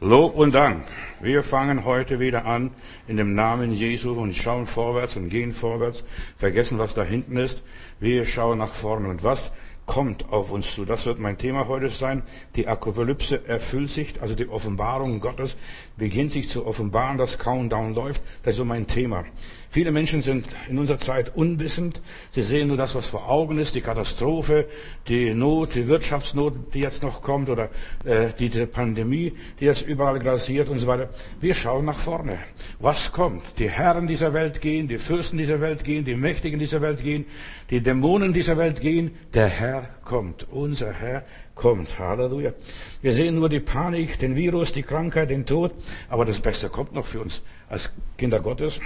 [0.00, 0.86] Lob und Dank.
[1.20, 2.70] Wir fangen heute wieder an
[3.08, 6.04] in dem Namen Jesu und schauen vorwärts und gehen vorwärts,
[6.36, 7.64] vergessen, was da hinten ist.
[7.98, 9.50] Wir schauen nach vorne und was
[9.86, 10.84] kommt auf uns zu.
[10.84, 12.22] Das wird mein Thema heute sein.
[12.54, 15.56] Die Apokalypse erfüllt sich, also die Offenbarung Gottes
[15.96, 18.22] beginnt sich zu offenbaren, das Countdown läuft.
[18.44, 19.24] Das ist so mein Thema.
[19.70, 22.00] Viele Menschen sind in unserer Zeit unwissend.
[22.30, 24.66] Sie sehen nur das, was vor Augen ist, die Katastrophe,
[25.08, 27.68] die Not, die Wirtschaftsnot, die jetzt noch kommt oder
[28.04, 31.10] äh, die, die Pandemie, die jetzt überall grasiert und so weiter.
[31.40, 32.38] Wir schauen nach vorne.
[32.78, 33.42] Was kommt?
[33.58, 37.26] Die Herren dieser Welt gehen, die Fürsten dieser Welt gehen, die Mächtigen dieser Welt gehen,
[37.68, 39.10] die Dämonen dieser Welt gehen.
[39.34, 40.46] Der Herr kommt.
[40.50, 41.24] Unser Herr
[41.54, 41.98] kommt.
[41.98, 42.54] Halleluja.
[43.02, 45.74] Wir sehen nur die Panik, den Virus, die Krankheit, den Tod.
[46.08, 48.80] Aber das Beste kommt noch für uns als Kinder Gottes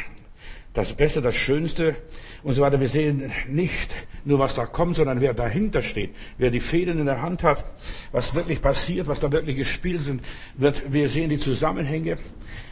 [0.75, 1.97] das Beste, das Schönste
[2.43, 2.81] und so weiter.
[2.81, 3.91] Wir sehen nicht
[4.25, 7.65] nur, was da kommt, sondern wer dahinter steht, wer die Fäden in der Hand hat,
[8.11, 10.23] was wirklich passiert, was da wirklich gespielt sind,
[10.57, 12.19] wird, wir sehen die Zusammenhänge.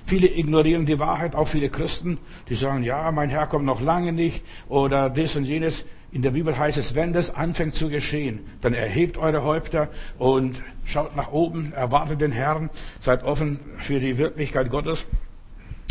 [0.07, 4.13] Viele ignorieren die Wahrheit, auch viele Christen, die sagen, ja, mein Herr kommt noch lange
[4.13, 5.85] nicht oder das und jenes.
[6.13, 10.61] In der Bibel heißt es, wenn das anfängt zu geschehen, dann erhebt eure Häupter und
[10.85, 15.07] schaut nach oben, erwartet den Herrn, seid offen für die Wirklichkeit Gottes.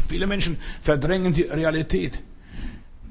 [0.10, 2.20] Viele Menschen verdrängen die Realität.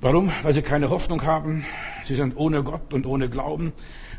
[0.00, 0.32] Warum?
[0.42, 1.64] Weil sie keine Hoffnung haben.
[2.04, 3.72] Sie sind ohne Gott und ohne Glauben.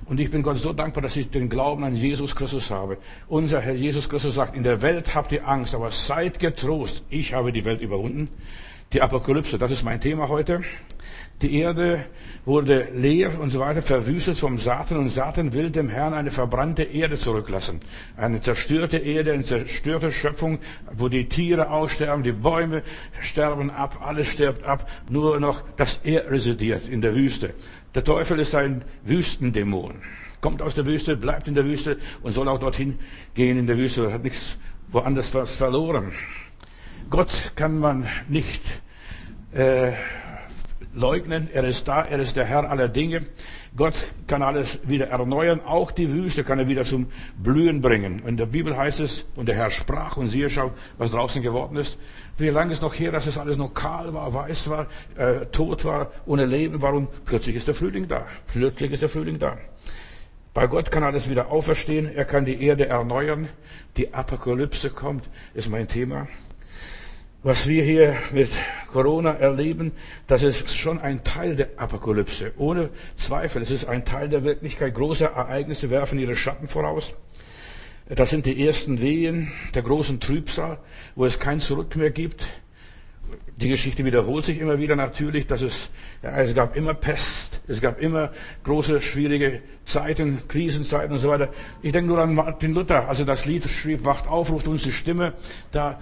[0.06, 2.98] Und ich bin Gott so dankbar, dass ich den Glauben an Jesus Christus habe.
[3.28, 7.04] Unser Herr Jesus Christus sagt, in der Welt habt ihr Angst, aber seid getrost.
[7.10, 8.30] Ich habe die Welt überwunden.
[8.94, 10.62] Die Apokalypse, das ist mein Thema heute.
[11.42, 12.06] Die Erde
[12.44, 16.84] wurde leer und so weiter, verwüstet vom Satan und Satan will dem Herrn eine verbrannte
[16.84, 17.80] Erde zurücklassen.
[18.18, 20.60] Eine zerstörte Erde, eine zerstörte Schöpfung,
[20.98, 22.84] wo die Tiere aussterben, die Bäume
[23.22, 27.54] sterben ab, alles stirbt ab, nur noch das Er residiert in der Wüste.
[27.96, 30.02] Der Teufel ist ein Wüstendämon.
[30.42, 33.00] Kommt aus der Wüste, bleibt in der Wüste und soll auch dorthin
[33.34, 34.58] gehen in der Wüste, hat nichts
[34.90, 36.12] woanders was verloren.
[37.10, 38.62] Gott kann man nicht
[39.54, 39.94] äh,
[40.94, 41.50] leugnen.
[41.54, 43.26] Er ist da, er ist der Herr aller Dinge.
[43.76, 43.96] Gott
[44.28, 45.62] kann alles wieder erneuern.
[45.66, 48.22] Auch die Wüste kann er wieder zum Blühen bringen.
[48.26, 51.78] In der Bibel heißt es, und der Herr sprach, und siehe, schau, was draußen geworden
[51.78, 51.98] ist.
[52.38, 54.88] Wie lange ist noch her, dass es alles noch kahl war, weiß war,
[55.18, 58.26] äh, tot war, ohne Leben war und plötzlich ist der Frühling da.
[58.48, 59.58] Plötzlich ist der Frühling da.
[60.54, 62.14] Bei Gott kann alles wieder auferstehen.
[62.16, 63.48] Er kann die Erde erneuern.
[63.98, 66.28] Die Apokalypse kommt, ist mein Thema.
[67.42, 68.50] Was wir hier mit
[68.92, 69.94] Corona erleben,
[70.28, 72.52] das ist schon ein Teil der Apokalypse.
[72.58, 74.94] Ohne Zweifel, es ist ein Teil der Wirklichkeit.
[74.94, 77.16] Große Ereignisse werfen ihre Schatten voraus.
[78.10, 80.80] Das sind die ersten Wehen der großen Trübsal,
[81.16, 82.46] wo es kein Zurück mehr gibt.
[83.56, 87.80] Die Geschichte wiederholt sich immer wieder natürlich, dass es, ja, es gab immer Pest, es
[87.80, 88.34] gab immer
[88.66, 91.50] große, schwierige Zeiten, Krisenzeiten und so weiter.
[91.82, 94.92] Ich denke nur an Martin Luther, also das Lied schrieb, wacht auf, ruft uns die
[94.92, 95.34] Stimme,
[95.72, 96.00] da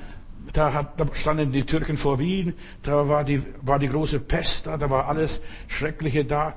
[0.53, 2.53] da, hat, da standen die Türken vor Wien,
[2.83, 6.55] da war die, war die große Pest da, da war alles Schreckliche da.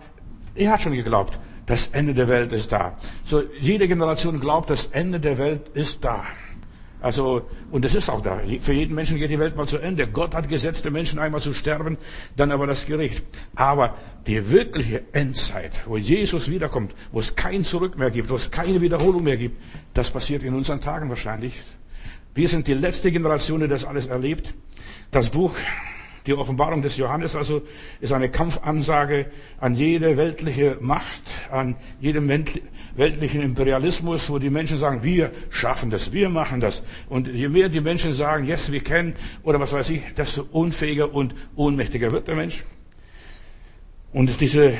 [0.55, 2.99] Er hat schon geglaubt, das Ende der Welt ist da.
[3.25, 6.25] So, jede Generation glaubt, das Ende der Welt ist da.
[7.03, 8.41] Also, und es ist auch da.
[8.61, 10.07] Für jeden Menschen geht die Welt mal zu Ende.
[10.07, 11.97] Gott hat gesetzt, den Menschen einmal zu sterben,
[12.37, 13.25] dann aber das Gericht.
[13.55, 13.95] Aber
[14.27, 18.83] die wirkliche Endzeit, wo Jesus wiederkommt, wo es kein Zurück mehr gibt, wo es keine
[18.83, 19.57] Wiederholung mehr gibt,
[19.95, 21.55] das passiert in unseren Tagen wahrscheinlich.
[22.35, 24.55] Wir sind die letzte Generation, die das alles erlebt.
[25.11, 25.55] Das Buch,
[26.27, 27.63] die Offenbarung des Johannes also,
[28.01, 29.27] ist eine Kampfansage
[29.59, 32.29] an jede weltliche Macht, an jedem
[32.95, 36.85] weltlichen Imperialismus, wo die Menschen sagen, wir schaffen das, wir machen das.
[37.09, 41.13] Und je mehr die Menschen sagen, yes, wir kennen, oder was weiß ich, desto unfähiger
[41.13, 42.65] und ohnmächtiger wird der Mensch.
[44.13, 44.75] Und diese,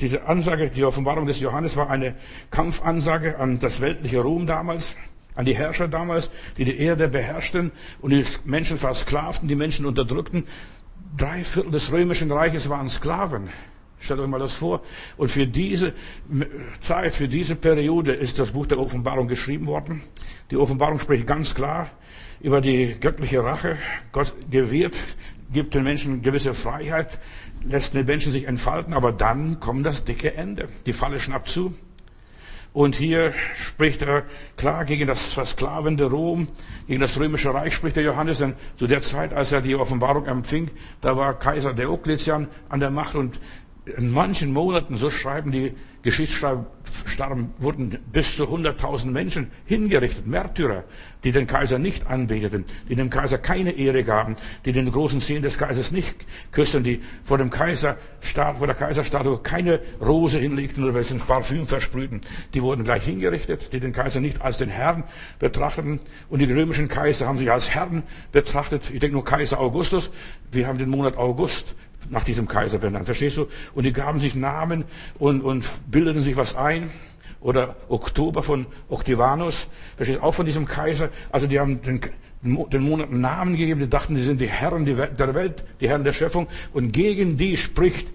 [0.00, 2.14] diese Ansage, die Offenbarung des Johannes war eine
[2.50, 4.96] Kampfansage an das weltliche Rom damals
[5.34, 10.44] an die Herrscher damals, die die Erde beherrschten und die Menschen versklavten, die Menschen unterdrückten.
[11.16, 13.48] Drei Viertel des römischen Reiches waren Sklaven.
[14.00, 14.82] Stellt euch mal das vor.
[15.16, 15.92] Und für diese
[16.80, 20.02] Zeit, für diese Periode ist das Buch der Offenbarung geschrieben worden.
[20.50, 21.90] Die Offenbarung spricht ganz klar
[22.40, 23.76] über die göttliche Rache.
[24.12, 24.96] Gott gewährt,
[25.52, 27.18] gibt den Menschen gewisse Freiheit,
[27.64, 30.68] lässt den Menschen sich entfalten, aber dann kommt das dicke Ende.
[30.86, 31.74] Die Falle schnappt zu.
[32.72, 34.24] Und hier spricht er
[34.56, 36.46] klar gegen das versklavende Rom,
[36.86, 40.26] gegen das römische Reich spricht der Johannes, denn zu der Zeit, als er die Offenbarung
[40.26, 40.70] empfing,
[41.00, 43.16] da war Kaiser Diokletian an der Macht.
[43.16, 43.40] Und
[43.96, 46.64] in manchen Monaten, so schreiben die Geschichtsschreiber,
[47.20, 50.84] starben, wurden bis zu 100.000 Menschen hingerichtet, Märtyrer,
[51.22, 55.42] die den Kaiser nicht anbeteten, die dem Kaiser keine Ehre gaben, die den großen Zehen
[55.42, 56.14] des Kaisers nicht
[56.50, 62.22] küssen, die vor dem vor der Kaiserstatue keine Rose hinlegten oder ein Parfüm versprühten.
[62.54, 65.04] Die wurden gleich hingerichtet, die den Kaiser nicht als den Herrn
[65.38, 66.00] betrachteten.
[66.30, 68.02] Und die römischen Kaiser haben sich als Herren
[68.32, 68.90] betrachtet.
[68.90, 70.10] Ich denke nur Kaiser Augustus.
[70.52, 71.74] Wir haben den Monat August
[72.08, 73.04] nach diesem Kaiser benannt.
[73.04, 73.46] Verstehst du?
[73.74, 74.84] Und die gaben sich Namen
[75.18, 76.90] und, und bildeten sich was ein.
[77.40, 79.66] Oder Oktober von Octavianus.
[79.96, 80.24] Verstehst du?
[80.24, 81.08] Auch von diesem Kaiser.
[81.32, 82.00] Also die haben den,
[82.42, 83.80] den Monaten Namen gegeben.
[83.80, 86.48] Die dachten, die sind die Herren der Welt, die Herren der Schöpfung.
[86.72, 88.08] Und gegen die spricht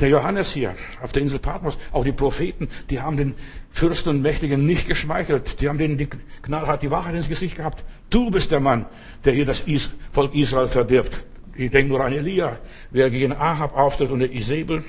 [0.00, 3.34] der Johannes hier auf der Insel Patmos, auch die Propheten, die haben den
[3.70, 5.60] Fürsten und Mächtigen nicht geschmeichelt.
[5.60, 6.08] Die haben denen die
[6.42, 7.84] knallhart die Wahrheit ins Gesicht gehabt.
[8.10, 8.86] Du bist der Mann,
[9.24, 9.64] der hier das
[10.12, 11.24] Volk Israel verdirbt.
[11.56, 12.58] Ich denke nur an Elia,
[12.90, 14.84] wer gegen Ahab auftritt und Isabel.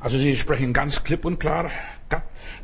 [0.00, 1.70] Also sie sprechen ganz klipp und klar.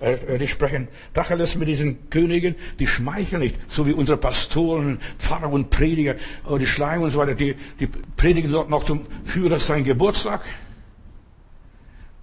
[0.00, 5.52] Äh, die sprechen Tacheles mit diesen Königen, die schmeicheln nicht, so wie unsere Pastoren, Pfarrer
[5.52, 6.17] und Prediger,
[6.58, 10.43] die Schleim und so weiter, die, die predigen dort noch zum Führer sein Geburtstag.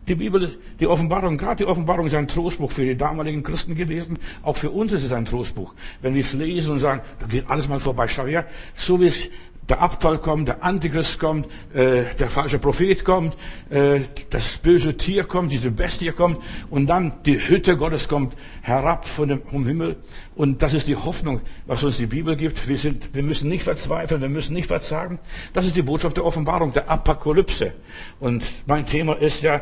[0.07, 4.19] Die Bibel, die Offenbarung, gerade die Offenbarung ist ein Trostbuch für die damaligen Christen gewesen.
[4.44, 5.73] Auch für uns ist es ein Trostbuch.
[6.01, 8.07] Wenn wir es lesen und sagen, da geht alles mal vorbei.
[8.07, 8.45] Schau her,
[8.75, 9.29] so wie es
[9.69, 13.35] der Abfall kommt, der Antichrist kommt, äh, der falsche Prophet kommt,
[13.69, 19.07] äh, das böse Tier kommt, diese Bestie kommt und dann die Hütte Gottes kommt herab
[19.07, 19.95] von dem, vom Himmel.
[20.35, 22.67] Und das ist die Hoffnung, was uns die Bibel gibt.
[22.67, 25.19] Wir, sind, wir müssen nicht verzweifeln, wir müssen nicht verzagen.
[25.53, 27.73] Das ist die Botschaft der Offenbarung, der Apokalypse.
[28.19, 29.61] Und mein Thema ist ja,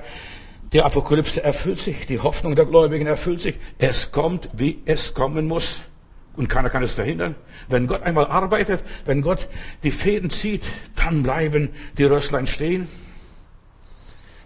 [0.73, 3.59] die Apokalypse erfüllt sich, die Hoffnung der Gläubigen erfüllt sich.
[3.77, 5.83] Es kommt, wie es kommen muss.
[6.35, 7.35] Und keiner kann es verhindern.
[7.69, 9.47] Wenn Gott einmal arbeitet, wenn Gott
[9.83, 10.63] die Fäden zieht,
[10.95, 12.88] dann bleiben die Rösslein stehen.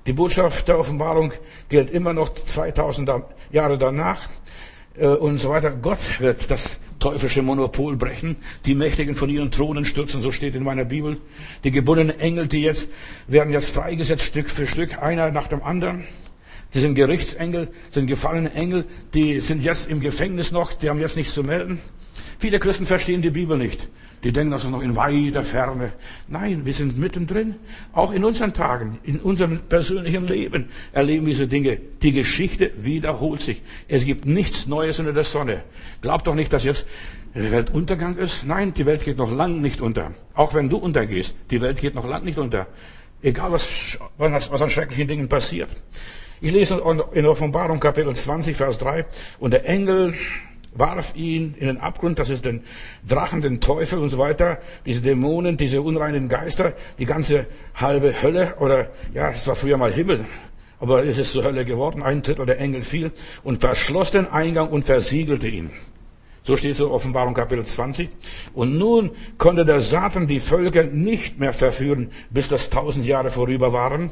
[0.05, 1.33] Die Botschaft der Offenbarung
[1.69, 3.09] gilt immer noch 2000
[3.51, 4.29] Jahre danach
[4.95, 5.71] äh, und so weiter.
[5.71, 10.63] Gott wird das teuflische Monopol brechen, die Mächtigen von ihren Thronen stürzen, so steht in
[10.63, 11.17] meiner Bibel.
[11.63, 12.89] Die gebundenen Engel, die jetzt
[13.27, 16.05] werden jetzt freigesetzt Stück für Stück, einer nach dem anderen.
[16.73, 21.15] Die sind Gerichtsengel, sind gefallene Engel, die sind jetzt im Gefängnis noch, die haben jetzt
[21.15, 21.79] nichts zu melden.
[22.39, 23.89] Viele Christen verstehen die Bibel nicht.
[24.23, 25.93] Die denken, das ist noch in weiter Ferne.
[26.27, 27.55] Nein, wir sind mittendrin.
[27.93, 31.77] Auch in unseren Tagen, in unserem persönlichen Leben erleben wir diese Dinge.
[32.01, 33.61] Die Geschichte wiederholt sich.
[33.87, 35.63] Es gibt nichts Neues unter der Sonne.
[36.01, 36.87] Glaubt doch nicht, dass jetzt
[37.35, 38.43] der Weltuntergang ist.
[38.45, 40.11] Nein, die Welt geht noch lang nicht unter.
[40.33, 42.67] Auch wenn du untergehst, die Welt geht noch lang nicht unter.
[43.21, 45.69] Egal was, was an schrecklichen Dingen passiert.
[46.39, 46.81] Ich lese
[47.13, 49.05] in Offenbarung Kapitel 20, Vers 3.
[49.39, 50.13] Und der Engel
[50.73, 52.63] warf ihn in den Abgrund, das ist den
[53.07, 58.53] Drachen, den Teufel und so weiter, diese Dämonen, diese unreinen Geister, die ganze halbe Hölle,
[58.59, 60.25] oder ja, es war früher mal Himmel,
[60.79, 63.11] aber es ist zur Hölle geworden, ein Drittel der Engel fiel
[63.43, 65.71] und verschloss den Eingang und versiegelte ihn.
[66.43, 68.09] So steht es in Offenbarung Kapitel 20.
[68.53, 73.73] Und nun konnte der Satan die Völker nicht mehr verführen, bis das tausend Jahre vorüber
[73.73, 74.11] waren.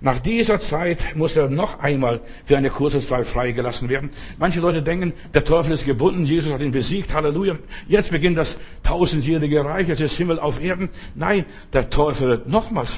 [0.00, 4.10] Nach dieser Zeit muss er noch einmal für eine kurze Zeit freigelassen werden.
[4.38, 7.56] Manche Leute denken, der Teufel ist gebunden, Jesus hat ihn besiegt, Halleluja.
[7.88, 10.88] Jetzt beginnt das tausendjährige Reich, es ist Himmel auf Erden.
[11.14, 12.92] Nein, der Teufel wird nochmals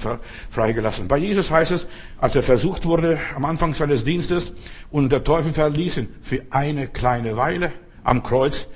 [0.51, 1.09] freigelassen.
[1.09, 1.87] Bei Jesus heißt es,
[2.19, 4.53] als er versucht wurde am Anfang seines Dienstes
[4.91, 7.73] und der Teufel verließ ihn für eine kleine Weile
[8.03, 8.69] am Kreuz,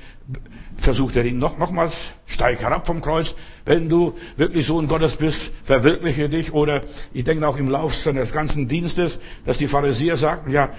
[0.76, 3.34] versucht er ihn noch, nochmals, steig herab vom Kreuz.
[3.70, 6.52] Wenn du wirklich Sohn Gottes bist, verwirkliche dich.
[6.52, 6.80] Oder
[7.12, 10.70] ich denke auch im Lauf seines ganzen Dienstes, dass die Pharisäer sagten, ja,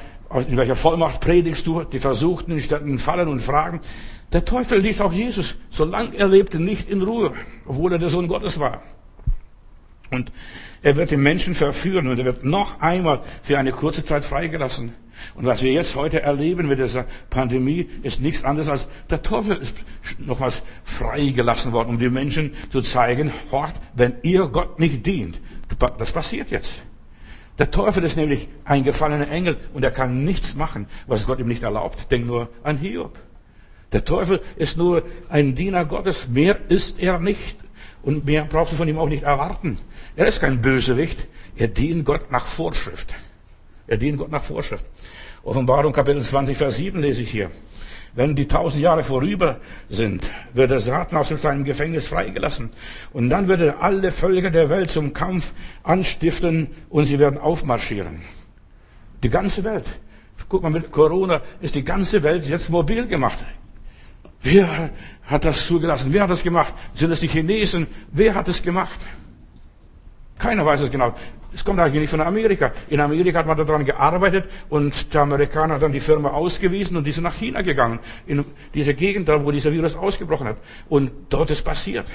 [0.46, 1.86] in welcher Vollmacht predigst du?
[1.86, 3.80] Die versuchten, stellten Fallen und Fragen.
[4.34, 7.34] Der Teufel ließ auch Jesus, solange er lebte, nicht in Ruhe,
[7.66, 8.84] obwohl er der Sohn Gottes war.
[10.10, 10.34] Und
[10.82, 14.94] er wird den Menschen verführen und er wird noch einmal für eine kurze Zeit freigelassen.
[15.36, 19.58] Und was wir jetzt heute erleben mit dieser Pandemie, ist nichts anderes als der Teufel
[19.58, 19.76] ist
[20.20, 25.40] nochmals freigelassen worden, um den Menschen zu zeigen, hort, wenn ihr Gott nicht dient,
[25.98, 26.82] das passiert jetzt.
[27.58, 31.48] Der Teufel ist nämlich ein gefallener Engel und er kann nichts machen, was Gott ihm
[31.48, 32.12] nicht erlaubt.
[32.12, 33.20] Denk nur an Hiob.
[33.92, 36.28] Der Teufel ist nur ein Diener Gottes.
[36.30, 37.58] Mehr ist er nicht.
[38.04, 39.78] Und mehr brauchst du von ihm auch nicht erwarten.
[40.16, 41.28] Er ist kein Bösewicht.
[41.56, 43.14] Er dient Gott nach Vorschrift.
[43.92, 44.86] Er dient Gott nach Vorschrift.
[45.44, 47.52] Offenbarung Kapitel 20, Vers 7 lese ich hier.
[48.14, 49.58] Wenn die tausend Jahre vorüber
[49.90, 52.70] sind, wird der Satan aus seinem Gefängnis freigelassen.
[53.12, 58.22] Und dann wird er alle Völker der Welt zum Kampf anstiften und sie werden aufmarschieren.
[59.24, 59.88] Die ganze Welt.
[60.48, 63.40] Guck mal, mit Corona ist die ganze Welt jetzt mobil gemacht.
[64.42, 64.92] Wer
[65.24, 66.14] hat das zugelassen?
[66.14, 66.74] Wer hat das gemacht?
[66.94, 67.88] Sind es die Chinesen?
[68.14, 69.02] Wer hat es gemacht?
[70.40, 71.14] Keiner weiß es genau.
[71.54, 72.72] Es kommt eigentlich nicht von Amerika.
[72.90, 77.06] In Amerika hat man daran gearbeitet und der Amerikaner hat dann die Firma ausgewiesen und
[77.06, 78.00] die sind nach China gegangen.
[78.26, 80.58] In diese Gegend, da wo dieser Virus ausgebrochen hat.
[80.88, 82.06] Und dort ist passiert.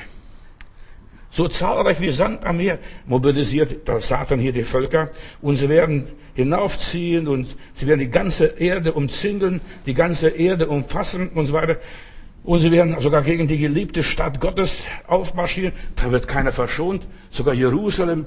[1.31, 5.11] So zahlreich wie Sand am Meer mobilisiert der Satan hier die Völker
[5.43, 11.29] und sie werden hinaufziehen und sie werden die ganze Erde umzingeln, die ganze Erde umfassen
[11.29, 11.77] und so weiter.
[12.47, 15.73] Und sie werden sogar gegen die geliebte Stadt Gottes aufmarschieren.
[15.97, 17.09] Da wird keiner verschont.
[17.33, 18.23] Sogar Jerusalem,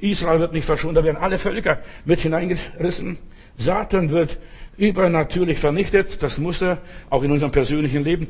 [0.00, 0.96] Israel wird nicht verschont.
[0.96, 3.18] Da werden alle Völker mit hineingerissen.
[3.56, 4.40] Satan wird
[4.76, 6.20] übernatürlich vernichtet.
[6.20, 6.78] Das muss er
[7.10, 8.26] auch in unserem persönlichen Leben.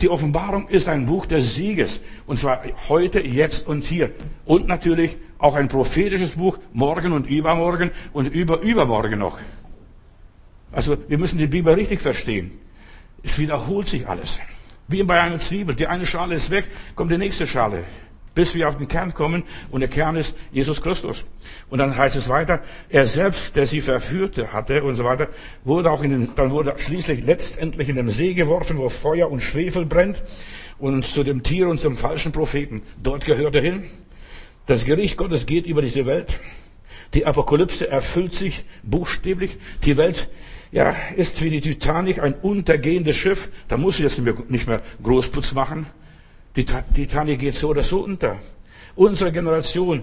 [0.00, 1.98] Die Offenbarung ist ein Buch des Sieges.
[2.28, 4.12] Und zwar heute, jetzt und hier.
[4.44, 9.38] Und natürlich auch ein prophetisches Buch, morgen und übermorgen und über übermorgen noch.
[10.70, 12.52] Also wir müssen die Bibel richtig verstehen.
[13.24, 14.38] Es wiederholt sich alles.
[14.88, 15.74] Wie bei einer Zwiebel.
[15.74, 17.84] Die eine Schale ist weg, kommt die nächste Schale.
[18.34, 19.44] Bis wir auf den Kern kommen.
[19.70, 21.24] Und der Kern ist Jesus Christus.
[21.70, 25.28] Und dann heißt es weiter, er selbst, der sie verführte hatte und so weiter,
[25.64, 29.40] wurde auch in den, dann wurde schließlich letztendlich in den See geworfen, wo Feuer und
[29.42, 30.22] Schwefel brennt.
[30.78, 32.82] Und zu dem Tier und zum falschen Propheten.
[33.02, 33.84] Dort gehört er hin.
[34.66, 36.40] Das Gericht Gottes geht über diese Welt.
[37.14, 39.56] Die Apokalypse erfüllt sich buchstäblich.
[39.84, 40.28] Die Welt
[40.74, 43.48] ja, ist wie die Titanic ein untergehendes Schiff.
[43.68, 45.86] Da muss ich jetzt nicht mehr Großputz machen.
[46.56, 48.40] Die Titanic geht so oder so unter.
[48.96, 50.02] Unsere Generation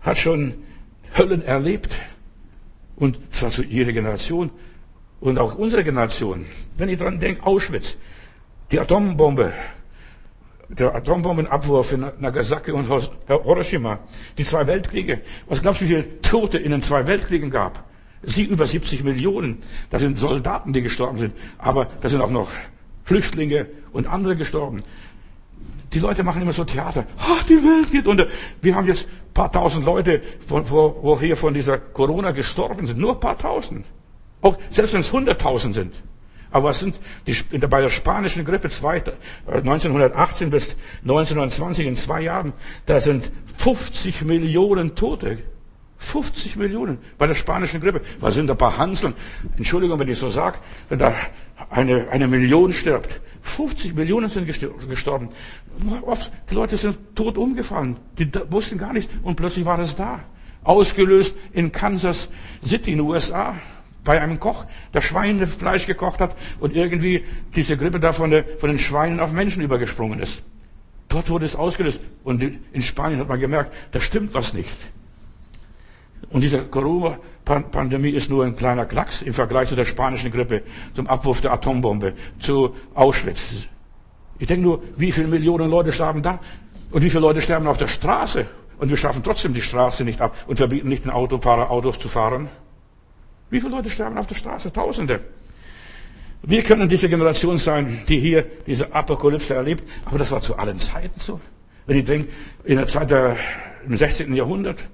[0.00, 0.54] hat schon
[1.18, 1.98] Höllen erlebt.
[2.96, 4.48] Und zwar zu jeder Generation.
[5.20, 6.46] Und auch unsere Generation.
[6.78, 7.98] Wenn ich dran denke, Auschwitz,
[8.72, 9.52] die Atombombe,
[10.70, 12.88] der Atombombenabwurf in Nagasaki und
[13.26, 13.98] Hiroshima,
[14.38, 15.20] die zwei Weltkriege.
[15.46, 17.84] Was glaubst du, wie viele Tote in den zwei Weltkriegen gab?
[18.26, 19.62] Sie über 70 Millionen.
[19.90, 21.32] Das sind Soldaten, die gestorben sind.
[21.58, 22.50] Aber da sind auch noch
[23.04, 24.82] Flüchtlinge und andere gestorben.
[25.92, 27.06] Die Leute machen immer so Theater.
[27.18, 28.26] Ach, die Welt geht unter.
[28.60, 32.98] Wir haben jetzt paar tausend Leute, von, wo, wo hier von dieser Corona gestorben sind.
[32.98, 33.86] Nur paar tausend.
[34.42, 35.94] Auch selbst wenn es hunderttausend sind.
[36.50, 38.68] Aber was sind die, bei der spanischen Grippe
[39.46, 42.52] 1918 äh, bis 1920 in zwei Jahren,
[42.86, 45.38] da sind 50 Millionen Tote
[45.98, 48.02] 50 Millionen bei der spanischen Grippe.
[48.20, 49.14] Was sind da ein paar Hanseln?
[49.56, 51.14] Entschuldigung, wenn ich so sage, wenn da
[51.70, 53.20] eine, eine Million stirbt.
[53.42, 55.30] 50 Millionen sind gestorben.
[56.50, 57.96] Die Leute sind tot umgefallen.
[58.18, 59.12] Die wussten gar nichts.
[59.22, 60.20] Und plötzlich war es da.
[60.64, 62.28] Ausgelöst in Kansas
[62.64, 63.54] City in den USA.
[64.04, 67.24] Bei einem Koch, der Schweinefleisch gekocht hat und irgendwie
[67.56, 70.42] diese Grippe da von, der, von den Schweinen auf Menschen übergesprungen ist.
[71.08, 72.00] Dort wurde es ausgelöst.
[72.22, 74.68] Und in Spanien hat man gemerkt, da stimmt was nicht.
[76.30, 80.62] Und diese Corona-Pandemie ist nur ein kleiner Klacks im Vergleich zu der spanischen Grippe,
[80.94, 83.68] zum Abwurf der Atombombe, zu Auschwitz.
[84.38, 86.40] Ich denke nur, wie viele Millionen Leute sterben da?
[86.90, 88.46] Und wie viele Leute sterben auf der Straße?
[88.78, 92.08] Und wir schaffen trotzdem die Straße nicht ab und verbieten nicht den Autofahrer Autos zu
[92.08, 92.48] fahren.
[93.48, 94.72] Wie viele Leute sterben auf der Straße?
[94.72, 95.20] Tausende.
[96.42, 100.78] Wir können diese Generation sein, die hier diese Apokalypse erlebt, aber das war zu allen
[100.78, 101.40] Zeiten so.
[101.86, 102.30] Wenn ich denke,
[102.64, 103.36] in der Zeit der,
[103.86, 104.34] im 16.
[104.34, 104.88] Jahrhundert,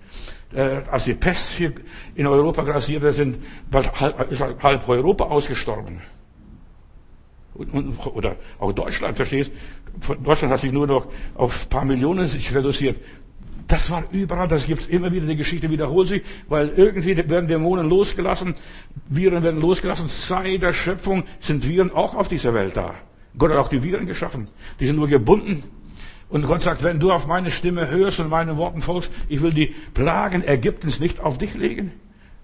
[0.55, 1.73] als die Pest hier
[2.15, 3.39] in Europa grassierte, sind
[3.71, 6.01] bald halb, ist halb Europa ausgestorben.
[7.55, 9.53] Und, und, oder auch Deutschland, verstehst?
[10.23, 12.99] Deutschland hat sich nur noch auf ein paar Millionen sich reduziert.
[13.69, 17.89] Das war überall, das gibt's immer wieder, die Geschichte wiederholt sich, weil irgendwie werden Dämonen
[17.89, 18.55] losgelassen,
[19.09, 20.09] Viren werden losgelassen.
[20.09, 22.95] Seit der Schöpfung sind Viren auch auf dieser Welt da.
[23.39, 24.49] Gott hat auch die Viren geschaffen.
[24.81, 25.65] Die sind nur gebunden
[26.33, 29.53] und Gott sagt, wenn du auf meine Stimme hörst und meinen Worten folgst, ich will
[29.53, 31.93] die Plagen Ägyptens nicht auf dich legen.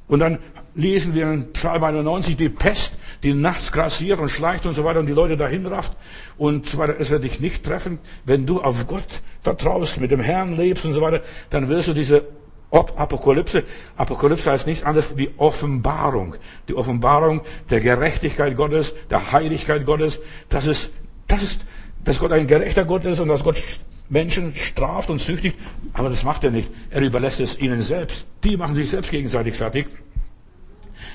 [0.09, 0.41] Und dann
[0.75, 5.01] lesen wir in Psalm 91 die Pest, die nachts grassiert und schleicht und so weiter
[5.01, 5.97] und die Leute dahin rafft
[6.37, 6.97] und so weiter.
[6.99, 7.99] Es wird dich nicht treffen.
[8.27, 11.95] Wenn du auf Gott vertraust, mit dem Herrn lebst und so weiter, dann wirst du
[11.95, 12.27] diese
[12.71, 13.65] Apokalypse.
[13.97, 16.37] Apokalypse heißt nichts anderes wie Offenbarung.
[16.69, 17.41] Die Offenbarung
[17.71, 20.21] der Gerechtigkeit Gottes, der Heiligkeit Gottes.
[20.51, 20.91] Das ist,
[21.27, 21.65] das ist
[22.09, 23.63] dass Gott ein gerechter Gott ist und dass Gott
[24.09, 25.59] Menschen straft und züchtigt.
[25.93, 26.71] Aber das macht er nicht.
[26.89, 28.27] Er überlässt es ihnen selbst.
[28.45, 29.89] Die machen sich selbst gegenseitig fertig.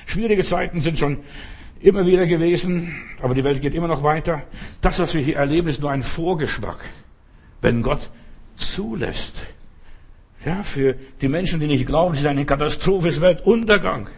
[0.06, 1.18] Schwierige Zeiten sind schon
[1.80, 4.42] immer wieder gewesen, aber die Welt geht immer noch weiter.
[4.80, 6.78] Das, was wir hier erleben, ist nur ein Vorgeschmack.
[7.60, 8.08] Wenn Gott
[8.56, 9.42] zulässt.
[10.46, 14.10] Ja, für die Menschen, die nicht glauben, es ist eine Katastrophe, ist Weltuntergang.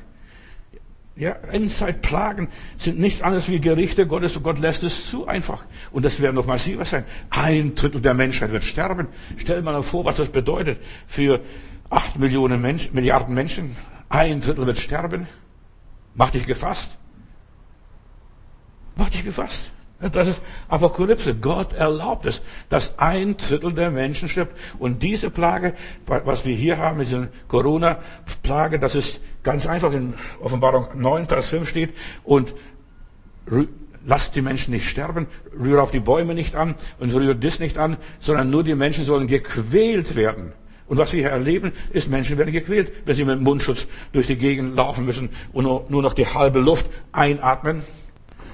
[1.16, 5.64] Ja, Endzeitplagen sind nichts anderes wie Gerichte Gottes und Gott lässt es zu einfach.
[5.90, 7.04] Und das wird noch massiver sein.
[7.30, 9.08] Ein Drittel der Menschheit wird sterben.
[9.38, 11.40] Stell mal vor, was das bedeutet für
[11.88, 13.76] acht Millionen Menschen, Milliarden Menschen.
[14.10, 15.26] Ein Drittel wird sterben.
[16.14, 16.98] Mach dich gefasst.
[18.94, 19.72] Mach dich gefasst.
[19.98, 21.34] Das ist Apokalypse.
[21.36, 24.54] Gott erlaubt es, dass ein Drittel der Menschen stirbt.
[24.78, 25.74] Und diese Plage,
[26.06, 31.68] was wir hier haben, diese Corona-Plage, das ist ganz einfach in Offenbarung 9, Vers 5
[31.68, 31.94] steht.
[32.24, 32.54] Und
[34.04, 37.78] lasst die Menschen nicht sterben, rühre auch die Bäume nicht an und rühre das nicht
[37.78, 40.52] an, sondern nur die Menschen sollen gequält werden.
[40.88, 44.36] Und was wir hier erleben, ist, Menschen werden gequält, wenn sie mit Mundschutz durch die
[44.36, 47.82] Gegend laufen müssen und nur noch die halbe Luft einatmen.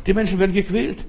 [0.07, 1.05] Die Menschen werden gequält.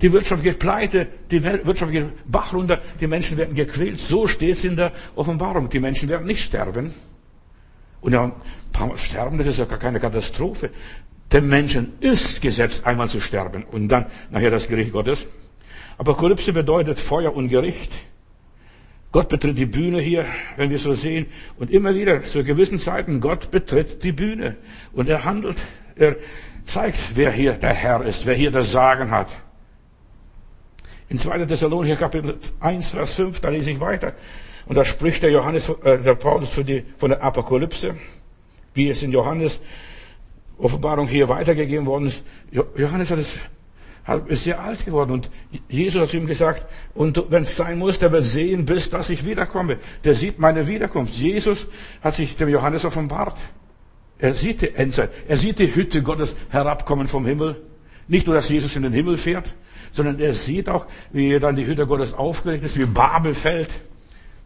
[0.00, 3.98] Die Wirtschaft geht pleite, die Wirtschaft geht Bach runter, die Menschen werden gequält.
[3.98, 5.68] So steht es in der Offenbarung.
[5.70, 6.94] Die Menschen werden nicht sterben.
[8.00, 8.32] Und ja,
[8.96, 10.70] sterben, das ist ja gar keine Katastrophe.
[11.32, 15.26] Dem Menschen ist gesetzt, einmal zu sterben und dann nachher das Gericht Gottes.
[15.98, 17.92] Apokalypse bedeutet Feuer und Gericht.
[19.10, 20.26] Gott betritt die Bühne hier,
[20.56, 21.26] wenn wir so sehen.
[21.58, 24.56] Und immer wieder, zu gewissen Zeiten, Gott betritt die Bühne.
[24.92, 25.56] Und er handelt,
[25.96, 26.16] er
[26.64, 29.28] zeigt, wer hier der Herr ist, wer hier das Sagen hat.
[31.10, 31.46] In 2.
[31.46, 34.12] Thessalonicher Kapitel 1, Vers 5, da lese ich weiter.
[34.66, 37.94] Und da spricht der Johannes, äh, der Paulus für die, von der Apokalypse,
[38.74, 39.60] wie es in Johannes
[40.58, 42.24] Offenbarung hier weitergegeben worden ist.
[42.50, 43.38] Johannes hat es,
[44.26, 45.30] ist sehr alt geworden und
[45.68, 49.08] Jesus hat zu ihm gesagt, und wenn es sein muss, der wird sehen, bis dass
[49.08, 49.78] ich wiederkomme.
[50.04, 51.14] Der sieht meine Wiederkunft.
[51.14, 51.68] Jesus
[52.02, 53.36] hat sich dem Johannes offenbart.
[54.18, 55.10] Er sieht die Endzeit.
[55.28, 57.62] Er sieht die Hütte Gottes herabkommen vom Himmel.
[58.08, 59.54] Nicht nur, dass Jesus in den Himmel fährt,
[59.92, 63.70] sondern er sieht auch, wie dann die Hütte Gottes aufgerichtet ist, wie Babel fällt,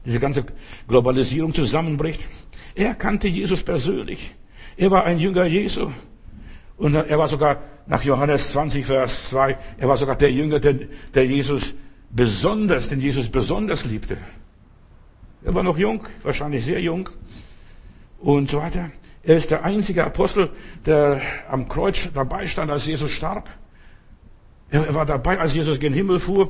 [0.04, 0.44] diese ganze
[0.88, 2.20] Globalisierung zusammenbricht.
[2.75, 4.34] Er kannte Jesus persönlich.
[4.76, 5.90] Er war ein Jünger Jesu.
[6.76, 10.75] Und er war sogar, nach Johannes 20, Vers 2, er war sogar der Jünger, der,
[11.14, 11.75] der Jesus
[12.11, 14.18] besonders, den Jesus besonders liebte.
[15.44, 17.08] Er war noch jung, wahrscheinlich sehr jung
[18.18, 18.90] und so weiter.
[19.25, 20.50] Er ist der einzige Apostel,
[20.84, 23.50] der am Kreuz dabei stand, als Jesus starb.
[24.73, 26.49] Er war dabei, als Jesus gen Himmel fuhr.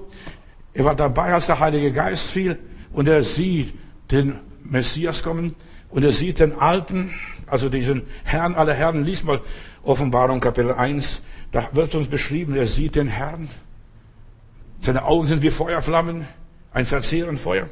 [0.74, 2.56] Er war dabei, als der Heilige Geist fiel.
[2.92, 3.74] Und er sieht
[4.12, 5.54] den Messias kommen.
[5.90, 7.12] Und er sieht den Alten,
[7.48, 9.04] also diesen Herrn aller Herren.
[9.04, 9.40] Lies mal
[9.82, 11.20] Offenbarung Kapitel 1.
[11.50, 13.48] Da wird uns beschrieben, er sieht den Herrn.
[14.80, 16.26] Seine Augen sind wie Feuerflammen,
[16.72, 17.68] ein verzehrend Feuer.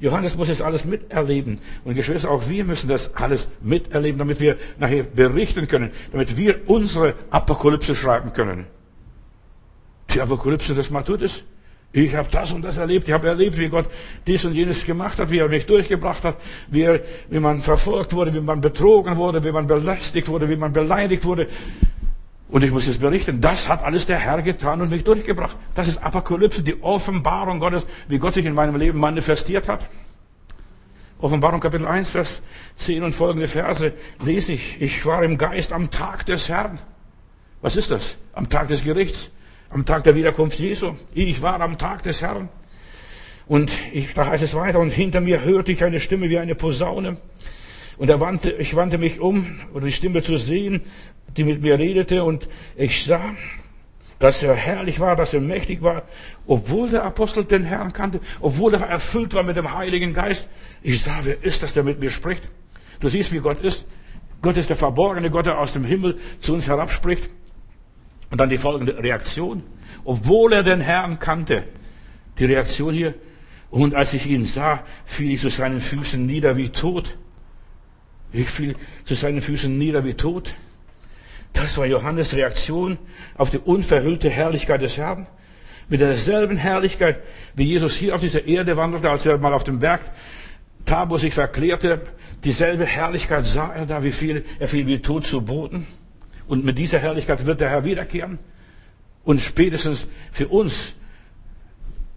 [0.00, 1.60] Johannes muss es alles miterleben.
[1.84, 6.68] Und Geschwister, auch wir müssen das alles miterleben, damit wir nachher berichten können, damit wir
[6.68, 8.66] unsere Apokalypse schreiben können.
[10.12, 11.44] Die Apokalypse des Matthäus.
[11.92, 13.08] Ich habe das und das erlebt.
[13.08, 13.86] Ich habe erlebt, wie Gott
[14.26, 16.36] dies und jenes gemacht hat, wie er mich durchgebracht hat,
[16.68, 20.56] wie, er, wie man verfolgt wurde, wie man betrogen wurde, wie man belästigt wurde, wie
[20.56, 21.48] man beleidigt wurde.
[22.48, 25.56] Und ich muss jetzt berichten, das hat alles der Herr getan und mich durchgebracht.
[25.74, 29.88] Das ist Apokalypse, die Offenbarung Gottes, wie Gott sich in meinem Leben manifestiert hat.
[31.18, 32.42] Offenbarung Kapitel 1, Vers
[32.76, 34.80] 10 und folgende Verse lese ich.
[34.80, 36.78] Ich war im Geist am Tag des Herrn.
[37.62, 38.16] Was ist das?
[38.34, 39.30] Am Tag des Gerichts,
[39.70, 40.94] am Tag der Wiederkunft Jesu.
[41.14, 42.48] Ich war am Tag des Herrn.
[43.46, 46.54] Und ich, da heißt es weiter, und hinter mir hörte ich eine Stimme wie eine
[46.54, 47.16] Posaune.
[47.96, 50.82] Und er wandte, ich wandte mich um, um die Stimme zu sehen,
[51.36, 53.34] die mit mir redete, und ich sah,
[54.18, 56.02] dass er herrlich war, dass er mächtig war,
[56.46, 60.48] obwohl der Apostel den Herrn kannte, obwohl er erfüllt war mit dem Heiligen Geist.
[60.82, 62.42] Ich sah, wer ist das, der mit mir spricht?
[63.00, 63.84] Du siehst, wie Gott ist.
[64.42, 67.30] Gott ist der verborgene Gott, der aus dem Himmel zu uns herabspricht.
[68.30, 69.62] Und dann die folgende Reaktion.
[70.04, 71.64] Obwohl er den Herrn kannte,
[72.38, 73.14] die Reaktion hier.
[73.70, 77.16] Und als ich ihn sah, fiel ich zu seinen Füßen nieder wie tot.
[78.32, 80.54] Ich fiel zu seinen Füßen nieder wie tot.
[81.52, 82.98] Das war Johannes Reaktion
[83.36, 85.26] auf die unverhüllte Herrlichkeit des Herrn.
[85.88, 87.22] Mit derselben Herrlichkeit,
[87.54, 90.00] wie Jesus hier auf dieser Erde wandelte, als er mal auf dem Berg
[90.84, 92.02] Tabor sich verklärte,
[92.44, 95.86] dieselbe Herrlichkeit sah er da, wie viel, er fiel wie tot zu Boden.
[96.46, 98.38] Und mit dieser Herrlichkeit wird der Herr wiederkehren.
[99.24, 100.94] Und spätestens für uns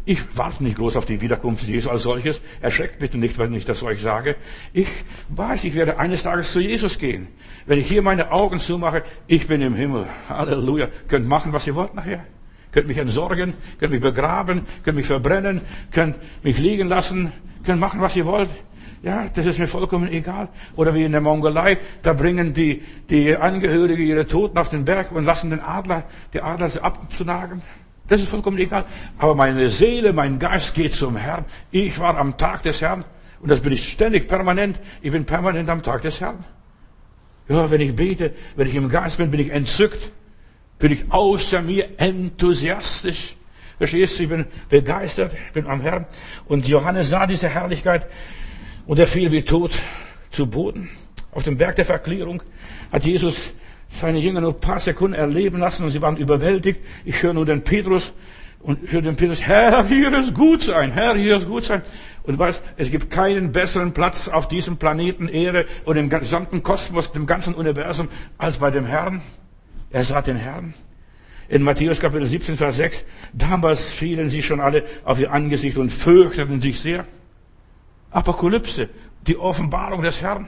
[0.09, 2.41] ich warte nicht groß auf die Wiederkunft Jesu als solches.
[2.61, 4.37] Erschreckt bitte nicht, wenn ich das euch sage.
[4.73, 4.87] Ich
[5.29, 7.27] weiß, ich werde eines Tages zu Jesus gehen.
[7.67, 10.07] Wenn ich hier meine Augen zumache, ich bin im Himmel.
[10.27, 10.87] Halleluja.
[11.07, 12.25] Könnt machen, was ihr wollt nachher.
[12.71, 15.61] Könnt mich entsorgen, könnt mich begraben, könnt mich verbrennen,
[15.91, 17.31] könnt mich liegen lassen,
[17.63, 18.49] könnt machen, was ihr wollt.
[19.01, 20.49] Ja, das ist mir vollkommen egal.
[20.75, 25.11] Oder wie in der Mongolei, da bringen die, die Angehörige ihre Toten auf den Berg
[25.11, 27.61] und lassen den Adler, die Adler abzunagen.
[28.09, 28.85] Das ist vollkommen egal.
[29.17, 31.45] Aber meine Seele, mein Geist geht zum Herrn.
[31.71, 33.05] Ich war am Tag des Herrn.
[33.39, 34.79] Und das bin ich ständig, permanent.
[35.01, 36.43] Ich bin permanent am Tag des Herrn.
[37.47, 40.11] Ja, wenn ich bete, wenn ich im Geist bin, bin ich entzückt.
[40.77, 43.37] Bin ich außer mir enthusiastisch.
[43.77, 44.23] Verstehst du?
[44.23, 46.05] Ich bin begeistert, bin am Herrn.
[46.47, 48.07] Und Johannes sah diese Herrlichkeit
[48.89, 49.71] und er fiel wie tot
[50.31, 50.89] zu Boden.
[51.31, 52.41] Auf dem Berg der Verklärung
[52.91, 53.53] hat Jesus
[53.87, 56.79] seine Jünger nur ein paar Sekunden erleben lassen und sie waren überwältigt.
[57.05, 58.13] Ich höre nur den Petrus
[58.61, 61.83] und höre den Petrus, Herr, hier ist gut sein, Herr, hier ist gut sein.
[62.23, 67.11] Und weißt, es gibt keinen besseren Platz auf diesem Planeten Erde und im gesamten Kosmos,
[67.11, 69.21] dem ganzen Universum, als bei dem Herrn.
[69.91, 70.73] Er sah den Herrn.
[71.47, 75.91] In Matthäus Kapitel 17, Vers 6, damals fielen sie schon alle auf ihr Angesicht und
[75.91, 77.05] fürchteten sich sehr.
[78.11, 78.89] Apokalypse,
[79.27, 80.47] die Offenbarung des Herrn.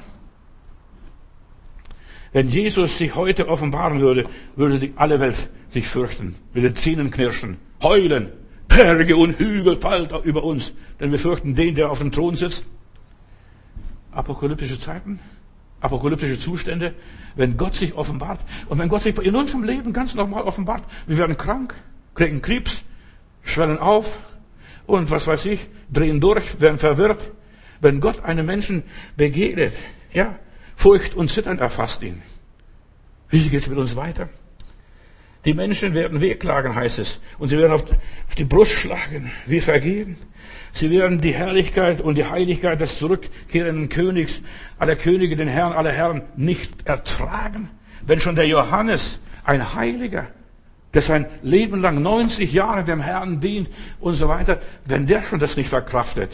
[2.34, 7.58] Wenn Jesus sich heute offenbaren würde, würde die alle Welt sich fürchten, den Zähnen knirschen,
[7.84, 8.32] heulen,
[8.68, 12.66] Berge und Hügel fallen über uns, denn wir fürchten den, der auf dem Thron sitzt.
[14.12, 15.20] Apokalyptische Zeiten,
[15.82, 16.94] apokalyptische Zustände,
[17.36, 21.18] wenn Gott sich offenbart und wenn Gott sich in unserem Leben ganz normal offenbart, wir
[21.18, 21.76] werden krank,
[22.16, 22.84] kriegen Krebs,
[23.44, 24.20] schwellen auf
[24.88, 27.32] und was weiß ich, drehen durch, werden verwirrt.
[27.82, 28.84] Wenn Gott einem Menschen
[29.18, 29.74] begegnet,
[30.14, 30.38] ja,
[30.76, 32.22] Furcht und Zittern erfasst ihn.
[33.30, 34.30] Wie geht's mit uns weiter?
[35.46, 37.20] Die Menschen werden wehklagen, heißt es.
[37.40, 37.84] Und sie werden auf
[38.38, 40.18] die Brust schlagen, wie vergehen.
[40.72, 44.42] Sie werden die Herrlichkeit und die Heiligkeit des zurückkehrenden Königs,
[44.78, 47.70] aller Könige, den Herrn aller Herren, nicht ertragen.
[48.06, 50.28] Wenn schon der Johannes, ein Heiliger,
[50.94, 55.40] der sein Leben lang 90 Jahre dem Herrn dient und so weiter, wenn der schon
[55.40, 56.32] das nicht verkraftet,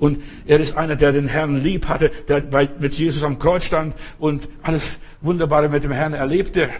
[0.00, 2.42] und er ist einer, der den Herrn lieb hatte, der
[2.78, 6.70] mit Jesus am Kreuz stand und alles Wunderbare mit dem Herrn erlebte.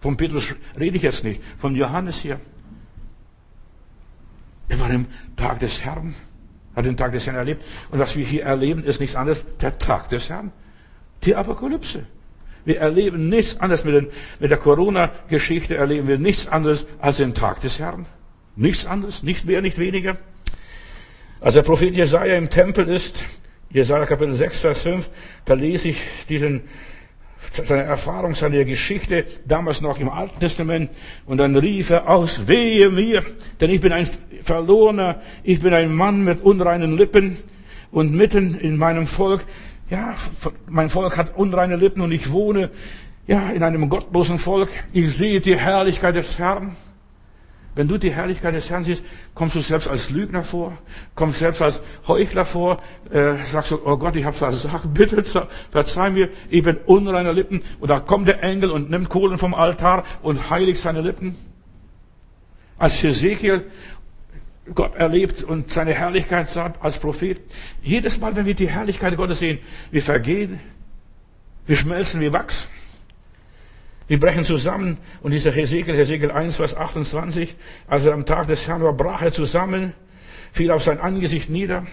[0.00, 2.40] Von Petrus rede ich jetzt nicht, von Johannes hier.
[4.68, 5.06] Er war im
[5.36, 6.14] Tag des Herrn,
[6.76, 7.64] hat den Tag des Herrn erlebt.
[7.90, 10.52] Und was wir hier erleben, ist nichts anderes, der Tag des Herrn.
[11.24, 12.06] Die Apokalypse.
[12.64, 14.06] Wir erleben nichts anderes mit, den,
[14.38, 18.06] mit der Corona-Geschichte, erleben wir nichts anderes als den Tag des Herrn.
[18.54, 20.18] Nichts anderes, nicht mehr, nicht weniger.
[21.42, 23.24] Als der Prophet Jesaja im Tempel ist,
[23.70, 25.10] Jesaja Kapitel 6, Vers 5,
[25.46, 26.60] da lese ich diesen,
[27.50, 30.90] seine Erfahrung, seine Geschichte, damals noch im Alten Testament,
[31.24, 33.24] und dann rief er aus, wehe mir,
[33.58, 34.06] denn ich bin ein
[34.42, 37.38] Verlorener, ich bin ein Mann mit unreinen Lippen,
[37.90, 39.46] und mitten in meinem Volk,
[39.88, 40.14] ja,
[40.68, 42.70] mein Volk hat unreine Lippen und ich wohne,
[43.26, 44.68] ja, in einem gottlosen Volk.
[44.92, 46.76] Ich sehe die Herrlichkeit des Herrn.
[47.80, 49.02] Wenn du die Herrlichkeit des Herrn siehst,
[49.34, 50.76] kommst du selbst als Lügner vor,
[51.14, 55.24] kommst selbst als Heuchler vor, äh, sagst du, oh Gott, ich habe versagt, bitte
[55.70, 57.62] verzeih mir, ich bin unreiner Lippen.
[57.78, 61.38] Und da kommt der Engel und nimmt Kohlen vom Altar und heiligt seine Lippen.
[62.76, 63.64] Als Hesekiel
[64.74, 67.40] Gott erlebt und seine Herrlichkeit sah als Prophet,
[67.80, 69.58] jedes Mal, wenn wir die Herrlichkeit Gottes sehen,
[69.90, 70.60] wir vergehen,
[71.66, 72.68] wir schmelzen wie Wachs.
[74.10, 74.98] Wir brechen zusammen.
[75.22, 77.54] Und dieser Hesekiel, Hesekiel 1, Vers 28,
[77.86, 79.92] als er am Tag des Herrn war, brach er zusammen,
[80.50, 81.86] fiel auf sein Angesicht nieder.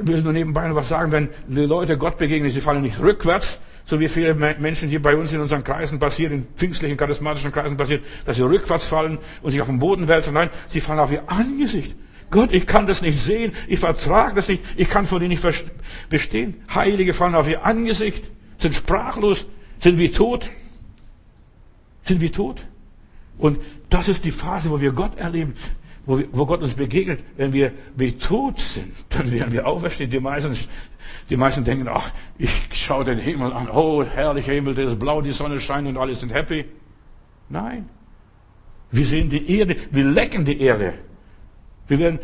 [0.00, 3.00] Ich will nur nebenbei noch was sagen, wenn die Leute Gott begegnen, sie fallen nicht
[3.00, 7.52] rückwärts, so wie viele Menschen hier bei uns in unseren Kreisen passiert, in pfingstlichen, charismatischen
[7.52, 10.32] Kreisen passiert, dass sie rückwärts fallen und sich auf den Boden wälzen.
[10.32, 11.94] Nein, sie fallen auf ihr Angesicht.
[12.30, 15.44] Gott, ich kann das nicht sehen, ich vertrage das nicht, ich kann vor dir nicht
[16.08, 16.62] bestehen.
[16.74, 18.24] Heilige fallen auf ihr Angesicht,
[18.56, 19.46] sind sprachlos,
[19.80, 20.48] sind wie tot
[22.04, 22.66] sind wir tot.
[23.38, 23.58] Und
[23.90, 25.54] das ist die Phase, wo wir Gott erleben,
[26.06, 27.20] wo, wir, wo Gott uns begegnet.
[27.36, 30.10] Wenn wir wie tot sind, dann werden wir auferstehen.
[30.10, 30.56] Die meisten,
[31.30, 33.68] die meisten denken, ach, ich schaue den Himmel an.
[33.68, 36.64] Oh, herrlicher Himmel, der ist blau, die Sonne scheint und alle sind happy.
[37.48, 37.88] Nein.
[38.90, 40.94] Wir sehen die Erde, wir lecken die Erde.
[41.88, 42.18] Wir werden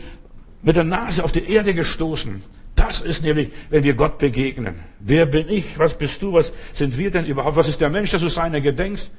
[0.63, 2.43] mit der Nase auf die Erde gestoßen.
[2.77, 4.77] Das ist nämlich, wenn wir Gott begegnen.
[5.01, 5.79] Wer bin ich?
[5.79, 6.33] Was bist du?
[6.33, 7.57] Was sind wir denn überhaupt?
[7.57, 9.11] Was ist der Mensch, dass du seiner gedenkst?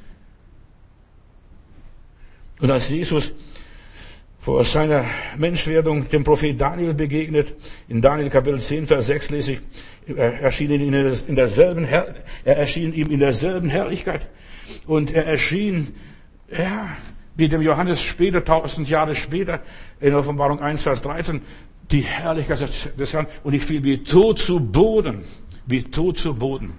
[2.61, 3.33] Und als Jesus
[4.39, 5.05] vor seiner
[5.37, 7.55] Menschwerdung dem Prophet Daniel begegnet,
[7.87, 9.61] in Daniel Kapitel 10, Vers 6 lese ich,
[10.15, 14.27] er erschien ihm in derselben, er erschien ihm in derselben Herrlichkeit.
[14.85, 15.95] Und er erschien,
[16.51, 16.89] ja,
[17.35, 19.61] wie dem Johannes später, tausend Jahre später,
[19.99, 21.41] in Offenbarung 1, Vers 13,
[21.91, 22.59] die Herrlichkeit
[22.99, 23.27] des Herrn.
[23.43, 25.23] Und ich fiel wie tot zu Boden,
[25.65, 26.73] wie tot zu Boden.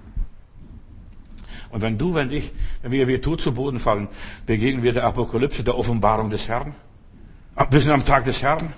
[1.73, 2.51] Und wenn du, wenn ich,
[2.83, 4.07] wenn wir wie tot zu Boden fallen,
[4.45, 6.75] begegnen wir der Apokalypse, der Offenbarung des Herrn.
[7.71, 8.71] Wir sind am Tag des Herrn.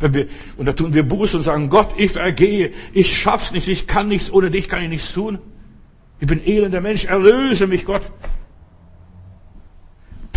[0.00, 3.68] Wenn wir, und da tun wir Buße und sagen, Gott, ich vergehe, ich schaff's nicht,
[3.68, 5.40] ich kann nichts, ohne dich kann ich nichts tun.
[6.20, 8.10] Ich bin elender Mensch, erlöse mich, Gott.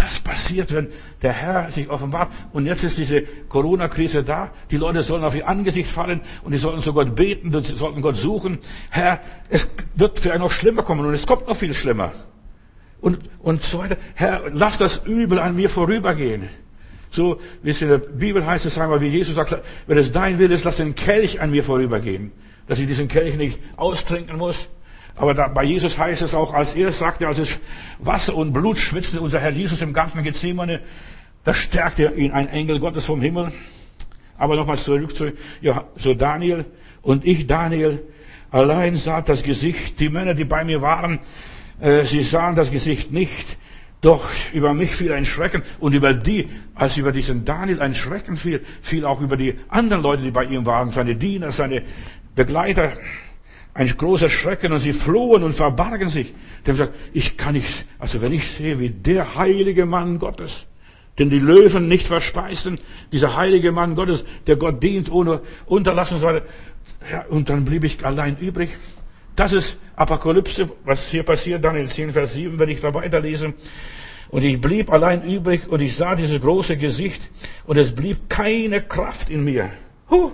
[0.05, 0.89] Das passiert, wenn
[1.23, 2.31] der Herr sich offenbart.
[2.53, 4.51] Und jetzt ist diese Corona-Krise da.
[4.69, 7.75] Die Leute sollen auf ihr Angesicht fallen und die sollen zu Gott beten und sie
[7.75, 8.59] sollten Gott suchen.
[8.91, 12.11] Herr, es wird vielleicht noch schlimmer kommen und es kommt noch viel schlimmer.
[13.01, 13.97] Und, und so weiter.
[14.13, 16.49] Herr, lass das Übel an mir vorübergehen.
[17.09, 20.37] So, wie es in der Bibel heißt, es einmal, wie Jesus sagt, wenn es dein
[20.37, 22.31] Wille ist, lass den Kelch an mir vorübergehen.
[22.67, 24.67] Dass ich diesen Kelch nicht austrinken muss.
[25.15, 27.59] Aber da, bei Jesus heißt es auch, als er sagte, als es
[27.99, 30.81] Wasser und Blut schwitzte, unser Herr Jesus im Garten Gethsemane,
[31.43, 33.51] da stärkte ihn ein Engel Gottes vom Himmel.
[34.37, 36.65] Aber nochmals zurück zu, ja, zu Daniel.
[37.01, 38.03] Und ich, Daniel,
[38.51, 39.99] allein sah das Gesicht.
[39.99, 41.19] Die Männer, die bei mir waren,
[41.79, 43.57] äh, sie sahen das Gesicht nicht.
[44.01, 48.37] Doch über mich fiel ein Schrecken und über die, als über diesen Daniel ein Schrecken
[48.37, 51.83] fiel, fiel auch über die anderen Leute, die bei ihm waren, seine Diener, seine
[52.35, 52.91] Begleiter,
[53.75, 56.33] ein großer Schrecken und sie flohen und verbargen sich.
[56.65, 60.65] Haben gesagt, ich kann nicht, also wenn ich sehe, wie der heilige Mann Gottes,
[61.19, 62.79] den die Löwen nicht verspeisten,
[63.11, 66.45] dieser heilige Mann Gottes, der Gott dient ohne Unterlassen und so weiter.
[67.11, 68.69] Ja, und dann blieb ich allein übrig.
[69.35, 73.53] Das ist Apokalypse, was hier passiert, dann in 10 Vers 7, wenn ich da weiterlese.
[74.29, 77.21] Und ich blieb allein übrig und ich sah dieses große Gesicht
[77.65, 79.69] und es blieb keine Kraft in mir.
[80.09, 80.31] Huh.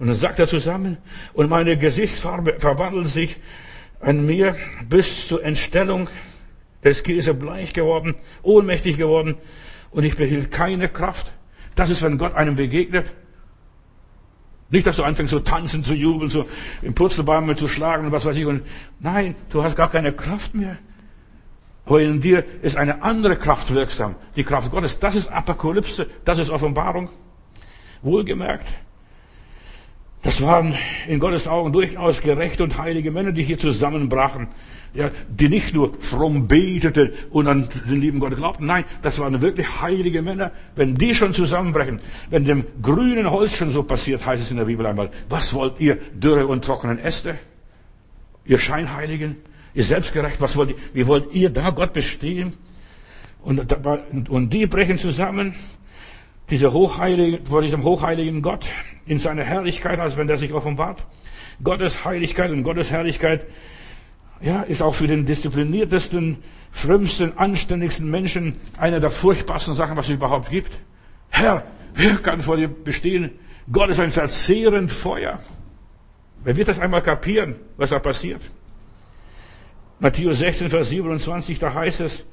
[0.00, 0.96] Und dann sagt er zusammen,
[1.34, 3.36] und meine Gesichtsfarbe verwandelt sich
[4.00, 4.56] an mir
[4.88, 6.08] bis zur Entstellung
[6.82, 9.36] des Käse bleich geworden, ohnmächtig geworden,
[9.90, 11.32] und ich behielt keine Kraft.
[11.74, 13.12] Das ist, wenn Gott einem begegnet.
[14.70, 16.48] Nicht, dass du anfängst zu tanzen, zu jubeln, so
[16.80, 18.46] im Purzelbaum zu schlagen und was weiß ich.
[18.46, 18.62] Und
[19.00, 20.78] nein, du hast gar keine Kraft mehr.
[21.84, 24.14] Aber in dir ist eine andere Kraft wirksam.
[24.36, 24.98] Die Kraft Gottes.
[24.98, 26.06] Das ist Apokalypse.
[26.24, 27.10] Das ist Offenbarung.
[28.00, 28.66] Wohlgemerkt.
[30.22, 30.74] Das waren
[31.08, 34.48] in Gottes Augen durchaus gerechte und heilige Männer, die hier zusammenbrachen.
[34.92, 38.66] Ja, die nicht nur fromm beteten und an den lieben Gott glaubten.
[38.66, 40.50] Nein, das waren wirklich heilige Männer.
[40.74, 44.64] Wenn die schon zusammenbrechen, wenn dem grünen Holz schon so passiert, heißt es in der
[44.64, 47.38] Bibel einmal, was wollt ihr, dürre und trockenen Äste?
[48.44, 49.36] Ihr Scheinheiligen,
[49.74, 52.54] ihr Selbstgerecht, was wollt ihr, wie wollt ihr da Gott bestehen?
[53.42, 55.54] Und, und die brechen zusammen
[56.50, 58.66] diese Hochheilige, vor diesem hochheiligen Gott
[59.06, 61.04] in seiner Herrlichkeit, als wenn der sich offenbart.
[61.62, 63.46] Gottes Heiligkeit und Gottes Herrlichkeit,
[64.40, 66.38] ja, ist auch für den diszipliniertesten,
[66.72, 70.78] frömmsten, anständigsten Menschen eine der furchtbarsten Sachen, was es überhaupt gibt.
[71.28, 73.32] Herr, wer kann vor dir bestehen?
[73.70, 75.40] Gott ist ein verzehrend Feuer.
[76.42, 78.40] Wer wird das einmal kapieren, was da passiert?
[79.98, 82.24] Matthäus 16, Vers 27, da heißt es,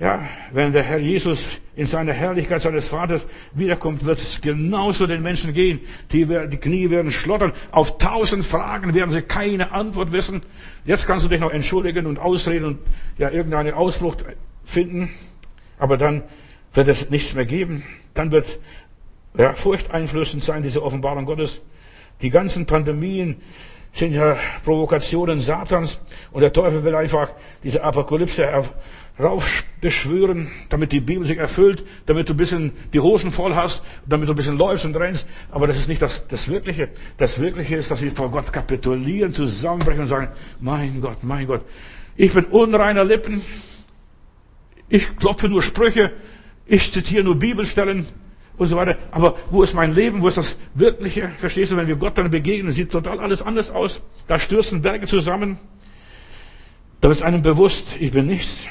[0.00, 5.22] ja, wenn der Herr Jesus in seiner Herrlichkeit seines Vaters wiederkommt, wird es genauso den
[5.22, 5.80] Menschen gehen.
[6.12, 7.52] Die, die Knie werden schlottern.
[7.72, 10.40] Auf tausend Fragen werden sie keine Antwort wissen.
[10.84, 12.78] Jetzt kannst du dich noch entschuldigen und ausreden und
[13.18, 14.24] ja irgendeine Ausflucht
[14.64, 15.10] finden.
[15.78, 16.22] Aber dann
[16.74, 17.82] wird es nichts mehr geben.
[18.14, 18.60] Dann wird
[19.36, 21.60] ja, furchteinflößend sein, diese Offenbarung Gottes.
[22.22, 23.40] Die ganzen Pandemien
[23.92, 25.98] sind ja Provokationen Satans
[26.30, 27.30] und der Teufel will einfach
[27.62, 28.46] diese Apokalypse
[29.20, 34.28] raufbeschwören, damit die Bibel sich erfüllt, damit du ein bisschen die Hosen voll hast, damit
[34.28, 35.26] du ein bisschen läufst und rennst.
[35.50, 36.90] Aber das ist nicht das, das Wirkliche.
[37.16, 40.28] Das Wirkliche ist, dass wir vor Gott kapitulieren, zusammenbrechen und sagen,
[40.60, 41.64] mein Gott, mein Gott,
[42.16, 43.42] ich bin unreiner Lippen,
[44.88, 46.12] ich klopfe nur Sprüche,
[46.66, 48.06] ich zitiere nur Bibelstellen
[48.58, 48.98] und so weiter.
[49.10, 50.20] Aber wo ist mein Leben?
[50.22, 51.30] Wo ist das Wirkliche?
[51.38, 54.02] Verstehst du, wenn wir Gott dann begegnen, sieht total alles anders aus.
[54.26, 55.58] Da stürzen Berge zusammen.
[57.00, 58.66] Da ist einem bewusst, ich bin nichts.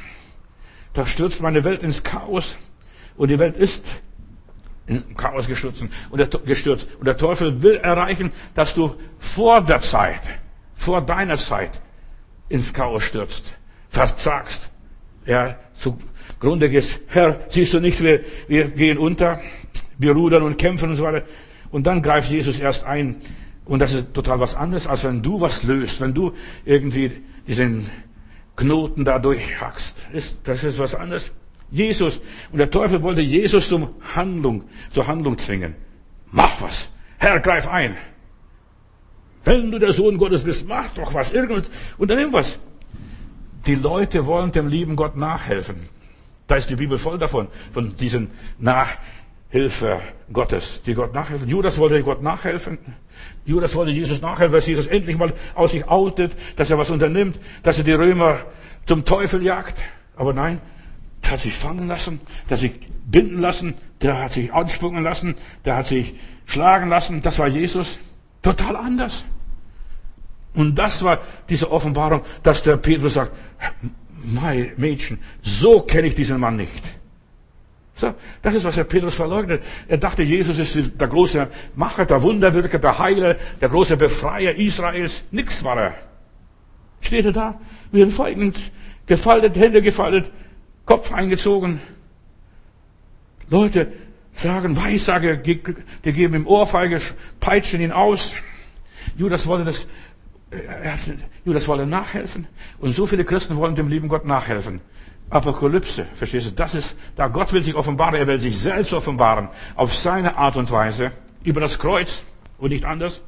[0.94, 2.58] Da stürzt meine Welt ins Chaos.
[3.16, 3.86] Und die Welt ist
[4.88, 5.84] in Chaos gestürzt.
[6.10, 6.88] Und der, gestürzt.
[7.00, 10.22] Und der Teufel will erreichen, dass du vor der Zeit,
[10.76, 11.82] vor deiner Zeit
[12.50, 13.56] ins Chaos stürzt,
[13.90, 14.70] verzagst,
[15.26, 17.02] ja, zugrunde gehst.
[17.08, 19.42] Herr, siehst du nicht, wir, wir gehen unter,
[19.98, 21.26] wir rudern und kämpfen und so weiter.
[21.72, 23.18] Und dann greift Jesus erst ein.
[23.66, 26.34] Und das ist total was anderes, als wenn du was löst, wenn du
[26.66, 27.12] irgendwie
[27.48, 27.90] diesen
[28.56, 30.08] Knoten da durchhackst.
[30.44, 31.34] Das ist was anderes.
[31.70, 32.22] Jesus.
[32.52, 35.76] Und der Teufel wollte Jesus zum Handlung, zur Handlung zwingen.
[36.32, 36.90] Mach was.
[37.18, 37.98] Herr, greif ein.
[39.44, 41.32] Wenn du der Sohn Gottes bist, mach doch was.
[41.32, 41.70] Irgendwas.
[41.98, 42.60] Unternimm was.
[43.66, 45.90] Die Leute wollen dem lieben Gott nachhelfen.
[46.48, 48.32] Da ist die Bibel voll davon, von diesen
[49.48, 51.48] Nachhilfe Gottes, die Gott nachhelfen.
[51.48, 52.78] Judas wollte Gott nachhelfen.
[53.46, 57.40] Judas wollte Jesus nachhelfen, dass Jesus endlich mal aus sich outet, dass er was unternimmt,
[57.64, 58.40] dass er die Römer
[58.86, 59.78] zum Teufel jagt.
[60.18, 60.60] Aber nein,
[61.24, 62.74] der hat sich fangen lassen, der hat sich
[63.06, 67.22] binden lassen, der hat sich anspucken lassen, der hat sich schlagen lassen.
[67.22, 68.00] Das war Jesus.
[68.42, 69.24] Total anders.
[70.54, 73.32] Und das war diese Offenbarung, dass der Petrus sagt,
[74.24, 76.84] mein Mädchen, so kenne ich diesen Mann nicht.
[77.98, 79.64] So, das ist, was der Petrus verleugnet.
[79.88, 85.24] Er dachte, Jesus ist der große Macher, der Wunderwirker, der Heiler, der große Befreier Israels.
[85.32, 85.96] Nix war er.
[87.02, 87.60] Steht er da,
[87.92, 88.72] wie ein Feigend,
[89.08, 90.32] gefaltet, Hände gefaltet,
[90.86, 91.82] Kopf eingezogen.
[93.50, 93.92] Leute
[94.36, 97.02] sagen, Weissage, die geben ihm Ohrfeige,
[97.40, 98.36] peitschen ihn aus.
[99.18, 99.88] Judas wollte das
[101.44, 102.48] Judas wollte nachhelfen.
[102.80, 104.82] Und so viele Christen wollen dem lieben Gott nachhelfen.
[105.30, 106.52] Apokalypse, verstehst du?
[106.52, 109.50] Das ist, da Gott will sich offenbaren, er will sich selbst offenbaren.
[109.76, 111.12] Auf seine Art und Weise.
[111.44, 112.24] Über das Kreuz
[112.58, 113.22] und nicht anders.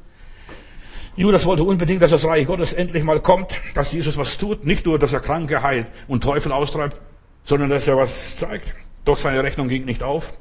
[1.16, 4.66] Judas wollte unbedingt, dass das Reich Gottes endlich mal kommt, dass Jesus was tut.
[4.66, 6.96] Nicht nur, dass er Kranke heilt und Teufel austreibt,
[7.44, 8.74] sondern dass er was zeigt.
[9.04, 10.34] Doch seine Rechnung ging nicht auf.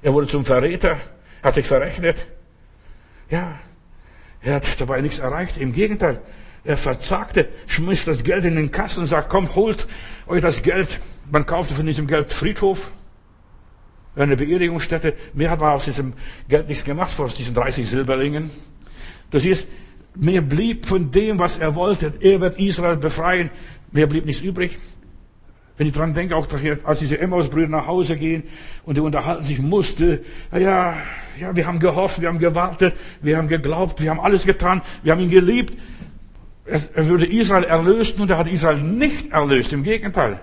[0.00, 0.96] Er wurde zum Verräter,
[1.42, 2.26] hat sich verrechnet.
[3.28, 3.58] Ja,
[4.40, 5.58] er hat dabei nichts erreicht.
[5.58, 6.22] Im Gegenteil,
[6.68, 9.88] er verzagte, schmiss das Geld in den Kasten und sagt, komm, holt
[10.26, 11.00] euch das Geld.
[11.32, 12.90] Man kaufte von diesem Geld Friedhof,
[14.14, 15.14] eine Beerdigungsstätte.
[15.32, 16.12] Mehr hat man aus diesem
[16.46, 18.50] Geld nichts gemacht, aus diesen 30 Silberlingen.
[19.30, 19.66] Du siehst,
[20.14, 22.12] mehr blieb von dem, was er wollte.
[22.20, 23.48] Er wird Israel befreien.
[23.90, 24.78] Mehr blieb nichts übrig.
[25.78, 26.48] Wenn ich dran denke, auch
[26.84, 28.42] als diese Emmaus-Brüder nach Hause gehen
[28.84, 30.96] und die unterhalten sich musste, ja,
[31.40, 35.12] ja, wir haben gehofft, wir haben gewartet, wir haben geglaubt, wir haben alles getan, wir
[35.12, 35.78] haben ihn geliebt.
[36.68, 40.38] Er würde Israel erlösen und er hat Israel nicht erlöst, im Gegenteil.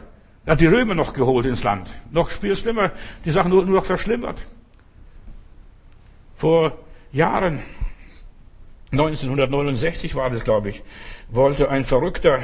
[0.46, 1.94] Er hat die Römer noch geholt ins Land.
[2.12, 2.92] Noch viel schlimmer,
[3.26, 4.40] die Sachen nur, noch verschlimmert.
[6.38, 6.78] Vor
[7.12, 7.60] Jahren,
[8.92, 10.84] 1969 war das, glaube ich,
[11.30, 12.40] wollte ein Verrückter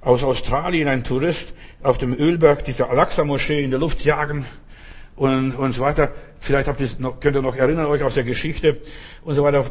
[0.00, 4.46] aus Australien, ein Tourist, auf dem Ölberg dieser Al-Aqsa-Moschee in der Luft jagen
[5.16, 6.10] und, und so weiter.
[6.40, 8.78] Vielleicht habt ihr noch, könnt ihr noch erinnern euch aus der Geschichte
[9.24, 9.64] und so weiter.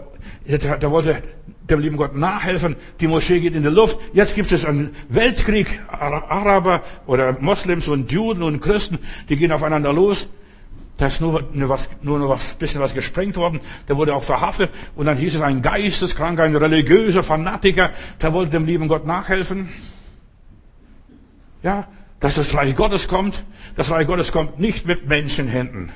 [0.79, 1.21] Da, wollte
[1.69, 2.75] dem lieben Gott nachhelfen.
[2.99, 3.99] Die Moschee geht in die Luft.
[4.13, 5.81] Jetzt gibt es einen Weltkrieg.
[5.89, 8.99] Araber oder Moslems und Juden und Christen,
[9.29, 10.27] die gehen aufeinander los.
[10.97, 13.59] Da ist nur, nur, was, nur noch was, bisschen was gesprengt worden.
[13.87, 14.69] Der wurde auch verhaftet.
[14.95, 17.89] Und dann hieß es ein geisteskranker, ein religiöser Fanatiker,
[18.21, 19.69] der wollte dem lieben Gott nachhelfen.
[21.63, 21.87] Ja,
[22.21, 23.43] dass das Reich Gottes kommt.
[23.75, 25.91] Das Reich Gottes kommt nicht mit Menschenhänden.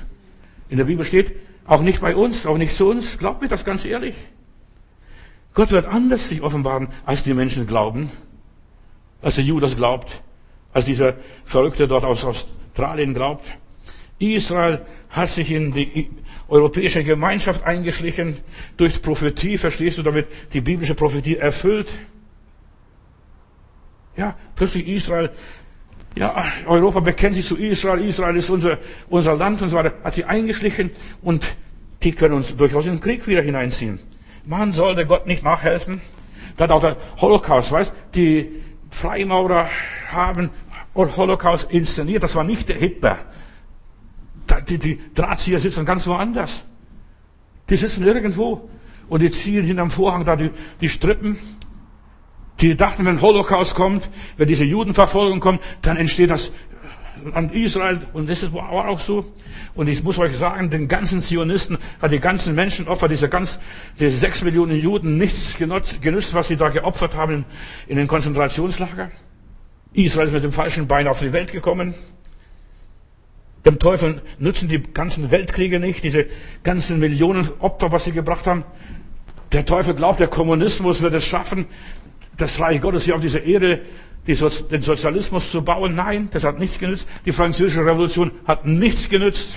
[0.68, 1.34] In der Bibel steht,
[1.64, 3.16] auch nicht bei uns, auch nicht zu uns.
[3.16, 4.14] Glaubt mir das ganz ehrlich.
[5.54, 8.10] Gott wird anders sich offenbaren, als die Menschen glauben.
[9.22, 10.22] Als der Judas glaubt.
[10.72, 13.46] Als dieser Verrückte dort aus Australien glaubt.
[14.18, 16.10] Israel hat sich in die
[16.48, 18.38] europäische Gemeinschaft eingeschlichen.
[18.76, 21.88] Durch Prophetie, verstehst du damit, die biblische Prophetie erfüllt.
[24.16, 25.30] Ja, plötzlich Israel,
[26.16, 30.14] ja, Europa bekennt sich zu Israel, Israel ist unser, unser Land und so weiter, hat
[30.14, 30.90] sie eingeschlichen
[31.22, 31.44] und
[32.02, 33.98] die können uns durchaus in den Krieg wieder hineinziehen.
[34.44, 36.00] Man sollte Gott nicht nachhelfen.
[36.56, 38.50] Da hat auch der Holocaust, weißt, die
[38.90, 39.68] Freimaurer
[40.10, 40.50] haben
[40.94, 43.18] Holocaust inszeniert, das war nicht der Hitler.
[44.68, 46.62] Die, die Drahtzieher sitzen ganz woanders.
[47.68, 48.70] Die sitzen irgendwo
[49.08, 50.50] und die ziehen hinterm Vorhang da die,
[50.80, 51.36] die Strippen
[52.60, 56.52] die dachten, wenn Holocaust kommt, wenn diese Judenverfolgung kommt, dann entsteht das
[57.32, 59.32] an Israel und das war auch so.
[59.74, 63.58] Und ich muss euch sagen, den ganzen Zionisten hat die ganzen Menschenopfer, diese ganz,
[63.98, 67.44] diese sechs Millionen Juden nichts genutzt, genützt, was sie da geopfert haben
[67.86, 69.10] in den Konzentrationslager.
[69.92, 71.94] Israel ist mit dem falschen Bein auf die Welt gekommen.
[73.64, 76.26] Dem Teufel nützen die ganzen Weltkriege nicht, diese
[76.62, 78.64] ganzen Millionen Opfer, was sie gebracht haben.
[79.52, 81.66] Der Teufel glaubt, der Kommunismus wird es schaffen,
[82.36, 83.82] das Reich Gottes hier auf dieser Erde,
[84.26, 85.94] den Sozialismus zu bauen.
[85.94, 87.08] Nein, das hat nichts genützt.
[87.24, 89.56] Die französische Revolution hat nichts genützt.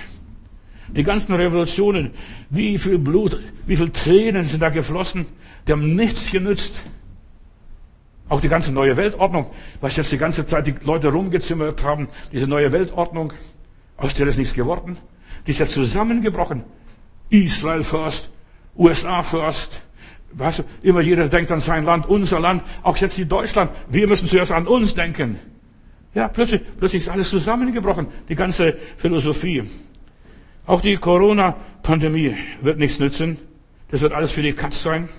[0.89, 2.11] Die ganzen Revolutionen,
[2.49, 5.25] wie viel Blut, wie viel Tränen sind da geflossen,
[5.67, 6.75] die haben nichts genützt.
[8.27, 9.47] Auch die ganze neue Weltordnung,
[9.81, 13.33] was jetzt die ganze Zeit die Leute rumgezimmert haben, diese neue Weltordnung,
[13.97, 14.97] aus der ist nichts geworden.
[15.45, 16.63] Die ist ja zusammengebrochen.
[17.29, 18.29] Israel first,
[18.75, 19.81] USA first,
[20.31, 23.71] Du, immer jeder denkt an sein Land, unser Land, auch jetzt in Deutschland.
[23.89, 25.39] Wir müssen zuerst an uns denken.
[26.13, 29.63] Ja, plötzlich, plötzlich ist alles zusammengebrochen, die ganze Philosophie.
[30.65, 33.37] Auch die Corona-Pandemie wird nichts nützen.
[33.89, 35.09] Das wird alles für die Katz sein.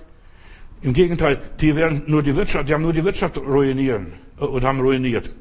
[0.81, 4.79] Im Gegenteil, die werden nur die Wirtschaft, die haben nur die Wirtschaft ruinieren und haben
[4.79, 5.35] ruiniert.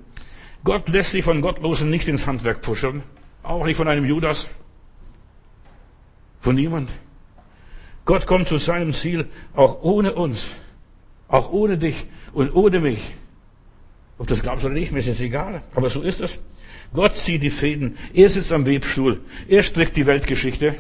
[0.65, 3.03] Gott lässt sich von Gottlosen nicht ins Handwerk pushen.
[3.43, 4.51] Auch nicht von einem Judas.
[6.41, 6.91] Von niemand.
[8.11, 10.49] Gott kommt zu seinem Ziel auch ohne uns,
[11.29, 12.99] auch ohne dich und ohne mich.
[14.19, 15.63] Ob das glaubst oder nicht, mir ist es egal.
[15.77, 16.41] Aber so ist es.
[16.93, 17.97] Gott zieht die Fäden.
[18.13, 19.21] Er sitzt am Webstuhl.
[19.47, 20.75] Er strickt die Weltgeschichte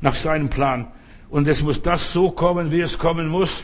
[0.00, 0.88] nach seinem Plan.
[1.30, 3.62] Und es muss das so kommen, wie es kommen muss.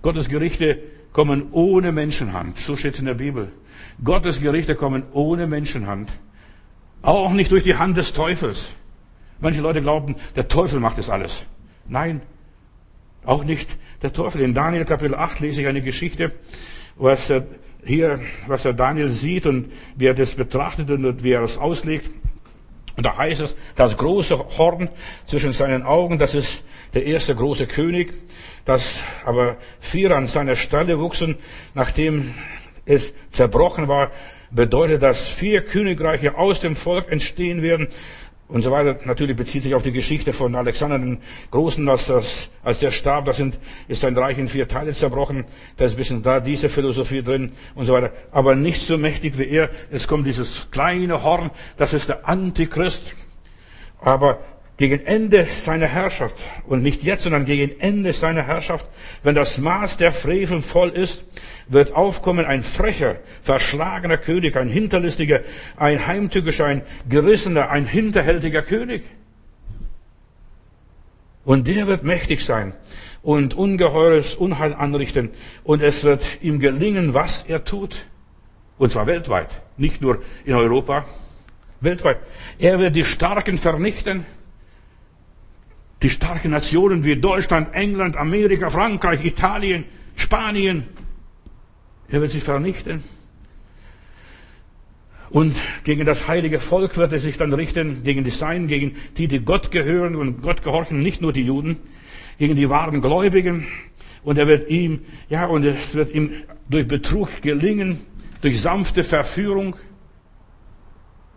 [0.00, 0.78] Gottes Gerichte
[1.12, 2.60] kommen ohne Menschenhand.
[2.60, 3.50] So steht es in der Bibel.
[4.04, 6.08] Gottes Gerichte kommen ohne Menschenhand.
[7.02, 8.76] Auch nicht durch die Hand des Teufels.
[9.44, 11.44] Manche Leute glauben, der Teufel macht das alles.
[11.86, 12.22] Nein,
[13.26, 13.68] auch nicht
[14.00, 14.40] der Teufel.
[14.40, 16.32] In Daniel Kapitel 8 lese ich eine Geschichte,
[16.96, 17.44] was er
[17.84, 22.10] hier, was er Daniel sieht und wie er das betrachtet und wie er das auslegt.
[22.96, 24.88] Und da heißt es, das große Horn
[25.26, 26.64] zwischen seinen Augen, das ist
[26.94, 28.14] der erste große König,
[28.64, 31.36] dass aber vier an seiner Stelle wuchsen,
[31.74, 32.32] nachdem
[32.86, 34.10] es zerbrochen war,
[34.50, 37.88] bedeutet, dass vier Königreiche aus dem Volk entstehen werden
[38.48, 38.98] und so weiter.
[39.04, 41.18] Natürlich bezieht sich auf die Geschichte von Alexander den
[41.50, 45.44] Großen, dass das, als der starb, da sind, ist sein Reich in vier Teile zerbrochen.
[45.76, 48.12] Da ist ein bisschen da diese Philosophie drin und so weiter.
[48.32, 49.70] Aber nicht so mächtig wie er.
[49.90, 53.14] Es kommt dieses kleine Horn, das ist der Antichrist.
[54.00, 54.38] Aber
[54.76, 56.34] gegen Ende seiner Herrschaft
[56.66, 58.86] und nicht jetzt, sondern gegen Ende seiner Herrschaft,
[59.22, 61.24] wenn das Maß der Frevel voll ist,
[61.68, 65.40] wird aufkommen ein frecher, verschlagener König, ein hinterlistiger,
[65.76, 69.04] ein heimtückischer, ein gerissener, ein hinterhältiger König.
[71.44, 72.72] Und der wird mächtig sein
[73.22, 75.30] und ungeheures Unheil anrichten
[75.62, 78.06] und es wird ihm gelingen, was er tut.
[78.76, 81.04] Und zwar weltweit, nicht nur in Europa,
[81.80, 82.18] weltweit.
[82.58, 84.26] Er wird die Starken vernichten
[86.04, 89.84] die starken Nationen wie Deutschland, England, Amerika, Frankreich, Italien,
[90.16, 90.84] Spanien.
[92.08, 93.02] Er wird sie vernichten.
[95.30, 99.28] Und gegen das heilige Volk wird er sich dann richten, gegen die Seinen, gegen die,
[99.28, 101.78] die Gott gehören und Gott gehorchen, nicht nur die Juden,
[102.38, 103.66] gegen die wahren Gläubigen.
[104.22, 105.00] Und er wird ihm,
[105.30, 106.32] ja, und es wird ihm
[106.68, 108.00] durch Betrug gelingen,
[108.42, 109.74] durch sanfte Verführung,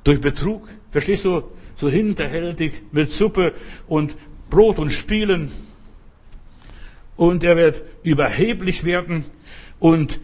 [0.03, 1.43] durch Betrug, verstehst du,
[1.77, 3.53] so hinterhältig mit Suppe
[3.87, 4.15] und
[4.49, 5.51] Brot und Spielen.
[7.15, 9.25] Und er wird überheblich werden
[9.79, 10.19] und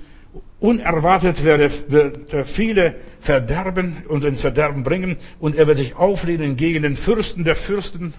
[0.59, 6.83] unerwartet wird er viele verderben und ins Verderben bringen und er wird sich auflehnen gegen
[6.83, 8.13] den Fürsten der Fürsten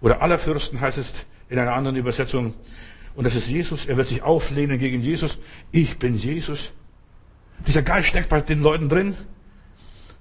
[0.00, 1.12] oder aller Fürsten heißt es
[1.48, 2.54] in einer anderen Übersetzung.
[3.14, 3.86] Und das ist Jesus.
[3.86, 5.38] Er wird sich auflehnen gegen Jesus.
[5.72, 6.72] Ich bin Jesus.
[7.66, 9.16] Dieser Geist steckt bei den Leuten drin.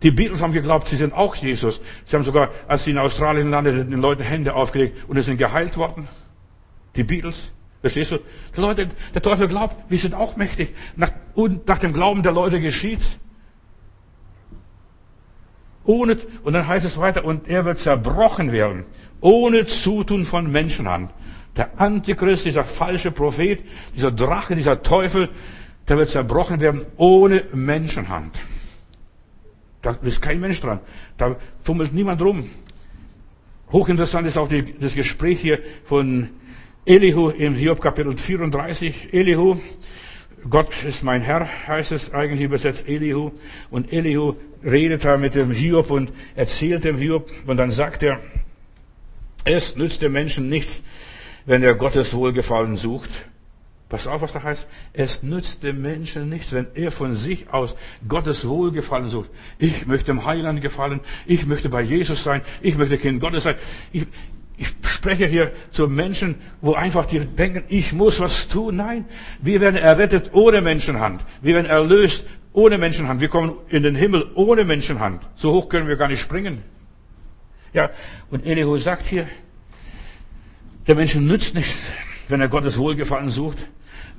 [0.02, 1.82] Die Beatles haben geglaubt, sie sind auch Jesus.
[2.06, 5.38] Sie haben sogar, als sie in Australien landeten, den Leuten Hände aufgelegt und sie sind
[5.38, 6.08] geheilt worden.
[6.96, 7.52] Die Beatles.
[7.82, 8.20] Verstehst du?
[8.56, 10.76] Die Leute, der Teufel glaubt, wir sind auch mächtig.
[10.96, 13.18] Nach, und nach dem Glauben der Leute geschieht's.
[15.86, 18.86] Ohne, und dann heißt es weiter, und er wird zerbrochen werden,
[19.22, 21.10] ohne Zutun von Menschenhand.
[21.56, 23.64] Der Antichrist, dieser falsche Prophet,
[23.96, 25.30] dieser Drache, dieser Teufel,
[25.88, 28.36] der wird zerbrochen werden ohne Menschenhand.
[29.82, 30.80] Da ist kein Mensch dran.
[31.18, 32.50] Da fummelt niemand rum.
[33.72, 36.30] Hochinteressant ist auch die, das Gespräch hier von
[36.86, 39.14] Elihu im Hiob Kapitel 34.
[39.14, 39.58] Elihu,
[40.50, 43.32] Gott ist mein Herr, heißt es eigentlich übersetzt Elihu.
[43.70, 47.32] Und Elihu redet da mit dem Hiob und erzählt dem Hiob.
[47.46, 48.20] Und dann sagt er,
[49.44, 50.84] es nützt dem Menschen nichts,
[51.46, 53.12] wenn er Gottes Wohlgefallen sucht.
[53.90, 54.68] Pass auf, was da heißt.
[54.94, 57.76] Es nützt dem Menschen nichts, wenn er von sich aus
[58.08, 59.32] Gottes Wohlgefallen sucht.
[59.58, 61.00] Ich möchte dem Heiland gefallen.
[61.26, 62.42] Ich möchte bei Jesus sein.
[62.62, 63.56] Ich möchte Kind Gottes sein.
[63.92, 64.06] Ich,
[64.58, 68.76] ich spreche hier zu Menschen, wo einfach die denken, ich muss was tun.
[68.76, 69.06] Nein,
[69.42, 71.26] wir werden errettet ohne Menschenhand.
[71.42, 73.22] Wir werden erlöst ohne Menschenhand.
[73.22, 75.24] Wir kommen in den Himmel ohne Menschenhand.
[75.36, 76.62] So hoch können wir gar nicht springen.
[77.74, 77.90] Ja,
[78.30, 79.28] und Elihu sagt hier,
[80.86, 81.92] der Menschen nützt nichts,
[82.28, 83.58] wenn er Gottes Wohlgefallen sucht.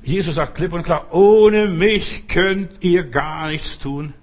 [0.03, 4.15] Jesus sagt klipp und klar, ohne mich könnt ihr gar nichts tun.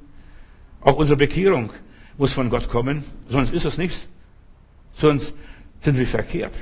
[0.81, 1.71] Auch unsere Bekehrung
[2.17, 4.07] muss von Gott kommen, sonst ist es nichts.
[4.93, 5.33] Sonst
[5.81, 6.53] sind wir verkehrt.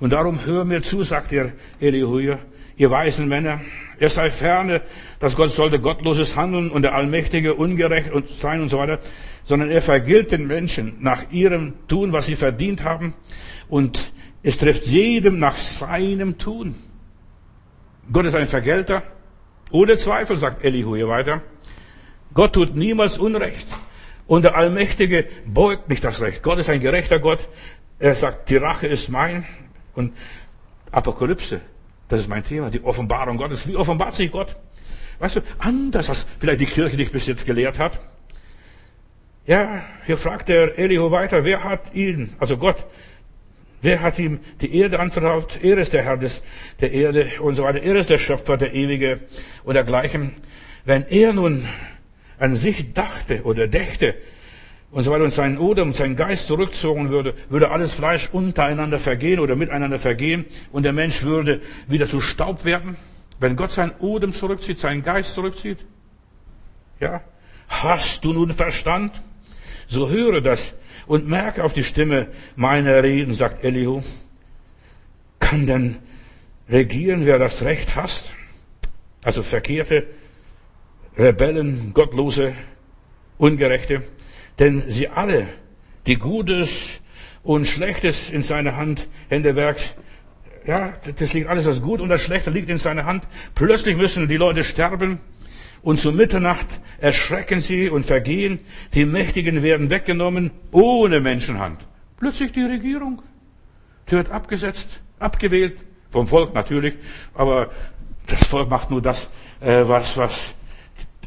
[0.00, 3.60] Und darum hör mir zu, sagt ihr Elihu, ihr weisen Männer.
[3.98, 4.80] Er sei ferne,
[5.18, 9.00] dass Gott sollte gottloses Handeln und der Allmächtige ungerecht sein und so weiter,
[9.44, 13.14] sondern er vergilt den Menschen nach ihrem Tun, was sie verdient haben.
[13.68, 16.76] Und es trifft jedem nach seinem Tun.
[18.12, 19.02] Gott ist ein Vergelter.
[19.70, 21.42] Ohne Zweifel, sagt Elihu hier weiter.
[22.32, 23.66] Gott tut niemals Unrecht.
[24.26, 26.42] Und der Allmächtige beugt nicht das Recht.
[26.42, 27.48] Gott ist ein gerechter Gott.
[27.98, 29.44] Er sagt, die Rache ist mein.
[29.94, 30.12] Und
[30.90, 31.60] Apokalypse,
[32.08, 33.66] das ist mein Thema, die Offenbarung Gottes.
[33.66, 34.56] Wie offenbart sich Gott?
[35.18, 38.00] Weißt du, anders als vielleicht die Kirche dich bis jetzt gelehrt hat.
[39.46, 42.86] Ja, hier fragt der Elihu weiter, wer hat ihn, also Gott,
[43.80, 45.60] Wer hat ihm die Erde anvertraut?
[45.62, 46.42] Er ist der Herr des,
[46.80, 47.82] der Erde und so weiter.
[47.82, 49.20] Er ist der Schöpfer, der Ewige
[49.64, 50.32] und dergleichen.
[50.84, 51.66] Wenn er nun
[52.38, 54.16] an sich dachte oder dächte
[54.90, 59.38] und so weiter und seinen Odem, seinen Geist zurückzogen würde, würde alles Fleisch untereinander vergehen
[59.38, 62.96] oder miteinander vergehen und der Mensch würde wieder zu Staub werden.
[63.38, 65.78] Wenn Gott seinen Odem zurückzieht, seinen Geist zurückzieht.
[66.98, 67.22] Ja.
[67.68, 69.22] Hast du nun Verstand?
[69.86, 70.74] So höre das
[71.08, 74.02] und merke auf die Stimme meiner Reden, sagt Elihu.
[75.40, 75.96] Kann denn
[76.68, 78.34] regieren, wer das Recht hasst?
[79.24, 80.06] Also verkehrte,
[81.16, 82.52] Rebellen, Gottlose,
[83.38, 84.02] Ungerechte.
[84.58, 85.48] Denn sie alle,
[86.06, 87.00] die Gutes
[87.42, 89.96] und Schlechtes in seine Hand, Hände werkt.
[90.66, 93.24] Ja, das liegt alles das Gut und das Schlechte liegt in seiner Hand.
[93.54, 95.20] Plötzlich müssen die Leute sterben.
[95.82, 98.60] Und zu Mitternacht erschrecken sie und vergehen.
[98.94, 101.80] Die Mächtigen werden weggenommen ohne Menschenhand.
[102.18, 103.22] Plötzlich die Regierung.
[104.10, 105.78] Die wird abgesetzt, abgewählt.
[106.10, 106.94] Vom Volk natürlich.
[107.34, 107.70] Aber
[108.26, 109.28] das Volk macht nur das,
[109.60, 110.54] äh, was, was,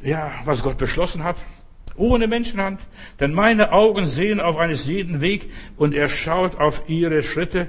[0.03, 1.37] ja, was Gott beschlossen hat.
[1.95, 2.81] Ohne Menschenhand.
[3.19, 7.67] Denn meine Augen sehen auf eines jeden Weg und er schaut auf ihre Schritte.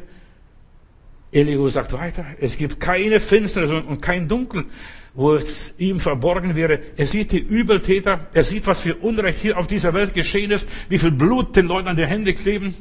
[1.33, 4.67] Elihu sagt weiter, es gibt keine Finsternis und kein Dunkel,
[5.15, 6.79] wo es ihm verborgen wäre.
[6.97, 10.69] Er sieht die Übeltäter, er sieht, was für Unrecht hier auf dieser Welt geschehen ist,
[10.91, 12.75] wie viel Blut den Leuten an die Hände kleben,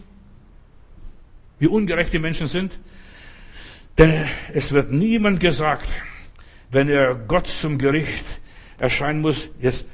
[1.59, 2.77] wie ungerecht die Menschen sind.
[3.97, 5.87] Denn es wird niemand gesagt,
[6.71, 8.25] wenn er Gott zum Gericht
[8.77, 9.85] erscheinen muss, jetzt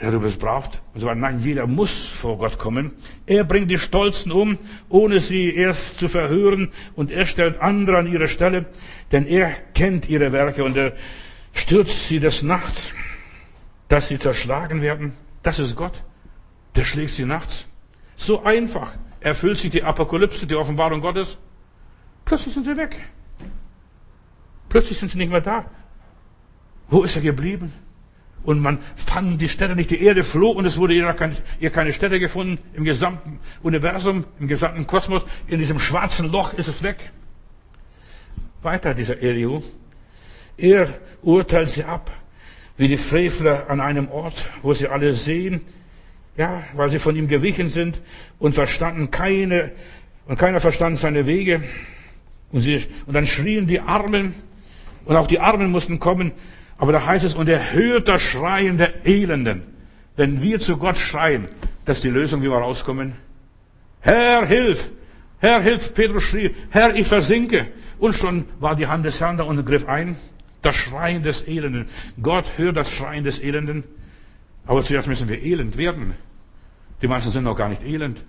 [0.00, 0.70] ja, du brav.
[0.94, 1.20] Und so weiter.
[1.20, 2.92] Nein, jeder muss vor Gott kommen.
[3.26, 8.06] Er bringt die Stolzen um, ohne sie erst zu verhören, und er stellt andere an
[8.06, 8.66] ihre Stelle,
[9.10, 10.94] denn er kennt ihre Werke und er
[11.52, 12.94] stürzt sie des Nachts,
[13.88, 15.12] dass sie zerschlagen werden.
[15.42, 16.02] Das ist Gott.
[16.74, 17.66] Der schlägt sie nachts.
[18.16, 21.36] So einfach erfüllt sich die Apokalypse, die Offenbarung Gottes.
[22.24, 22.96] Plötzlich sind sie weg.
[24.70, 25.66] Plötzlich sind sie nicht mehr da.
[26.88, 27.72] Wo ist er geblieben?
[28.44, 32.18] Und man fand die Städte nicht, die Erde floh und es wurde ihr keine Städte
[32.18, 35.24] gefunden im gesamten Universum, im gesamten Kosmos.
[35.46, 37.10] In diesem schwarzen Loch ist es weg.
[38.62, 39.62] Weiter dieser Elihu.
[40.56, 40.88] Er
[41.22, 42.10] urteilt sie ab,
[42.76, 45.60] wie die Frevler an einem Ort, wo sie alle sehen,
[46.36, 48.00] ja, weil sie von ihm gewichen sind
[48.38, 49.72] und verstanden keine,
[50.26, 51.62] und keiner verstand seine Wege.
[52.50, 54.34] Und, sie, und dann schrien die Armen,
[55.04, 56.32] und auch die Armen mussten kommen,
[56.78, 59.62] aber da heißt es, und er hört das Schreien der Elenden.
[60.16, 61.48] Wenn wir zu Gott schreien,
[61.84, 63.14] das ist die Lösung, wie wir rauskommen.
[64.00, 64.90] Herr, hilf!
[65.38, 65.94] Herr, hilf!
[65.94, 67.68] Petrus schrie, Herr, ich versinke.
[67.98, 70.16] Und schon war die Hand des Herrn da und griff ein.
[70.60, 71.88] Das Schreien des Elenden.
[72.20, 73.84] Gott hört das Schreien des Elenden.
[74.66, 76.14] Aber zuerst müssen wir elend werden.
[77.00, 78.24] Die meisten sind noch gar nicht elend.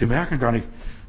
[0.00, 0.64] Die merken gar nicht,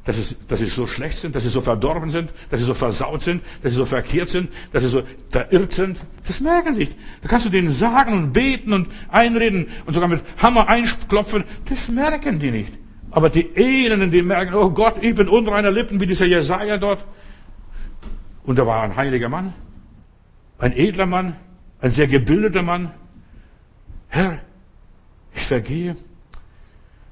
[0.06, 2.74] dass, es, dass sie so schlecht sind, dass sie so verdorben sind, dass sie so
[2.74, 5.98] versaut sind, dass sie so verkehrt sind, dass sie so verirrt sind.
[6.26, 6.96] Das merken sie nicht.
[7.22, 11.42] Da kannst du denen sagen und beten und einreden und sogar mit Hammer einklopfen.
[11.68, 12.72] Das merken die nicht.
[13.10, 17.04] Aber die Elenden, die merken, oh Gott, ich bin unreiner Lippen, wie dieser Jesaja dort.
[18.44, 19.54] Und da war ein heiliger Mann,
[20.58, 21.34] ein edler Mann,
[21.80, 22.92] ein sehr gebildeter Mann.
[24.08, 24.38] Herr,
[25.34, 25.96] ich vergehe.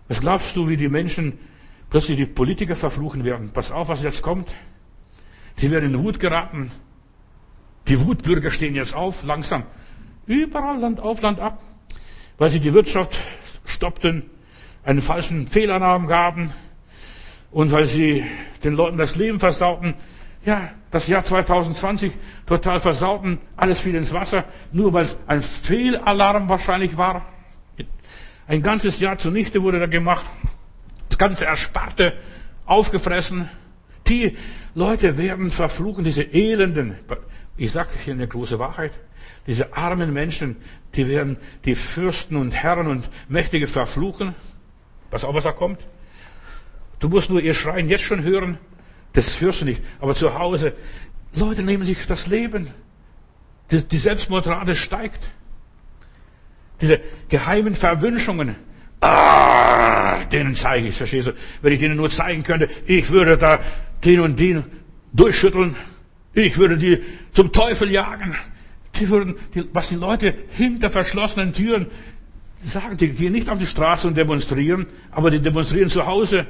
[0.07, 1.39] Was glaubst du, wie die Menschen
[1.95, 3.51] plötzlich die Politiker verfluchen werden.
[3.53, 4.53] Pass auf, was jetzt kommt.
[5.61, 6.73] Die werden in Wut geraten.
[7.87, 9.63] Die Wutbürger stehen jetzt auf, langsam.
[10.27, 11.63] Überall Land auf, Land ab.
[12.37, 13.17] Weil sie die Wirtschaft
[13.65, 14.25] stoppten,
[14.83, 16.53] einen falschen Fehlannahmen gaben
[17.53, 18.25] und weil sie
[18.65, 19.95] den Leuten das Leben versauten.
[20.45, 22.11] Ja, das Jahr 2020
[22.45, 27.25] total versauten, alles fiel ins Wasser, nur weil es ein Fehlalarm wahrscheinlich war.
[28.49, 30.27] Ein ganzes Jahr zunichte wurde da gemacht
[31.15, 32.15] das ganze Ersparte
[32.67, 33.49] aufgefressen.
[34.09, 34.37] Die
[34.75, 36.97] Leute werden verfluchen, diese Elenden.
[37.57, 38.93] Ich sage hier eine große Wahrheit.
[39.47, 40.57] Diese armen Menschen,
[40.95, 44.35] die werden die Fürsten und Herren und Mächtige verfluchen.
[45.11, 45.87] Was auch was da kommt.
[46.99, 48.59] Du musst nur ihr Schreien jetzt schon hören.
[49.13, 49.83] Das hörst du nicht.
[50.01, 50.75] Aber zu Hause,
[51.35, 52.71] Leute nehmen sich das Leben.
[53.71, 55.29] Die, die Selbstmordrate steigt.
[56.81, 58.57] Diese geheimen Verwünschungen.
[59.05, 61.33] Ah, denen zeige ich, verstehst du?
[61.61, 63.61] Wenn ich denen nur zeigen könnte, ich würde da
[64.03, 64.65] den und den
[65.13, 65.77] durchschütteln,
[66.33, 67.03] ich würde die
[67.33, 68.35] zum Teufel jagen.
[68.97, 71.89] Die würden, die, was die Leute hinter verschlossenen Türen
[72.65, 76.47] sagen, die gehen nicht auf die Straße und demonstrieren, aber die demonstrieren zu Hause,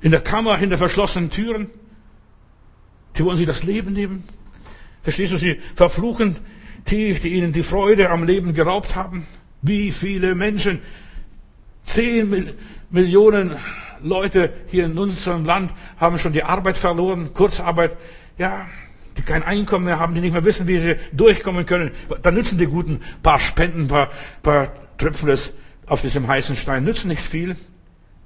[0.00, 1.68] in der Kammer, hinter verschlossenen Türen.
[3.18, 4.24] Die wollen sich das Leben nehmen.
[5.02, 6.36] Verstehst du, sie verfluchen
[6.88, 9.26] die, die ihnen die Freude am Leben geraubt haben.
[9.60, 10.80] Wie viele Menschen
[11.84, 12.54] Zehn
[12.90, 13.56] Millionen
[14.02, 17.96] Leute hier in unserem Land haben schon die Arbeit verloren, Kurzarbeit,
[18.36, 18.66] ja,
[19.16, 21.92] die kein Einkommen mehr haben, die nicht mehr wissen, wie sie durchkommen können.
[22.22, 24.10] Da nützen die guten paar Spenden, paar,
[24.42, 25.52] paar Tröpfles
[25.86, 27.56] auf diesem heißen Stein, nützen nicht viel.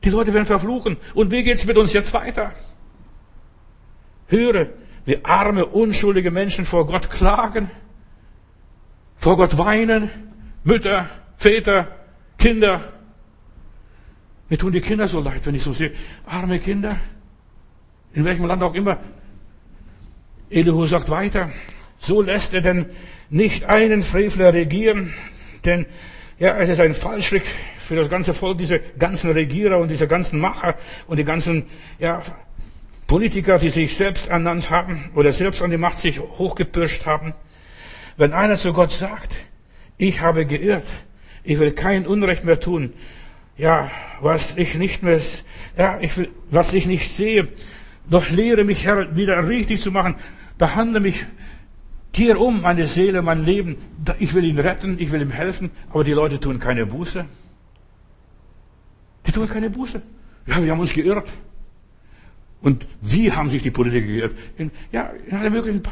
[0.04, 0.96] Die Leute werden verfluchen.
[1.14, 2.52] Und wie geht's mit uns jetzt weiter?
[4.28, 4.68] Höre,
[5.04, 7.70] wie arme, unschuldige Menschen vor Gott klagen,
[9.16, 10.11] vor Gott weinen,
[10.64, 11.88] Mütter, Väter,
[12.38, 12.92] Kinder,
[14.49, 15.92] mir tun die Kinder so leid, wenn ich so sehe.
[16.26, 16.96] Arme Kinder.
[18.14, 18.99] In welchem Land auch immer.
[20.51, 21.51] Elihu sagt weiter.
[21.99, 22.86] So lässt er denn
[23.28, 25.12] nicht einen Frevler regieren,
[25.64, 25.86] denn
[26.38, 27.42] ja, es ist ein Fallstrick
[27.78, 30.76] für das ganze Volk, diese ganzen Regierer und diese ganzen Macher
[31.09, 31.64] und die ganzen,
[31.99, 32.22] ja,
[33.09, 37.34] Politiker, die sich selbst ernannt haben oder selbst an die Macht sich hochgepirscht haben.
[38.18, 39.34] Wenn einer zu Gott sagt,
[39.96, 40.86] ich habe geirrt,
[41.42, 42.92] ich will kein Unrecht mehr tun,
[43.59, 43.90] ja,
[44.20, 45.20] was ich nicht mehr,
[45.76, 46.12] ja, ich
[46.50, 47.48] was ich nicht sehe,
[48.09, 50.14] doch lehre mich, Herr, wieder richtig zu machen,
[50.56, 51.26] behandle mich,
[52.12, 53.76] kehr um meine Seele, mein Leben,
[54.18, 57.26] ich will ihn retten, ich will ihm helfen, aber die Leute tun keine Buße.
[59.26, 60.00] Die tun keine Buße.
[60.46, 61.28] Ja, wir haben uns geirrt.
[62.62, 64.34] Und wie haben sich die Politiker geirrt?
[64.56, 65.82] In, ja, in alle möglichen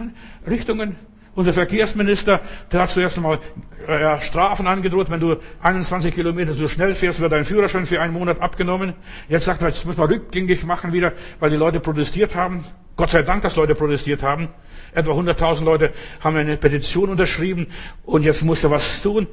[0.49, 0.97] Richtungen.
[1.37, 2.41] Unser Verkehrsminister,
[2.73, 3.39] der hat zuerst einmal
[3.87, 8.15] äh, Strafen angedroht, wenn du 21 Kilometer zu schnell fährst, wird dein Führerschein für einen
[8.15, 8.95] Monat abgenommen.
[9.29, 12.65] Jetzt sagt er, jetzt müssen wir rückgängig machen wieder, weil die Leute protestiert haben.
[12.97, 14.49] Gott sei Dank, dass Leute protestiert haben.
[14.95, 15.93] Etwa 100.000 Leute
[16.25, 17.67] haben eine Petition unterschrieben
[18.07, 19.27] und jetzt muss er was tun.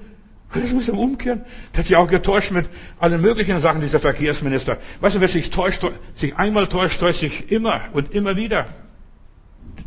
[0.54, 1.46] Das muss er umkehren.
[1.74, 2.68] Der hat sich auch getäuscht mit
[3.00, 4.78] allen möglichen Sachen, dieser Verkehrsminister.
[5.00, 5.86] Weißt du, wer sich täuscht,
[6.16, 8.68] sich einmal täuscht, täuscht sich immer und immer wieder.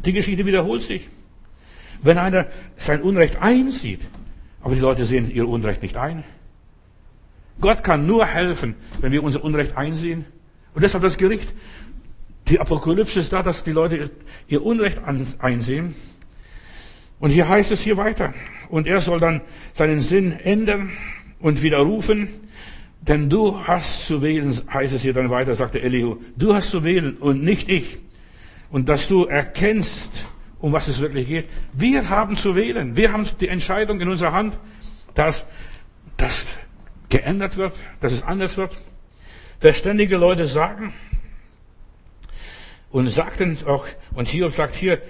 [0.07, 1.11] Die Geschichte wiederholt sich.
[2.03, 4.01] Wenn einer sein Unrecht einsieht,
[4.63, 6.25] aber die Leute sehen ihr Unrecht nicht ein.
[7.61, 10.25] Gott kann nur helfen, wenn wir unser Unrecht einsehen.
[10.75, 11.53] Und deshalb das Gericht.
[12.49, 14.11] Die Apokalypse ist da, dass die Leute
[14.47, 15.01] ihr Unrecht
[15.39, 15.95] einsehen.
[17.19, 18.35] Und hier heißt es hier weiter.
[18.69, 19.41] Und er soll dann
[19.73, 20.91] seinen Sinn ändern
[21.41, 22.29] und widerrufen.
[23.01, 26.17] Denn du hast zu wählen, heißt es hier dann weiter, sagte Elihu.
[26.37, 27.99] Du hast zu wählen und nicht ich.
[28.71, 30.11] Und dass du erkennst,
[30.61, 31.49] um was es wirklich geht.
[31.73, 32.97] Wir haben zu wählen.
[32.97, 34.59] Wir haben die Entscheidung in unserer Hand,
[35.15, 35.47] dass
[36.17, 36.47] das
[37.09, 38.77] geändert wird, dass es anders wird.
[39.61, 40.93] Verständige Leute sagen
[42.91, 45.01] und sagten auch, und Hiob sagt hier,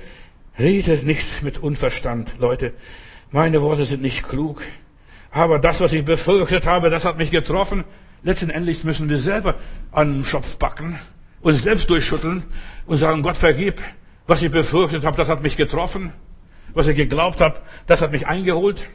[0.58, 2.72] redet nicht mit Unverstand, Leute.
[3.30, 4.62] Meine Worte sind nicht klug.
[5.30, 7.84] Aber das, was ich befürchtet habe, das hat mich getroffen.
[8.22, 9.56] Letzten Endes müssen wir selber
[9.92, 10.98] an den Schopf backen,
[11.42, 12.42] uns selbst durchschütteln
[12.86, 13.82] und sagen, Gott vergib.
[14.26, 16.12] Was ich befürchtet habe, das hat mich getroffen.
[16.74, 18.86] Was ich geglaubt habe, das hat mich eingeholt.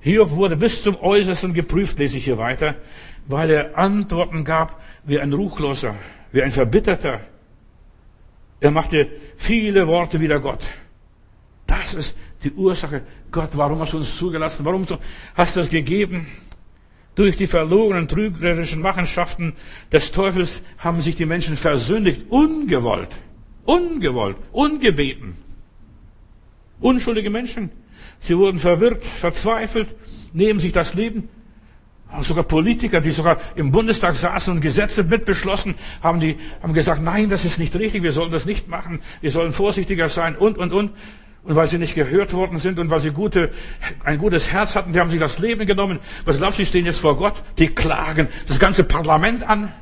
[0.00, 2.74] Hiob wurde bis zum Äußersten geprüft, lese ich hier weiter,
[3.26, 5.94] weil er Antworten gab wie ein Ruchloser,
[6.32, 7.20] wie ein Verbitterter.
[8.60, 10.64] Er machte viele Worte wider Gott.
[11.66, 13.02] Das ist die Ursache.
[13.30, 14.64] Gott, warum hast du uns zugelassen?
[14.64, 14.84] Warum
[15.34, 16.26] hast du es gegeben?
[17.14, 19.52] Durch die verlogenen, trügerischen Machenschaften
[19.92, 23.10] des Teufels haben sich die Menschen versündigt, ungewollt.
[23.64, 25.36] Ungewollt, ungebeten.
[26.80, 27.70] Unschuldige Menschen.
[28.18, 29.88] Sie wurden verwirrt, verzweifelt,
[30.32, 31.28] nehmen sich das Leben.
[32.20, 37.30] Sogar Politiker, die sogar im Bundestag saßen und Gesetze mitbeschlossen, haben die, haben gesagt, nein,
[37.30, 40.72] das ist nicht richtig, wir sollen das nicht machen, wir sollen vorsichtiger sein und, und,
[40.72, 40.90] und.
[41.44, 43.50] Und weil sie nicht gehört worden sind und weil sie gute,
[44.04, 45.98] ein gutes Herz hatten, die haben sich das Leben genommen.
[46.24, 47.42] Was glaubst du, sie stehen jetzt vor Gott?
[47.58, 49.72] Die klagen das ganze Parlament an.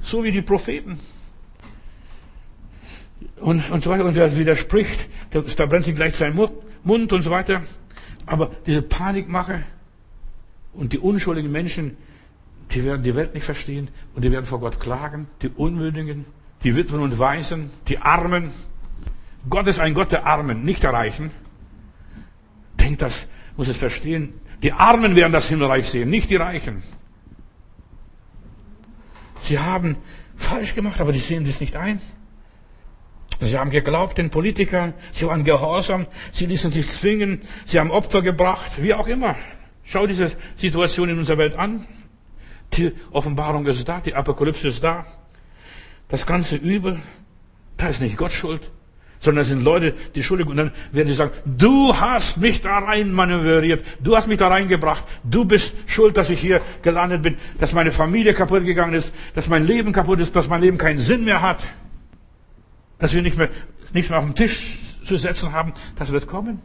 [0.00, 0.98] So wie die Propheten.
[3.36, 4.04] Und, und so weiter.
[4.04, 6.36] Und wer widerspricht, der verbrennt sich gleich seinen
[6.84, 7.62] Mund und so weiter.
[8.26, 9.62] Aber diese Panikmache
[10.74, 11.96] und die unschuldigen Menschen,
[12.72, 15.26] die werden die Welt nicht verstehen und die werden vor Gott klagen.
[15.42, 16.26] Die Unmündigen,
[16.62, 18.50] die Witwen und Waisen, die Armen.
[19.48, 21.30] Gott ist ein Gott der Armen, nicht der Reichen.
[22.78, 23.26] Denkt das,
[23.56, 24.34] muss es verstehen.
[24.62, 26.82] Die Armen werden das Himmelreich sehen, nicht die Reichen.
[29.40, 29.96] Sie haben
[30.36, 32.00] falsch gemacht, aber die sehen das nicht ein.
[33.40, 38.22] Sie haben geglaubt den Politikern, sie waren gehorsam, sie ließen sich zwingen, sie haben Opfer
[38.22, 39.36] gebracht, wie auch immer.
[39.84, 41.86] Schau diese Situation in unserer Welt an.
[42.74, 45.06] Die Offenbarung ist da, die Apokalypse ist da.
[46.08, 47.00] Das ganze Übel,
[47.76, 48.70] da ist nicht Gott schuld,
[49.20, 52.78] sondern es sind Leute, die schuldig und dann werden die sagen, du hast mich da
[52.78, 57.36] rein manövriert, du hast mich da reingebracht, du bist schuld, dass ich hier gelandet bin,
[57.58, 61.00] dass meine Familie kaputt gegangen ist, dass mein Leben kaputt ist, dass mein Leben keinen
[61.00, 61.58] Sinn mehr hat,
[62.98, 63.48] dass wir nicht mehr,
[63.92, 66.60] nichts mehr auf dem Tisch zu setzen haben, das wird kommen.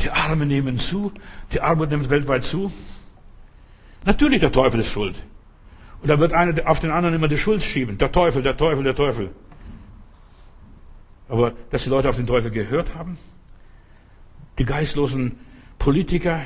[0.00, 1.12] Die Armen nehmen zu,
[1.52, 2.72] die Armut nimmt weltweit zu.
[4.04, 5.16] Natürlich, der Teufel ist schuld.
[6.00, 7.98] Und da wird einer auf den anderen immer die Schuld schieben.
[7.98, 9.30] Der Teufel, der Teufel, der Teufel.
[11.28, 13.18] Aber dass die Leute auf den Teufel gehört haben,
[14.58, 15.38] die geistlosen
[15.78, 16.40] Politiker,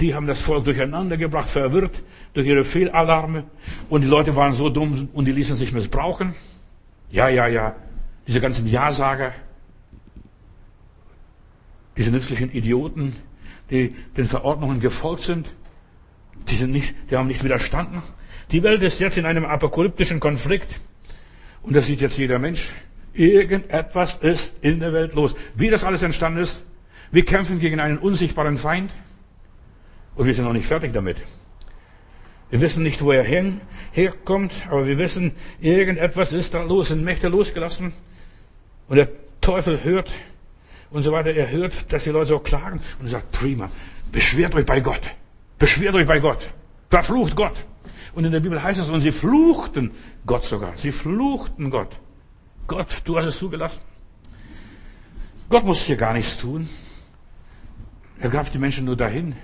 [0.00, 2.02] die haben das Volk durcheinander gebracht, verwirrt
[2.34, 3.44] durch ihre Fehlalarme.
[3.90, 6.34] Und die Leute waren so dumm und die ließen sich missbrauchen.
[7.10, 7.76] Ja, ja, ja.
[8.26, 9.32] Diese ganzen Ja-Sager,
[11.96, 13.14] diese nützlichen Idioten,
[13.70, 15.52] die den Verordnungen gefolgt sind,
[16.48, 18.02] die sind nicht, die haben nicht widerstanden.
[18.50, 20.80] Die Welt ist jetzt in einem apokalyptischen Konflikt.
[21.62, 22.70] Und das sieht jetzt jeder Mensch.
[23.14, 25.34] Irgendetwas ist in der Welt los.
[25.54, 26.62] Wie das alles entstanden ist,
[27.10, 28.92] wir kämpfen gegen einen unsichtbaren Feind.
[30.14, 31.18] Und wir sind noch nicht fertig damit.
[32.50, 33.60] Wir wissen nicht, wo er hin,
[33.92, 37.94] herkommt, aber wir wissen, irgendetwas ist da los, sind Mächte losgelassen.
[38.88, 39.08] Und der
[39.40, 40.10] Teufel hört
[40.90, 41.30] und so weiter.
[41.30, 43.70] Er hört, dass die Leute so klagen und sagt, prima,
[44.10, 45.00] beschwert euch bei Gott.
[45.58, 46.50] Beschwert euch bei Gott.
[46.90, 47.64] Verflucht Gott.
[48.14, 49.92] Und in der Bibel heißt es, und sie fluchten
[50.26, 50.74] Gott sogar.
[50.76, 51.88] Sie fluchten Gott.
[52.66, 53.80] Gott, du hast es zugelassen.
[55.48, 56.68] Gott muss hier gar nichts tun.
[58.20, 59.34] Er gab die Menschen nur dahin.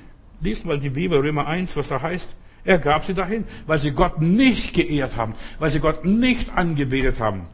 [0.40, 2.36] Lies mal die Bibel, Römer 1, was da heißt.
[2.64, 7.18] Er gab sie dahin, weil sie Gott nicht geehrt haben, weil sie Gott nicht angebetet
[7.18, 7.46] haben.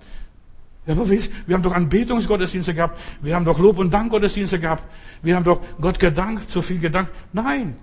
[0.86, 4.84] Ja, aber wir, wir haben doch Anbetungsgottesdienste gehabt, wir haben doch Lob- und Dankgottesdienste gehabt,
[5.22, 7.10] wir haben doch Gott gedankt, so viel gedankt.
[7.32, 7.74] Nein,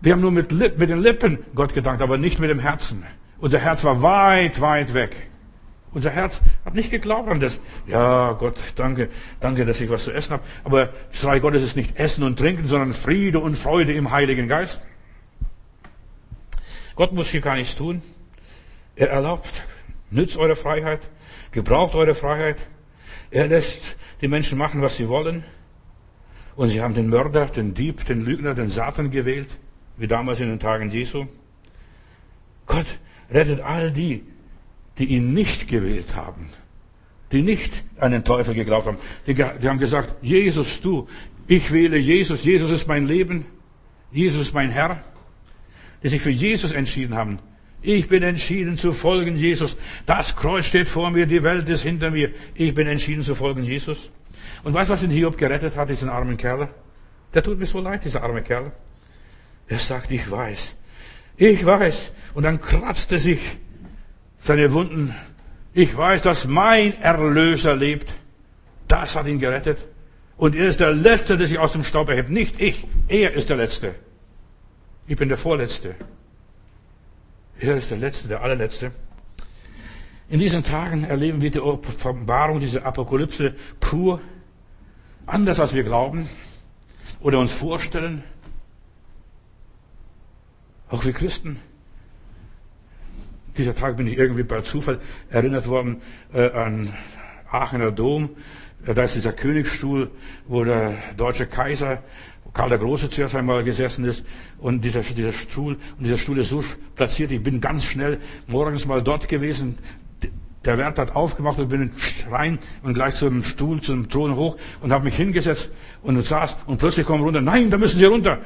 [0.00, 3.02] wir haben nur mit, mit den Lippen Gott gedankt, aber nicht mit dem Herzen.
[3.38, 5.28] Unser Herz war weit, weit weg.
[5.96, 7.58] Unser Herz hat nicht geglaubt an das.
[7.86, 9.08] Ja, Gott, danke,
[9.40, 10.42] danke, dass ich was zu essen habe.
[10.62, 14.46] Aber das Reich Gottes ist nicht Essen und Trinken, sondern Friede und Freude im Heiligen
[14.46, 14.82] Geist.
[16.96, 18.02] Gott muss hier gar nichts tun.
[18.94, 19.62] Er erlaubt,
[20.10, 21.00] nützt eure Freiheit,
[21.50, 22.58] gebraucht eure Freiheit.
[23.30, 25.44] Er lässt die Menschen machen, was sie wollen.
[26.56, 29.48] Und sie haben den Mörder, den Dieb, den Lügner, den Satan gewählt,
[29.96, 31.26] wie damals in den Tagen Jesu.
[32.66, 32.98] Gott
[33.30, 34.26] rettet all die,
[34.98, 36.48] die ihn nicht gewählt haben,
[37.32, 38.98] die nicht an den Teufel geglaubt haben.
[39.26, 41.08] Die, die haben gesagt, Jesus, du,
[41.46, 43.44] ich wähle Jesus, Jesus ist mein Leben,
[44.12, 45.02] Jesus ist mein Herr,
[46.02, 47.38] die sich für Jesus entschieden haben.
[47.82, 49.76] Ich bin entschieden zu folgen Jesus.
[50.06, 52.30] Das Kreuz steht vor mir, die Welt ist hinter mir.
[52.54, 54.10] Ich bin entschieden zu folgen Jesus.
[54.64, 56.68] Und weißt du, was den Hiob gerettet hat, diesen armen Kerl?
[57.34, 58.72] Der tut mir so leid, dieser arme Kerl.
[59.68, 60.74] Er sagt, ich weiß.
[61.36, 62.12] Ich weiß.
[62.34, 63.40] Und dann kratzt er sich
[64.46, 65.14] seine Wunden.
[65.74, 68.14] Ich weiß, dass mein Erlöser lebt.
[68.88, 69.78] Das hat ihn gerettet.
[70.36, 72.30] Und er ist der Letzte, der sich aus dem Staub erhebt.
[72.30, 72.86] Nicht ich.
[73.08, 73.94] Er ist der Letzte.
[75.06, 75.94] Ich bin der Vorletzte.
[77.58, 78.92] Er ist der Letzte, der Allerletzte.
[80.28, 84.20] In diesen Tagen erleben wir die Offenbarung, diese Apokalypse pur.
[85.26, 86.28] Anders als wir glauben
[87.20, 88.22] oder uns vorstellen.
[90.88, 91.60] Auch wir Christen
[93.58, 95.00] dieser Tag bin ich irgendwie bei Zufall
[95.30, 96.02] erinnert worden
[96.32, 96.92] äh, an
[97.50, 98.30] Aachener Dom.
[98.86, 100.10] Äh, da ist dieser Königsstuhl,
[100.46, 102.02] wo der deutsche Kaiser
[102.56, 104.24] Karl der Große zuerst einmal gesessen ist
[104.58, 108.86] und dieser, dieser Stuhl, und dieser Stuhl ist so platziert, ich bin ganz schnell morgens
[108.86, 109.76] mal dort gewesen,
[110.64, 111.90] der Wert hat aufgemacht und bin
[112.30, 115.70] rein und gleich zum Stuhl, zum Thron hoch und habe mich hingesetzt
[116.02, 118.38] und saß und plötzlich kommen runter, nein, da müssen Sie runter.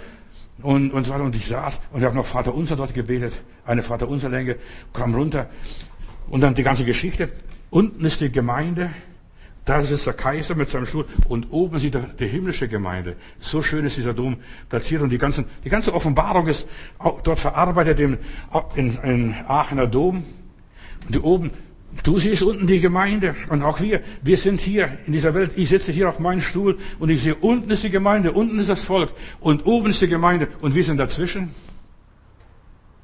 [0.62, 3.32] Und, und, so und ich saß und ich habe noch Vater Unser dort gebetet,
[3.64, 4.56] eine Vater Unser Länge,
[4.92, 5.48] kam runter.
[6.28, 7.30] Und dann die ganze Geschichte.
[7.70, 8.90] Unten ist die Gemeinde,
[9.64, 13.16] da ist der Kaiser mit seinem Stuhl und oben sieht er die himmlische Gemeinde.
[13.40, 14.38] So schön ist dieser Dom
[14.68, 16.66] platziert und die, ganzen, die ganze Offenbarung ist
[16.98, 18.18] dort verarbeitet im,
[18.74, 20.24] in, in Aachener Dom.
[21.06, 21.50] Und die oben
[22.04, 24.02] Du siehst unten die Gemeinde und auch wir.
[24.22, 25.52] Wir sind hier in dieser Welt.
[25.56, 28.68] Ich sitze hier auf meinem Stuhl und ich sehe, unten ist die Gemeinde, unten ist
[28.68, 29.10] das Volk
[29.40, 31.52] und oben ist die Gemeinde und wir sind dazwischen.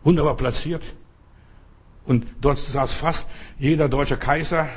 [0.05, 0.83] Wunderbar platziert.
[2.07, 3.27] Und dort saß fast
[3.59, 4.69] jeder deutsche Kaiser,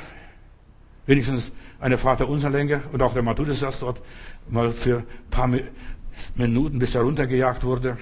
[1.06, 4.02] wenigstens eine Vaterunserlänge und auch der Matthäus saß dort
[4.48, 5.48] mal für ein paar
[6.34, 7.96] Minuten, bis er runtergejagt wurde.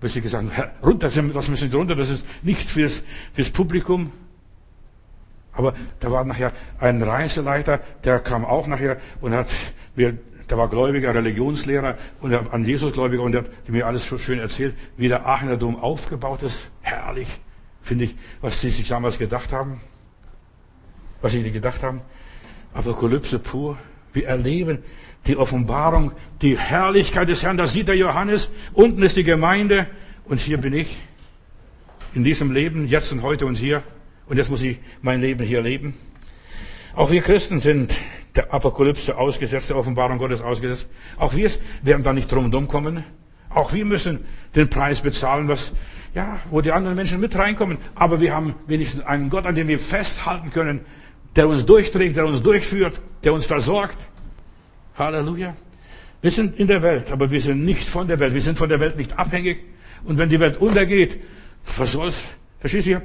[0.00, 4.10] Bis sie gesagt haben, runter, das müssen Sie runter, das ist nicht fürs, fürs Publikum.
[5.60, 9.48] Aber da war nachher ein Reiseleiter, der kam auch nachher und hat
[9.94, 10.16] mir,
[10.48, 14.38] der war Gläubiger, Religionslehrer und an Jesus Gläubiger und der hat mir alles so schön
[14.38, 16.70] erzählt, wie der Aachener Dom aufgebaut ist.
[16.80, 17.28] Herrlich,
[17.82, 19.82] finde ich, was sie sich damals gedacht haben.
[21.20, 22.00] Was sie gedacht haben.
[22.72, 23.76] Apokalypse pur.
[24.14, 24.78] Wir erleben
[25.26, 27.58] die Offenbarung, die Herrlichkeit des Herrn.
[27.58, 28.48] Da sieht der Johannes.
[28.72, 29.88] Unten ist die Gemeinde
[30.24, 30.96] und hier bin ich.
[32.14, 33.82] In diesem Leben, jetzt und heute und hier.
[34.30, 35.94] Und jetzt muss ich mein Leben hier leben.
[36.94, 37.98] Auch wir Christen sind
[38.36, 40.88] der Apokalypse ausgesetzt, der Offenbarung Gottes ausgesetzt.
[41.16, 41.50] Auch wir
[41.82, 43.02] werden da nicht drum und kommen.
[43.48, 44.24] Auch wir müssen
[44.54, 45.72] den Preis bezahlen, was,
[46.14, 47.78] ja, wo die anderen Menschen mit reinkommen.
[47.96, 50.82] Aber wir haben wenigstens einen Gott, an dem wir festhalten können,
[51.34, 53.98] der uns durchträgt, der uns durchführt, der uns versorgt.
[54.96, 55.56] Halleluja.
[56.22, 58.32] Wir sind in der Welt, aber wir sind nicht von der Welt.
[58.32, 59.64] Wir sind von der Welt nicht abhängig.
[60.04, 61.20] Und wenn die Welt untergeht,
[61.76, 62.30] was soll's?
[62.60, 63.02] Verstehst du?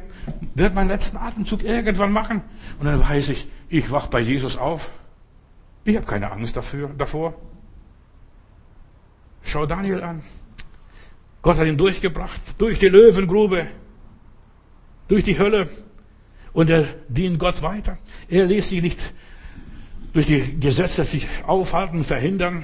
[0.54, 2.42] Werde meinen letzten Atemzug irgendwann machen.
[2.80, 4.92] Und dann weiß ich, ich wach bei Jesus auf.
[5.86, 7.36] Ich habe keine Angst dafür, davor.
[9.44, 10.24] Schau Daniel an.
[11.42, 13.68] Gott hat ihn durchgebracht, durch die Löwengrube,
[15.08, 15.70] durch die Hölle.
[16.54, 17.98] Und er dient Gott weiter.
[18.28, 19.00] Er ließ sich nicht
[20.14, 22.64] durch die Gesetze sich aufhalten, verhindern.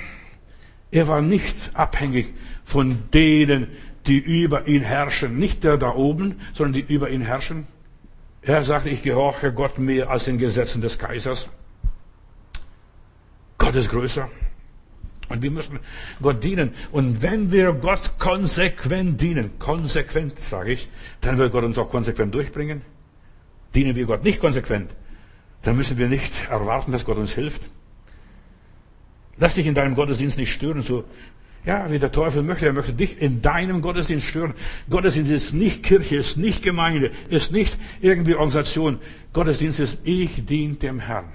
[0.89, 2.33] Er war nicht abhängig
[2.63, 3.67] von denen,
[4.07, 5.37] die über ihn herrschen.
[5.37, 7.67] Nicht der da oben, sondern die über ihn herrschen.
[8.41, 11.49] Er sagt, ich gehorche Gott mehr als den Gesetzen des Kaisers.
[13.57, 14.27] Gott ist größer.
[15.29, 15.79] Und wir müssen
[16.21, 16.73] Gott dienen.
[16.91, 20.89] Und wenn wir Gott konsequent dienen, konsequent sage ich,
[21.21, 22.81] dann wird Gott uns auch konsequent durchbringen.
[23.73, 24.91] Dienen wir Gott nicht konsequent,
[25.61, 27.61] dann müssen wir nicht erwarten, dass Gott uns hilft.
[29.37, 31.05] Lass dich in deinem Gottesdienst nicht stören, so
[31.65, 32.65] ja, wie der Teufel möchte.
[32.65, 34.53] Er möchte dich in deinem Gottesdienst stören.
[34.89, 38.99] Gottesdienst ist nicht Kirche, ist nicht Gemeinde, ist nicht irgendwie Organisation.
[39.33, 41.29] Gottesdienst ist, ich diene dem Herrn.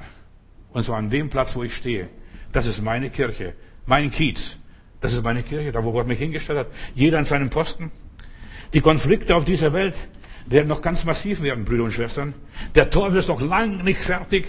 [0.73, 2.09] Und zwar an dem Platz, wo ich stehe.
[2.53, 3.55] Das ist meine Kirche,
[3.87, 4.57] mein Kiez.
[5.01, 6.67] Das ist meine Kirche, da wo Gott mich hingestellt hat.
[6.95, 7.93] Jeder an seinem Posten.
[8.73, 9.95] Die Konflikte auf dieser Welt
[10.47, 12.35] werden noch ganz massiv werden, Brüder und Schwestern.
[12.75, 14.47] Der Teufel ist noch lang nicht fertig.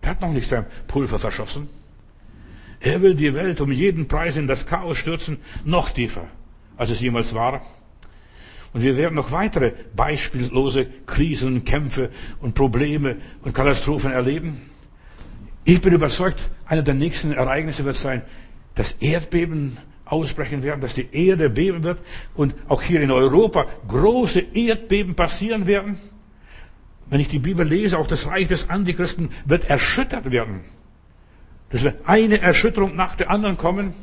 [0.00, 1.68] Er hat noch nicht sein Pulver verschossen.
[2.84, 6.28] Er will die Welt um jeden Preis in das Chaos stürzen, noch tiefer,
[6.76, 7.62] als es jemals war.
[8.74, 12.10] Und wir werden noch weitere beispiellose Krisen, Kämpfe
[12.42, 14.60] und Probleme und Katastrophen erleben.
[15.64, 18.20] Ich bin überzeugt, einer der nächsten Ereignisse wird sein,
[18.74, 22.00] dass Erdbeben ausbrechen werden, dass die Erde beben wird
[22.34, 25.96] und auch hier in Europa große Erdbeben passieren werden.
[27.08, 30.60] Wenn ich die Bibel lese, auch das Reich des Antichristen wird erschüttert werden.
[31.74, 33.94] Das wird eine Erschütterung nach der anderen kommen.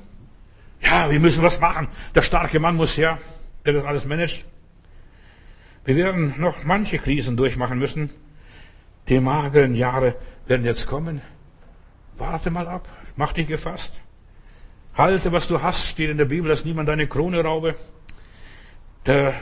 [0.81, 1.87] Ja, wir müssen was machen.
[2.13, 3.17] Der starke Mann muss her,
[3.65, 4.45] der das alles managt.
[5.85, 8.09] Wir werden noch manche Krisen durchmachen müssen.
[9.07, 10.15] Die mageren Jahre
[10.47, 11.21] werden jetzt kommen.
[12.17, 12.89] Warte mal ab.
[13.15, 14.01] Mach dich gefasst.
[14.93, 17.75] Halte, was du hast, steht in der Bibel, dass niemand deine Krone raube.
[19.05, 19.33] Der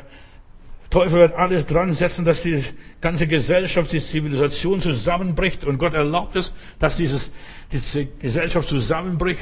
[0.90, 2.64] Teufel wird alles dran setzen, dass die
[3.00, 5.64] ganze Gesellschaft, die Zivilisation zusammenbricht.
[5.64, 7.32] Und Gott erlaubt es, dass dieses,
[7.72, 9.42] diese Gesellschaft zusammenbricht,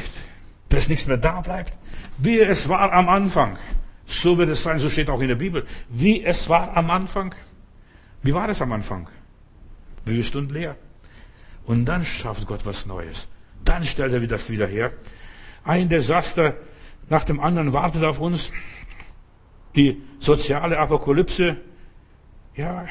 [0.70, 1.74] dass nichts mehr da bleibt.
[2.18, 3.58] Wie es war am Anfang.
[4.06, 5.66] So wird es sein, so steht auch in der Bibel.
[5.90, 7.34] Wie es war am Anfang.
[8.24, 9.08] Wie war es am Anfang?
[10.04, 10.76] Wüst und leer.
[11.66, 13.28] Und dann schafft Gott was Neues.
[13.64, 14.92] Dann stellt er das wieder her.
[15.64, 16.56] Ein Desaster
[17.10, 18.52] nach dem anderen wartet auf uns
[19.78, 21.58] die soziale Apokalypse,
[22.56, 22.86] ja,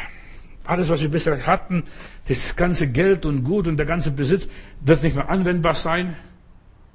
[0.65, 1.85] alles, was wir bisher hatten,
[2.29, 4.49] das ganze Geld und Gut und der ganze Besitz
[4.81, 6.17] wird nicht mehr anwendbar sein,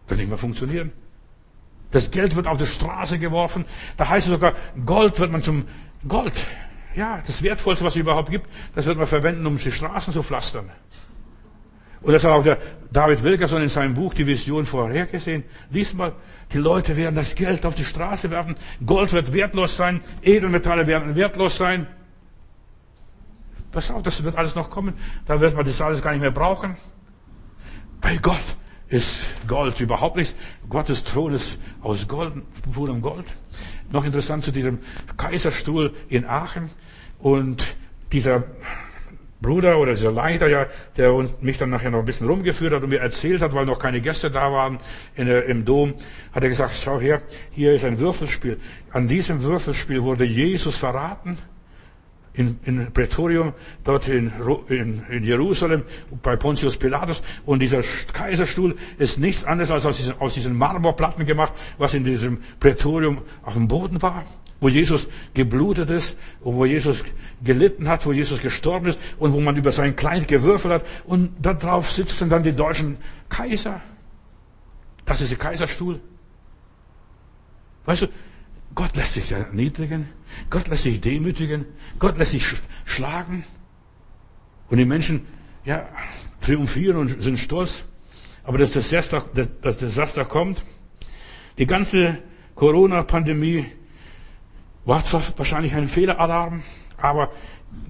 [0.07, 0.91] wird nicht mehr funktionieren.
[1.91, 3.65] Das Geld wird auf die Straße geworfen.
[3.97, 4.53] Da heißt es sogar,
[4.85, 5.65] Gold wird man zum
[6.07, 6.33] Gold.
[6.95, 10.23] Ja, das Wertvollste, was es überhaupt gibt, das wird man verwenden, um die Straßen zu
[10.23, 10.69] pflastern.
[12.01, 12.57] Und das hat auch der
[12.91, 15.43] David Wilkerson in seinem Buch die Vision vorhergesehen.
[15.69, 16.13] Lies mal,
[16.51, 21.15] die Leute werden das Geld auf die Straße werfen, Gold wird wertlos sein, Edelmetalle werden
[21.15, 21.87] wertlos sein.
[23.71, 24.95] Pass auf, das wird alles noch kommen.
[25.25, 26.75] Da wird man das alles gar nicht mehr brauchen.
[28.01, 28.43] Bei Gott
[28.89, 30.35] ist Gold überhaupt nichts.
[30.67, 32.33] Gottes Thron ist aus Gold,
[32.73, 33.25] purem Gold.
[33.91, 34.79] Noch interessant zu diesem
[35.15, 36.69] Kaiserstuhl in Aachen
[37.19, 37.75] und
[38.11, 38.43] dieser
[39.41, 40.67] Bruder oder dieser Leiter, ja,
[40.97, 43.65] der uns, mich dann nachher noch ein bisschen rumgeführt hat und mir erzählt hat, weil
[43.65, 44.79] noch keine Gäste da waren
[45.15, 45.95] in, im Dom,
[46.31, 48.59] hat er gesagt, schau her, hier ist ein Würfelspiel.
[48.91, 51.37] An diesem Würfelspiel wurde Jesus verraten.
[52.33, 53.51] In, in Prätorium,
[53.83, 54.31] dort in,
[54.69, 55.83] in, in Jerusalem,
[56.23, 57.21] bei Pontius Pilatus.
[57.45, 57.81] Und dieser
[58.13, 63.23] Kaiserstuhl ist nichts anderes als aus diesen, aus diesen Marmorplatten gemacht, was in diesem Prätorium
[63.43, 64.23] auf dem Boden war
[64.61, 67.03] wo Jesus geblutet ist und wo Jesus
[67.43, 71.31] gelitten hat, wo Jesus gestorben ist und wo man über sein Kleid gewürfelt hat und
[71.41, 72.97] darauf sitzen dann die deutschen
[73.27, 73.81] Kaiser.
[75.03, 75.99] Das ist der Kaiserstuhl.
[77.85, 78.07] Weißt du,
[78.75, 80.07] Gott lässt sich erniedrigen,
[80.51, 81.65] Gott lässt sich demütigen,
[81.97, 82.45] Gott lässt sich
[82.85, 83.43] schlagen
[84.69, 85.25] und die Menschen,
[85.65, 85.89] ja,
[86.39, 87.83] triumphieren und sind stolz.
[88.43, 90.63] Aber das Desaster, das Desaster kommt.
[91.57, 92.19] Die ganze
[92.55, 93.65] Corona-Pandemie
[94.85, 96.63] war zwar wahrscheinlich ein Fehlalarm,
[96.97, 97.31] aber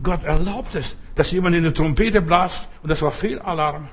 [0.03, 3.89] Gott erlaubt es, dass jemand in eine Trompete blast und das war Fehlalarm.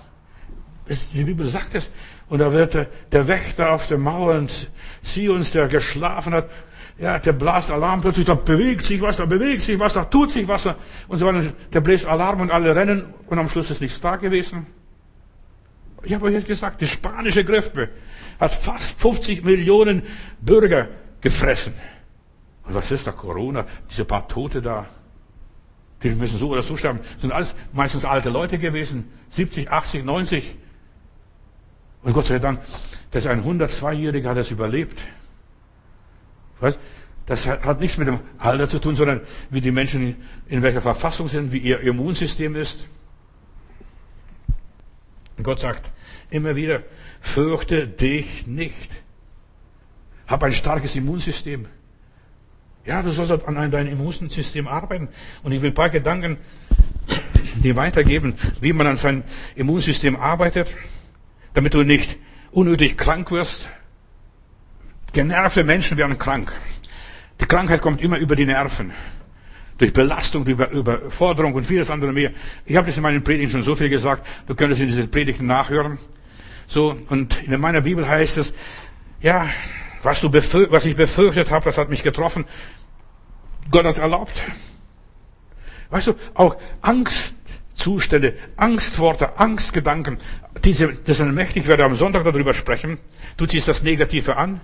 [1.13, 1.91] Die Bibel sagt es.
[2.29, 4.71] Und da wird der Wächter auf der Mauer und
[5.03, 6.51] Zions, der geschlafen hat,
[6.99, 10.31] ja, der blast Alarm plötzlich, da bewegt sich was, da bewegt sich was, da tut
[10.31, 10.67] sich was,
[11.07, 11.53] und so weiter.
[11.73, 14.67] Der bläst Alarm und alle rennen und am Schluss ist nichts da gewesen.
[16.03, 17.89] Ich habe euch jetzt gesagt, die spanische Grippe
[18.41, 20.03] hat fast 50 Millionen
[20.41, 20.89] Bürger
[21.21, 21.73] gefressen.
[22.69, 23.67] Und was ist da Corona?
[23.91, 24.87] Diese paar Tote da.
[26.03, 27.01] Die müssen so oder so sterben.
[27.01, 29.11] Das sind alles meistens alte Leute gewesen.
[29.31, 30.55] 70, 80, 90.
[32.03, 32.61] Und Gott sei Dank,
[33.11, 35.03] dass ein 102-Jähriger hat das überlebt.
[36.61, 36.79] Weißt,
[37.27, 40.17] das hat nichts mit dem Alter zu tun, sondern wie die Menschen
[40.47, 42.87] in welcher Verfassung sind, wie ihr Immunsystem ist.
[45.37, 45.93] Und Gott sagt
[46.31, 46.83] immer wieder,
[47.21, 48.91] fürchte dich nicht.
[50.27, 51.67] Hab ein starkes Immunsystem.
[52.85, 55.09] Ja, du sollst an deinem Immunsystem arbeiten.
[55.43, 56.39] Und ich will ein paar Gedanken
[57.57, 59.25] dir weitergeben, wie man an seinem
[59.57, 60.75] Immunsystem arbeitet,
[61.55, 62.19] damit du nicht
[62.51, 63.69] unnötig krank wirst.
[65.13, 66.53] Genervte Menschen werden krank.
[67.41, 68.93] Die Krankheit kommt immer über die Nerven.
[69.79, 72.33] Durch Belastung, durch Überforderung und vieles andere mehr.
[72.67, 74.27] Ich habe das in meinen Predigten schon so viel gesagt.
[74.47, 75.99] Du könntest in diese Predigten nachhören.
[76.67, 78.53] So, und in meiner Bibel heißt es,
[79.21, 79.49] ja,
[80.09, 82.47] was, du was ich befürchtet habe, das hat mich getroffen.
[83.71, 84.43] Gott hat es erlaubt.
[85.91, 90.19] Weißt du, auch Angstzustände, Angstworte, Angstgedanken,
[90.65, 92.99] diese, das sind mächtig, ich werde am Sonntag darüber sprechen.
[93.37, 94.61] Du ziehst das Negative an.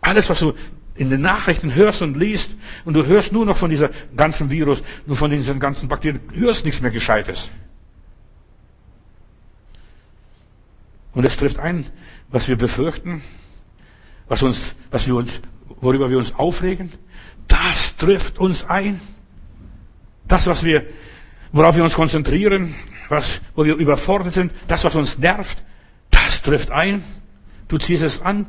[0.00, 0.54] Alles, was du
[0.94, 2.52] in den Nachrichten hörst und liest,
[2.84, 6.64] und du hörst nur noch von dieser ganzen Virus, nur von diesen ganzen Bakterien, hörst
[6.64, 7.50] nichts mehr Gescheites.
[11.12, 11.84] Und es trifft ein,
[12.28, 13.22] was wir befürchten,
[14.28, 15.40] was uns, was wir uns,
[15.80, 16.92] worüber wir uns aufregen,
[17.48, 19.00] das trifft uns ein.
[20.26, 20.86] Das, was wir,
[21.52, 22.74] worauf wir uns konzentrieren,
[23.08, 25.62] was, wo wir überfordert sind, das, was uns nervt,
[26.10, 27.02] das trifft ein.
[27.68, 28.46] Du ziehst es an.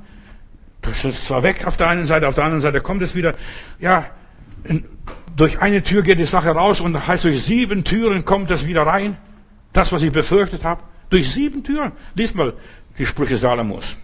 [0.81, 3.33] Das ist zwar weg auf der einen Seite, auf der anderen Seite kommt es wieder.
[3.79, 4.05] Ja,
[5.35, 8.83] durch eine Tür geht die Sache raus und heißt durch sieben Türen kommt es wieder
[8.83, 9.17] rein.
[9.73, 10.83] Das, was ich befürchtet habe.
[11.09, 11.91] Durch sieben Türen.
[12.13, 12.53] Lies mal
[12.97, 13.97] die Sprüche Salomos.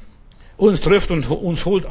[0.62, 1.88] Uns trifft und uns holt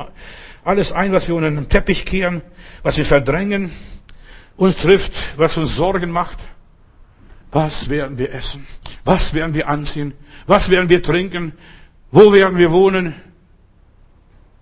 [0.62, 2.40] alles ein, was wir unter den Teppich kehren,
[2.84, 3.72] was wir verdrängen.
[4.56, 6.38] Uns trifft, was uns Sorgen macht.
[7.50, 8.64] Was werden wir essen?
[9.04, 10.14] Was werden wir anziehen?
[10.46, 11.52] Was werden wir trinken?
[12.12, 13.16] Wo werden wir wohnen?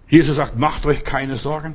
[0.09, 1.75] Jesus sagt, macht euch keine Sorgen.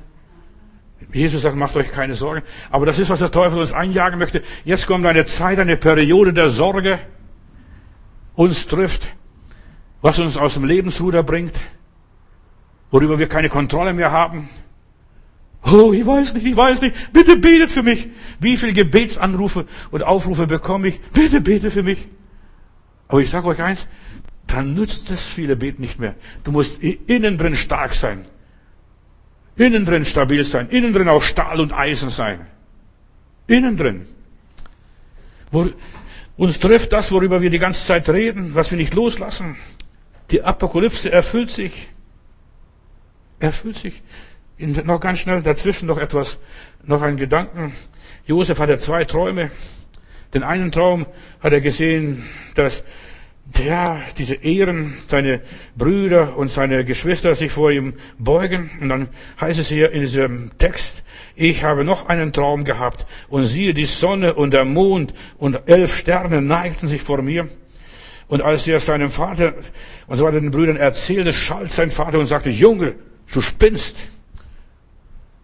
[1.14, 2.42] Jesus sagt, macht euch keine Sorgen.
[2.72, 4.42] Aber das ist, was der Teufel uns einjagen möchte.
[4.66, 6.98] Jetzt kommt eine Zeit, eine Periode der Sorge.
[8.34, 9.08] Uns trifft,
[10.02, 11.54] was uns aus dem Lebensruder bringt,
[12.94, 14.48] worüber wir keine Kontrolle mehr haben.
[15.66, 17.12] Oh, ich weiß nicht, ich weiß nicht.
[17.12, 18.08] Bitte betet für mich.
[18.40, 21.02] Wie viele Gebetsanrufe und Aufrufe bekomme ich?
[21.12, 22.08] Bitte bete für mich.
[23.08, 23.88] Aber ich sage euch eins,
[24.46, 26.14] dann nützt das viele Beten nicht mehr.
[26.44, 28.26] Du musst innen drin stark sein.
[29.56, 30.70] Innen drin stabil sein.
[30.70, 32.46] Innen drin auch Stahl und Eisen sein.
[33.48, 34.06] Innen drin.
[35.52, 35.68] Wo,
[36.38, 39.56] uns trifft das, worüber wir die ganze Zeit reden, was wir nicht loslassen.
[40.30, 41.88] Die Apokalypse erfüllt sich.
[43.44, 44.02] Erfüllt sich
[44.58, 46.38] noch ganz schnell dazwischen noch etwas,
[46.86, 47.74] noch ein Gedanken.
[48.26, 49.52] Josef hatte zwei Träume.
[50.34, 51.06] Den einen Traum
[51.42, 52.24] hat er gesehen,
[52.56, 52.86] dass
[53.62, 55.42] ja, diese Ehren, seine
[55.76, 58.70] Brüder und seine Geschwister sich vor ihm beugen.
[58.80, 59.10] Und dann
[59.42, 61.04] heißt es hier in diesem Text,
[61.36, 65.98] ich habe noch einen Traum gehabt und siehe, die Sonne und der Mond und elf
[65.98, 67.50] Sterne neigten sich vor mir.
[68.30, 69.54] Und als er seinem Vater
[70.08, 72.96] und so weiter den Brüdern erzählte, schalt sein Vater und sagte, Junge,
[73.36, 73.98] du spinnst.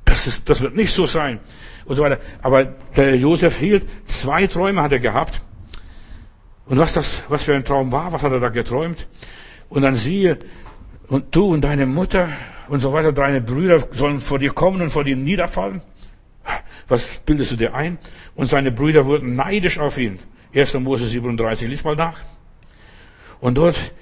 [0.06, 1.40] Das, ist, das wird nicht so sein.
[1.86, 2.20] Und so weiter.
[2.42, 2.66] Aber
[2.96, 5.42] der Josef hielt, zwei Träume hat er gehabt.
[6.66, 9.08] Und was das, was für ein Traum war, was hat er da geträumt?
[9.70, 10.38] Und dann siehe,
[11.08, 12.30] und du und deine Mutter
[12.68, 15.82] und so weiter, deine Brüder sollen vor dir kommen und vor dir niederfallen.
[16.88, 17.98] Was bildest du dir ein?
[18.36, 20.20] Und seine Brüder wurden neidisch auf ihn.
[20.54, 20.76] 1.
[20.76, 22.20] Mose 37, lies mal nach.
[23.40, 23.94] Und dort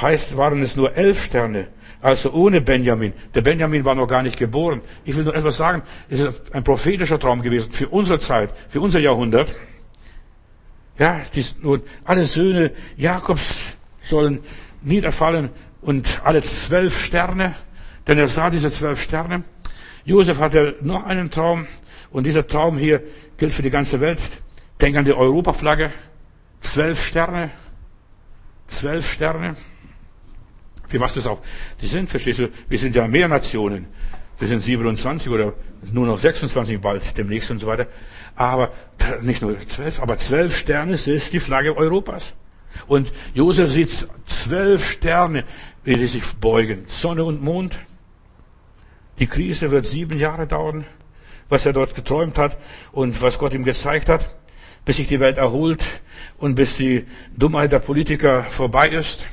[0.00, 1.68] heißt, waren es nur elf Sterne,
[2.06, 3.12] also ohne Benjamin.
[3.34, 4.80] Der Benjamin war noch gar nicht geboren.
[5.04, 8.80] Ich will nur etwas sagen, es ist ein prophetischer Traum gewesen für unsere Zeit, für
[8.80, 9.52] unser Jahrhundert.
[11.00, 14.38] Ja, dies, nun, alle Söhne Jakobs sollen
[14.82, 15.50] niederfallen
[15.82, 17.56] und alle zwölf Sterne,
[18.06, 19.42] denn er sah diese zwölf Sterne.
[20.04, 21.66] Josef hatte noch einen Traum
[22.12, 23.02] und dieser Traum hier
[23.36, 24.20] gilt für die ganze Welt.
[24.80, 25.90] Denk an die Europaflagge.
[26.60, 27.50] Zwölf Sterne.
[28.68, 29.56] Zwölf Sterne.
[30.88, 31.42] Für was das auch
[31.80, 32.48] die sind, verstehst du?
[32.68, 33.86] Wir sind ja mehr Nationen.
[34.38, 35.54] Wir sind 27 oder
[35.92, 37.86] nur noch 26 bald demnächst und so weiter.
[38.34, 38.70] Aber
[39.22, 42.34] nicht nur zwölf, aber zwölf Sterne ist die Flagge Europas.
[42.86, 45.44] Und Josef sieht zwölf Sterne,
[45.84, 46.84] wie die sich beugen.
[46.88, 47.80] Sonne und Mond.
[49.18, 50.84] Die Krise wird sieben Jahre dauern,
[51.48, 52.58] was er dort geträumt hat
[52.92, 54.36] und was Gott ihm gezeigt hat,
[54.84, 56.02] bis sich die Welt erholt
[56.36, 59.26] und bis die Dummheit der Politiker vorbei ist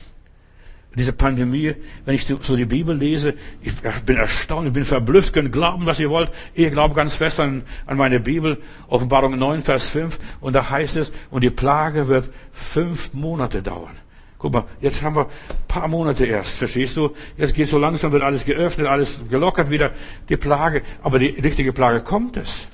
[0.96, 1.74] diese Pandemie,
[2.06, 3.74] wenn ich so die Bibel lese, ich
[4.06, 6.32] bin erstaunt, ich bin verblüfft, könnt glauben, was ihr wollt.
[6.54, 10.98] Ich glaube ganz fest an, an meine Bibel, Offenbarung 9, Vers 5, und da heißt
[10.98, 13.98] es, und die Plage wird fünf Monate dauern.
[14.38, 15.30] Guck mal, jetzt haben wir
[15.70, 17.16] paar Monate erst, verstehst du?
[17.38, 19.91] Jetzt geht so langsam, wird alles geöffnet, alles gelockert wieder,
[20.28, 20.82] die Plage.
[21.02, 22.68] Aber die richtige Plage kommt es.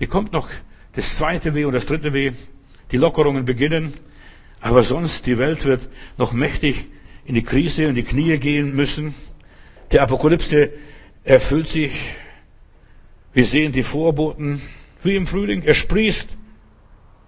[0.00, 0.48] Die kommt noch,
[0.94, 2.32] das zweite Weh und das dritte Weh.
[2.90, 3.92] Die Lockerungen beginnen.
[4.62, 5.86] Aber sonst, die Welt wird
[6.16, 6.88] noch mächtig
[7.24, 9.14] in die Krise und die Knie gehen müssen.
[9.90, 10.70] Der Apokalypse
[11.24, 11.92] erfüllt sich.
[13.32, 14.60] Wir sehen die Vorboten
[15.02, 15.62] wie im Frühling.
[15.62, 16.36] Er sprießt.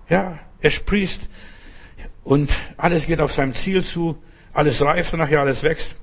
[0.08, 1.28] Ja, er sprießt.
[2.24, 4.18] Und alles geht auf sein Ziel zu.
[4.52, 5.96] Alles reift nachher alles wächst.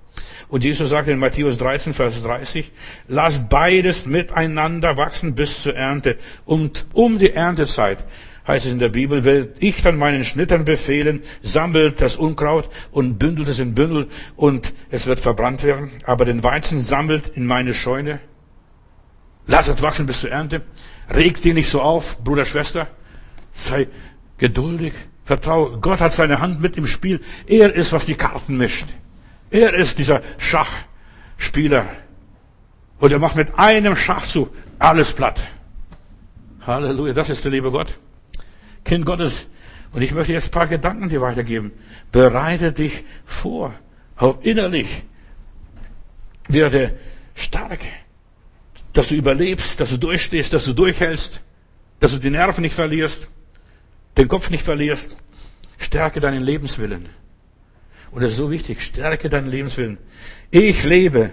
[0.49, 2.71] Und Jesus sagt in Matthäus 13, Vers 30,
[3.07, 6.17] lasst beides miteinander wachsen bis zur Ernte.
[6.45, 7.99] Und um die Erntezeit
[8.47, 13.17] heißt es in der Bibel, will ich dann meinen Schnittern befehlen, sammelt das Unkraut und
[13.17, 15.91] bündelt es in Bündel und es wird verbrannt werden.
[16.05, 18.19] Aber den Weizen sammelt in meine Scheune.
[19.47, 20.61] Lasst es wachsen bis zur Ernte.
[21.13, 22.87] Regt ihn nicht so auf, Bruder, Schwester.
[23.53, 23.87] Sei
[24.37, 24.93] geduldig.
[25.25, 25.79] Vertraue.
[25.79, 27.21] Gott hat seine Hand mit im Spiel.
[27.47, 28.87] Er ist, was die Karten mischt.
[29.49, 31.85] Er ist dieser Schachspieler.
[32.99, 35.47] Und er macht mit einem Schachzug alles platt.
[36.65, 37.97] Halleluja, das ist der liebe Gott.
[38.83, 39.47] Kind Gottes.
[39.93, 41.71] Und ich möchte jetzt ein paar Gedanken dir weitergeben.
[42.11, 43.73] Bereite dich vor.
[44.15, 45.03] Auch innerlich.
[46.47, 46.97] Werde
[47.35, 47.79] stark.
[48.93, 51.41] Dass du überlebst, dass du durchstehst, dass du durchhältst.
[51.99, 53.29] Dass du die Nerven nicht verlierst.
[54.17, 55.15] Den Kopf nicht verlierst.
[55.77, 57.09] Stärke deinen Lebenswillen.
[58.11, 58.81] Und das ist so wichtig.
[58.81, 59.97] Stärke deinen Lebenswillen.
[60.51, 61.31] Ich lebe.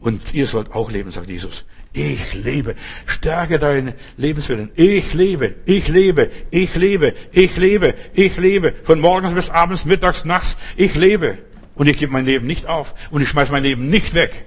[0.00, 1.64] Und ihr sollt auch leben, sagt Jesus.
[1.96, 2.74] Ich lebe.
[3.06, 4.72] Stärke deinen Lebenswillen.
[4.74, 5.54] Ich lebe.
[5.64, 6.28] Ich lebe.
[6.50, 7.14] Ich lebe.
[7.30, 7.94] Ich lebe.
[8.14, 8.74] Ich lebe.
[8.82, 10.56] Von morgens bis abends, mittags, nachts.
[10.76, 11.38] Ich lebe.
[11.76, 12.96] Und ich gebe mein Leben nicht auf.
[13.12, 14.44] Und ich schmeiß mein Leben nicht weg.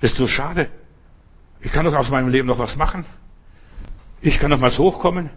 [0.00, 0.68] Das ist so schade.
[1.60, 3.04] Ich kann doch aus meinem Leben noch was machen.
[4.20, 5.30] Ich kann noch mal hochkommen.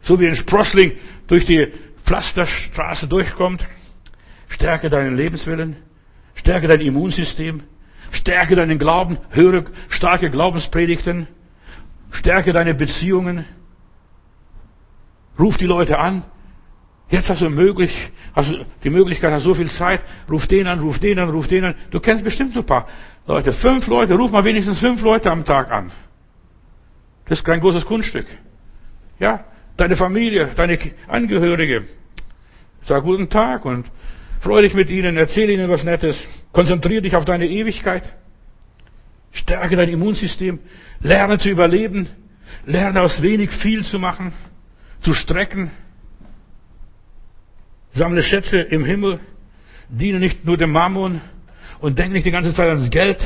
[0.00, 0.92] So wie ein Sprossling
[1.26, 1.68] durch die
[2.06, 3.66] Pflasterstraße durchkommt.
[4.48, 5.76] Stärke deinen Lebenswillen.
[6.34, 7.62] Stärke dein Immunsystem.
[8.10, 9.18] Stärke deinen Glauben.
[9.30, 11.26] Höre starke Glaubenspredigten.
[12.10, 13.44] Stärke deine Beziehungen.
[15.38, 16.24] Ruf die Leute an.
[17.08, 20.00] Jetzt hast du möglich, hast du die Möglichkeit, hast so viel Zeit.
[20.30, 21.74] Ruf den an, ruf den an, ruf den an.
[21.90, 22.86] Du kennst bestimmt so ein paar
[23.26, 23.52] Leute.
[23.52, 25.90] Fünf Leute, ruf mal wenigstens fünf Leute am Tag an.
[27.26, 28.26] Das ist kein großes Kunststück.
[29.18, 29.44] Ja,
[29.76, 31.84] deine Familie, deine Angehörige.
[32.82, 33.86] Sag guten Tag und
[34.40, 36.26] freu dich mit ihnen, erzähl ihnen was Nettes.
[36.52, 38.16] Konzentriere dich auf deine Ewigkeit.
[39.32, 40.58] Stärke dein Immunsystem.
[41.00, 42.08] Lerne zu überleben.
[42.66, 44.32] Lerne aus wenig viel zu machen.
[45.00, 45.70] Zu strecken.
[47.92, 49.20] Sammle Schätze im Himmel.
[49.88, 51.20] Diene nicht nur dem Mammon.
[51.80, 53.18] Und denk nicht die ganze Zeit ans Geld.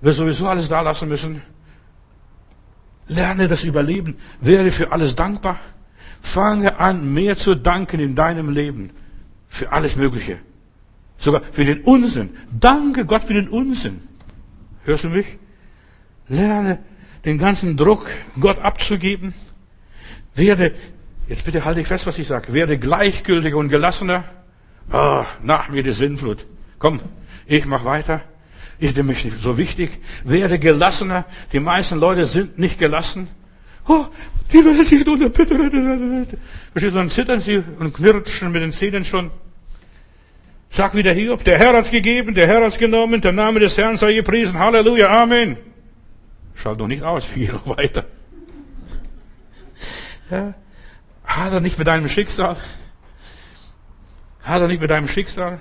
[0.00, 1.42] Wir sowieso alles da lassen müssen.
[3.08, 4.16] Lerne das Überleben.
[4.40, 5.58] Werde für alles dankbar.
[6.22, 8.90] Fange an, mehr zu danken in deinem Leben.
[9.52, 10.38] Für alles Mögliche.
[11.18, 12.30] Sogar für den Unsinn.
[12.58, 14.00] Danke Gott für den Unsinn.
[14.84, 15.26] Hörst du mich?
[16.28, 16.78] Lerne
[17.24, 18.06] den ganzen Druck
[18.40, 19.32] Gott abzugeben.
[20.34, 20.74] Werde,
[21.28, 22.52] jetzt bitte halte ich fest, was ich sage.
[22.52, 24.24] Werde gleichgültiger und gelassener.
[24.90, 26.46] Ah, nach mir die Sinnflut.
[26.78, 27.00] Komm,
[27.46, 28.22] ich mach weiter
[28.82, 29.90] ist nämlich nicht so wichtig.
[30.24, 31.24] Werde gelassener.
[31.52, 33.28] Die meisten Leute sind nicht gelassen.
[33.86, 34.06] Oh,
[34.52, 36.38] die Welt geht unter, bitte, bitte, bitte.
[36.72, 39.30] Verstehst du, dann zittern sie und knirschen mit den Zähnen schon.
[40.72, 43.98] Sag wieder Hiob, der Herr hat's gegeben, der Herr hat's genommen, der Name des Herrn
[43.98, 44.58] sei gepriesen.
[44.58, 45.58] Halleluja, Amen.
[46.54, 48.06] Schalt noch nicht aus, noch weiter.
[50.30, 50.54] Ja.
[51.26, 52.56] Hat er nicht mit deinem Schicksal?
[54.42, 55.60] Hat er nicht mit deinem Schicksal?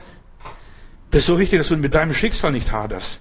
[1.11, 3.19] Das ist so wichtig, dass du mit deinem Schicksal nicht haderst.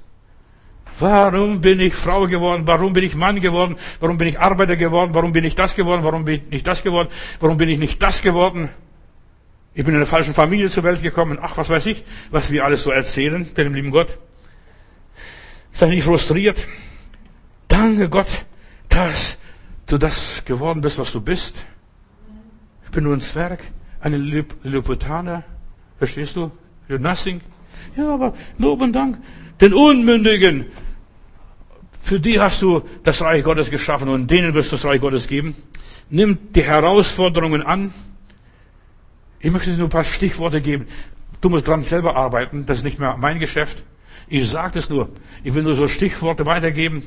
[1.01, 2.69] Warum bin ich Frau geworden?
[2.69, 3.77] Warum bin ich Mann geworden?
[3.99, 5.11] Warum bin ich Arbeiter geworden?
[5.13, 6.05] Warum bin ich das geworden?
[6.05, 7.09] Warum bin ich nicht das geworden?
[7.41, 8.69] Warum bin ich nicht das geworden?
[9.73, 11.39] Ich bin in einer falschen Familie zur Welt gekommen.
[11.41, 14.19] Ach, was weiß ich, was wir alles so erzählen, dem lieben Gott.
[15.73, 16.67] Sei nicht frustriert.
[17.69, 18.47] Danke Gott,
[18.89, 19.39] dass
[19.87, 21.65] du das geworden bist, was du bist.
[22.85, 23.61] Ich bin nur ein Zwerg,
[24.01, 25.45] eine Lilliputaner.
[25.99, 26.51] Verstehst du?
[26.89, 27.41] You're nothing.
[27.97, 29.19] Ja, aber Lob und Dank.
[29.61, 30.67] Den Unmündigen,
[32.03, 35.29] für die hast du das Reich Gottes geschaffen und denen wirst du das Reich Gottes
[35.29, 35.55] geben.
[36.09, 37.93] Nimm die Herausforderungen an.
[39.41, 40.87] Ich möchte dir nur ein paar Stichworte geben.
[41.41, 42.67] Du musst dran selber arbeiten.
[42.67, 43.83] Das ist nicht mehr mein Geschäft.
[44.29, 45.09] Ich sage es nur.
[45.43, 47.03] Ich will nur so Stichworte weitergeben.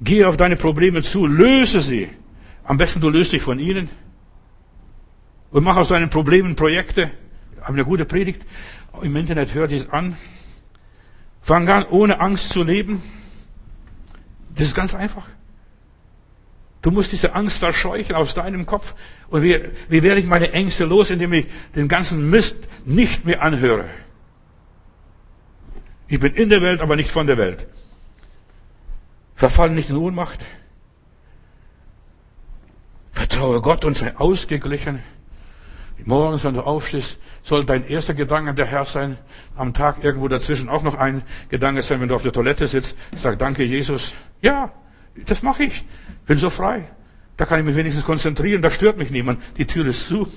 [0.00, 1.26] Geh auf deine Probleme zu.
[1.26, 2.10] Löse sie.
[2.64, 3.88] Am besten du löst dich von ihnen.
[5.50, 7.10] Und mach aus deinen Problemen Projekte.
[7.54, 8.44] Ich habe eine gute Predigt
[9.02, 10.16] im Internet, hört es an.
[11.42, 13.02] Fang an, ohne Angst zu leben.
[14.56, 15.26] Das ist ganz einfach.
[16.84, 18.94] Du musst diese Angst verscheuchen aus deinem Kopf.
[19.30, 19.58] Und wie,
[19.88, 23.88] wie werde ich meine Ängste los, indem ich den ganzen Mist nicht mehr anhöre?
[26.08, 27.66] Ich bin in der Welt, aber nicht von der Welt.
[29.34, 30.44] Verfall nicht in Ohnmacht.
[33.12, 35.02] Vertraue Gott und sei ausgeglichen.
[36.04, 39.16] Morgens, wenn du aufstehst, soll dein erster Gedanke der Herr sein.
[39.56, 42.94] Am Tag irgendwo dazwischen auch noch ein Gedanke sein, wenn du auf der Toilette sitzt.
[43.16, 44.14] Sag Danke, Jesus.
[44.42, 44.70] Ja,
[45.24, 45.86] das mache ich.
[46.26, 46.88] Bin so frei.
[47.36, 48.62] Da kann ich mich wenigstens konzentrieren.
[48.62, 49.40] Da stört mich niemand.
[49.56, 50.28] Die Tür ist zu.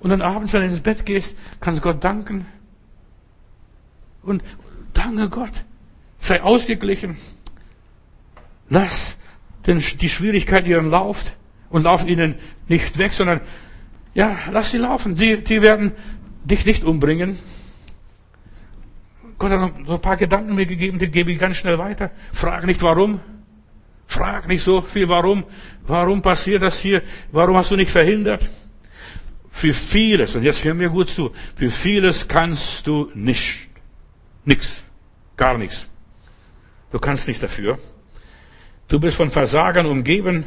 [0.00, 2.46] Und dann abends, wenn du ins Bett gehst, kannst Gott danken.
[4.22, 4.42] Und
[4.92, 5.64] danke Gott.
[6.18, 7.16] Sei ausgeglichen.
[8.68, 9.16] Lass
[9.66, 11.34] den, die Schwierigkeit ihren Lauf
[11.70, 12.34] und lauf ihnen
[12.68, 13.40] nicht weg, sondern
[14.14, 15.16] ja, lass sie laufen.
[15.16, 15.92] Die, die werden
[16.44, 17.38] dich nicht umbringen.
[19.38, 22.10] Gott hat noch so ein paar Gedanken mir gegeben, die gebe ich ganz schnell weiter.
[22.32, 23.20] Frag nicht warum.
[24.06, 25.44] Frag nicht so viel warum.
[25.86, 27.02] Warum passiert das hier?
[27.32, 28.48] Warum hast du nicht verhindert?
[29.50, 33.68] Für vieles, und jetzt hör mir gut zu, für vieles kannst du nicht.
[34.44, 34.82] Nix.
[35.36, 35.86] Gar nichts.
[36.90, 37.78] Du kannst nichts dafür.
[38.88, 40.44] Du bist von Versagern umgeben.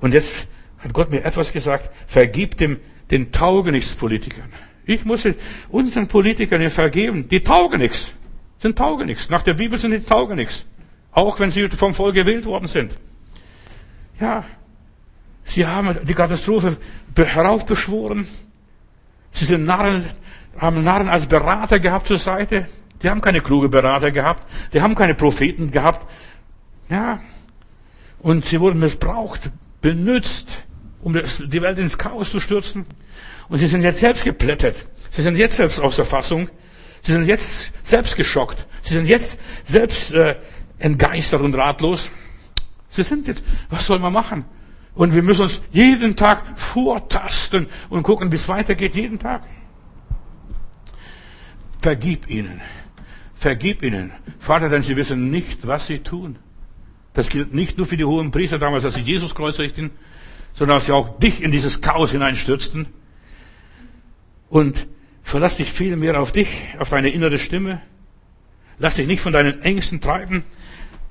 [0.00, 0.46] Und jetzt
[0.78, 1.90] hat Gott mir etwas gesagt.
[2.06, 2.78] Vergib dem,
[3.10, 4.52] den Taugenichtspolitikern.
[4.86, 5.28] Ich muss
[5.68, 7.28] unseren Politikern vergeben.
[7.28, 8.14] Die taugen nichts.
[8.58, 9.30] Sind taugen nichts.
[9.30, 10.64] Nach der Bibel sind die taugen nichts.
[11.12, 12.96] Auch wenn sie vom Volk gewählt worden sind.
[14.20, 14.44] Ja.
[15.44, 16.76] Sie haben die Katastrophe
[17.16, 18.28] heraufbeschworen.
[19.32, 20.04] Sie sind Narren,
[20.56, 22.68] haben Narren als Berater gehabt zur Seite.
[23.02, 24.44] Die haben keine kluge Berater gehabt.
[24.72, 26.06] Die haben keine Propheten gehabt.
[26.88, 27.20] Ja.
[28.20, 29.50] Und sie wurden missbraucht,
[29.80, 30.64] benutzt,
[31.02, 32.84] um die Welt ins Chaos zu stürzen.
[33.48, 34.76] Und sie sind jetzt selbst geplättet.
[35.10, 36.48] Sie sind jetzt selbst außer Fassung.
[37.02, 38.66] Sie sind jetzt selbst geschockt.
[38.82, 40.36] Sie sind jetzt selbst äh,
[40.80, 42.10] entgeistert und ratlos.
[42.88, 44.44] Sie sind jetzt, was soll man machen?
[44.94, 49.44] Und wir müssen uns jeden Tag vortasten und gucken, wie es weitergeht, jeden Tag.
[51.80, 52.60] Vergib ihnen.
[53.34, 54.12] Vergib ihnen.
[54.38, 56.36] Vater, denn sie wissen nicht, was sie tun.
[57.14, 59.90] Das gilt nicht nur für die hohen Priester damals, als sie Jesus kreuzigten,
[60.52, 62.86] sondern als sie auch dich in dieses Chaos hineinstürzten.
[64.48, 64.88] Und
[65.22, 66.48] verlass dich viel mehr auf dich,
[66.78, 67.80] auf deine innere Stimme.
[68.78, 70.42] Lass dich nicht von deinen Ängsten treiben.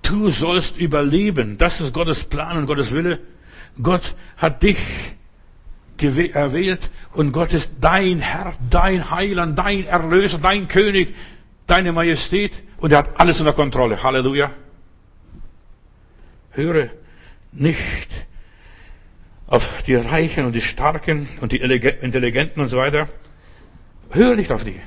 [0.02, 1.58] Du sollst überleben.
[1.58, 3.20] Das ist Gottes Plan und Gottes Wille.
[3.82, 4.78] Gott hat dich
[6.34, 11.14] erwählt und Gott ist dein Herr, dein Heiland, dein Erlöser, dein König,
[11.68, 14.02] deine Majestät und er hat alles unter Kontrolle.
[14.02, 14.52] Halleluja.
[16.52, 16.90] Höre
[17.52, 18.08] nicht
[19.48, 23.08] auf die Reichen und die Starken und die Intelligenten und so weiter.
[24.12, 24.80] Höre nicht auf die.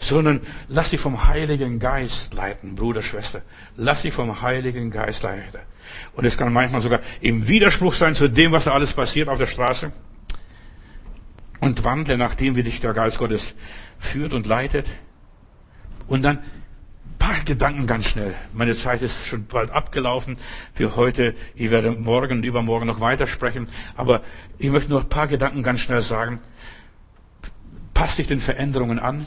[0.00, 3.42] Sondern lass dich vom Heiligen Geist leiten, Bruder, Schwester.
[3.76, 5.60] Lass dich vom Heiligen Geist leiten.
[6.14, 9.38] Und es kann manchmal sogar im Widerspruch sein zu dem, was da alles passiert auf
[9.38, 9.92] der Straße.
[11.60, 13.54] Und wandle nach dem, wie dich der Geist Gottes
[13.98, 14.86] führt und leitet.
[16.06, 16.38] Und dann
[17.20, 18.34] paar Gedanken ganz schnell.
[18.52, 20.36] Meine Zeit ist schon bald abgelaufen
[20.74, 21.34] für heute.
[21.54, 23.68] Ich werde morgen und übermorgen noch weitersprechen.
[23.94, 24.22] Aber
[24.58, 26.40] ich möchte nur ein paar Gedanken ganz schnell sagen.
[27.94, 29.26] Pass dich den Veränderungen an.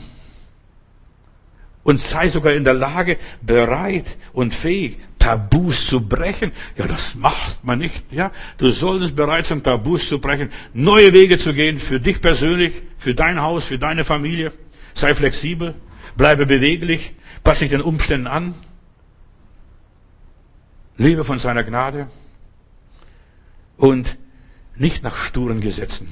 [1.84, 6.50] Und sei sogar in der Lage, bereit und fähig, Tabus zu brechen.
[6.76, 8.04] Ja, das macht man nicht.
[8.10, 12.72] Ja, du solltest bereit sein, Tabus zu brechen, neue Wege zu gehen, für dich persönlich,
[12.98, 14.52] für dein Haus, für deine Familie.
[14.94, 15.74] Sei flexibel,
[16.16, 18.54] bleibe beweglich, Passe dich den Umständen an.
[20.96, 22.08] Lebe von seiner Gnade.
[23.76, 24.16] Und
[24.76, 26.10] nicht nach sturen Gesetzen.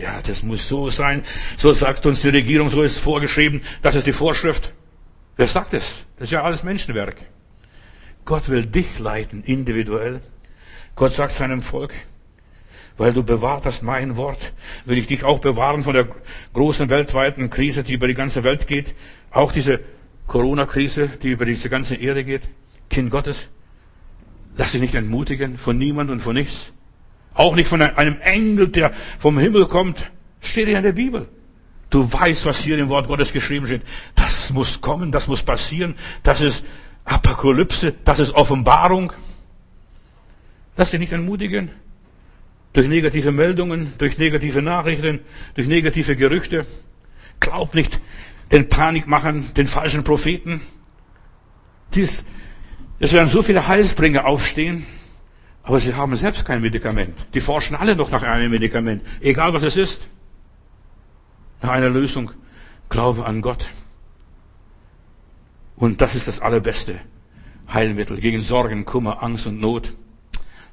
[0.00, 1.22] Ja, das muss so sein.
[1.58, 3.60] So sagt uns die Regierung, so ist es vorgeschrieben.
[3.82, 4.72] Das ist die Vorschrift.
[5.36, 6.04] Wer sagt es?
[6.16, 7.16] Das ist ja alles Menschenwerk.
[8.24, 10.20] Gott will dich leiten, individuell.
[10.94, 11.94] Gott sagt seinem Volk,
[12.96, 14.52] weil du bewahrt hast mein Wort,
[14.84, 16.08] will ich dich auch bewahren von der
[16.52, 18.94] großen weltweiten Krise, die über die ganze Welt geht.
[19.30, 19.80] Auch diese
[20.26, 22.42] Corona-Krise, die über diese ganze Erde geht.
[22.90, 23.48] Kind Gottes,
[24.56, 26.72] lass dich nicht entmutigen von niemand und von nichts.
[27.34, 30.10] Auch nicht von einem Engel, der vom Himmel kommt.
[30.40, 31.28] Steht in der Bibel.
[31.90, 33.82] Du weißt, was hier im Wort Gottes geschrieben steht.
[34.14, 35.96] Das muss kommen, das muss passieren.
[36.22, 36.64] Das ist
[37.04, 39.12] Apokalypse, das ist Offenbarung.
[40.76, 41.70] Lass dich nicht entmutigen.
[42.72, 45.18] Durch negative Meldungen, durch negative Nachrichten,
[45.54, 46.64] durch negative Gerüchte.
[47.40, 48.00] Glaub nicht,
[48.52, 50.60] den Panikmachern, den falschen Propheten.
[51.94, 52.24] Dies,
[53.00, 54.86] es werden so viele Heilsbringer aufstehen,
[55.64, 57.16] aber sie haben selbst kein Medikament.
[57.34, 60.06] Die forschen alle noch nach einem Medikament, egal was es ist.
[61.62, 62.32] Nach einer Lösung.
[62.88, 63.66] Glaube an Gott.
[65.76, 67.00] Und das ist das allerbeste
[67.72, 69.94] Heilmittel gegen Sorgen, Kummer, Angst und Not.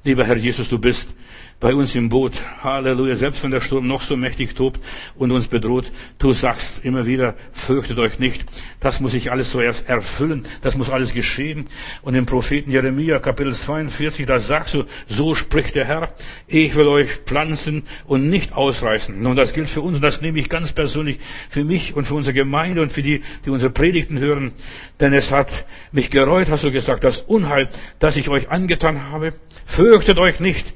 [0.04, 1.14] Lieber Herr Jesus, du bist
[1.60, 2.32] bei uns im Boot.
[2.62, 3.16] Halleluja.
[3.16, 4.80] Selbst wenn der Sturm noch so mächtig tobt
[5.16, 8.44] und uns bedroht, du sagst immer wieder, fürchtet euch nicht.
[8.78, 10.46] Das muss sich alles zuerst erfüllen.
[10.62, 11.66] Das muss alles geschehen.
[12.02, 16.14] Und im Propheten Jeremia, Kapitel 42, da sagst du, so spricht der Herr,
[16.46, 19.20] ich will euch pflanzen und nicht ausreißen.
[19.20, 21.18] Nun, das gilt für uns und das nehme ich ganz persönlich
[21.50, 24.52] für mich und für unsere Gemeinde und für die, die unsere Predigten hören.
[25.00, 27.68] Denn es hat mich gereut, hast du gesagt, das Unheil,
[27.98, 29.34] das ich euch angetan habe.
[29.66, 30.72] Fürchtet euch nicht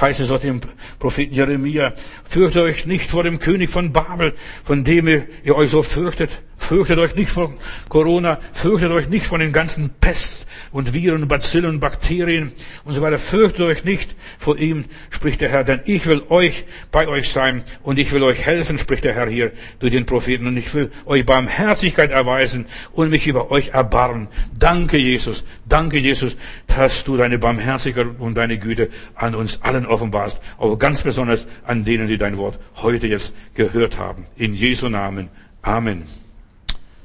[0.00, 0.60] heißt es auch dem
[0.98, 1.94] Propheten Jeremia,
[2.28, 6.42] fürchtet euch nicht vor dem König von Babel, von dem ihr euch so fürchtet.
[6.62, 7.52] Fürchtet euch nicht vor
[7.88, 12.52] Corona, fürchtet euch nicht von den ganzen Pest und Viren, Bazillen Bakterien
[12.84, 13.18] und so weiter.
[13.18, 17.64] Fürchtet euch nicht vor ihm, spricht der Herr, denn ich will euch bei euch sein
[17.82, 20.92] und ich will euch helfen, spricht der Herr hier durch den Propheten und ich will
[21.04, 24.28] euch Barmherzigkeit erweisen und mich über euch erbarmen.
[24.56, 25.42] Danke, Jesus.
[25.66, 26.36] Danke, Jesus,
[26.68, 31.84] dass du deine Barmherzigkeit und deine Güte an uns allen offenbarst, aber ganz besonders an
[31.84, 34.26] denen, die dein Wort heute jetzt gehört haben.
[34.36, 35.28] In Jesu Namen.
[35.60, 36.21] Amen.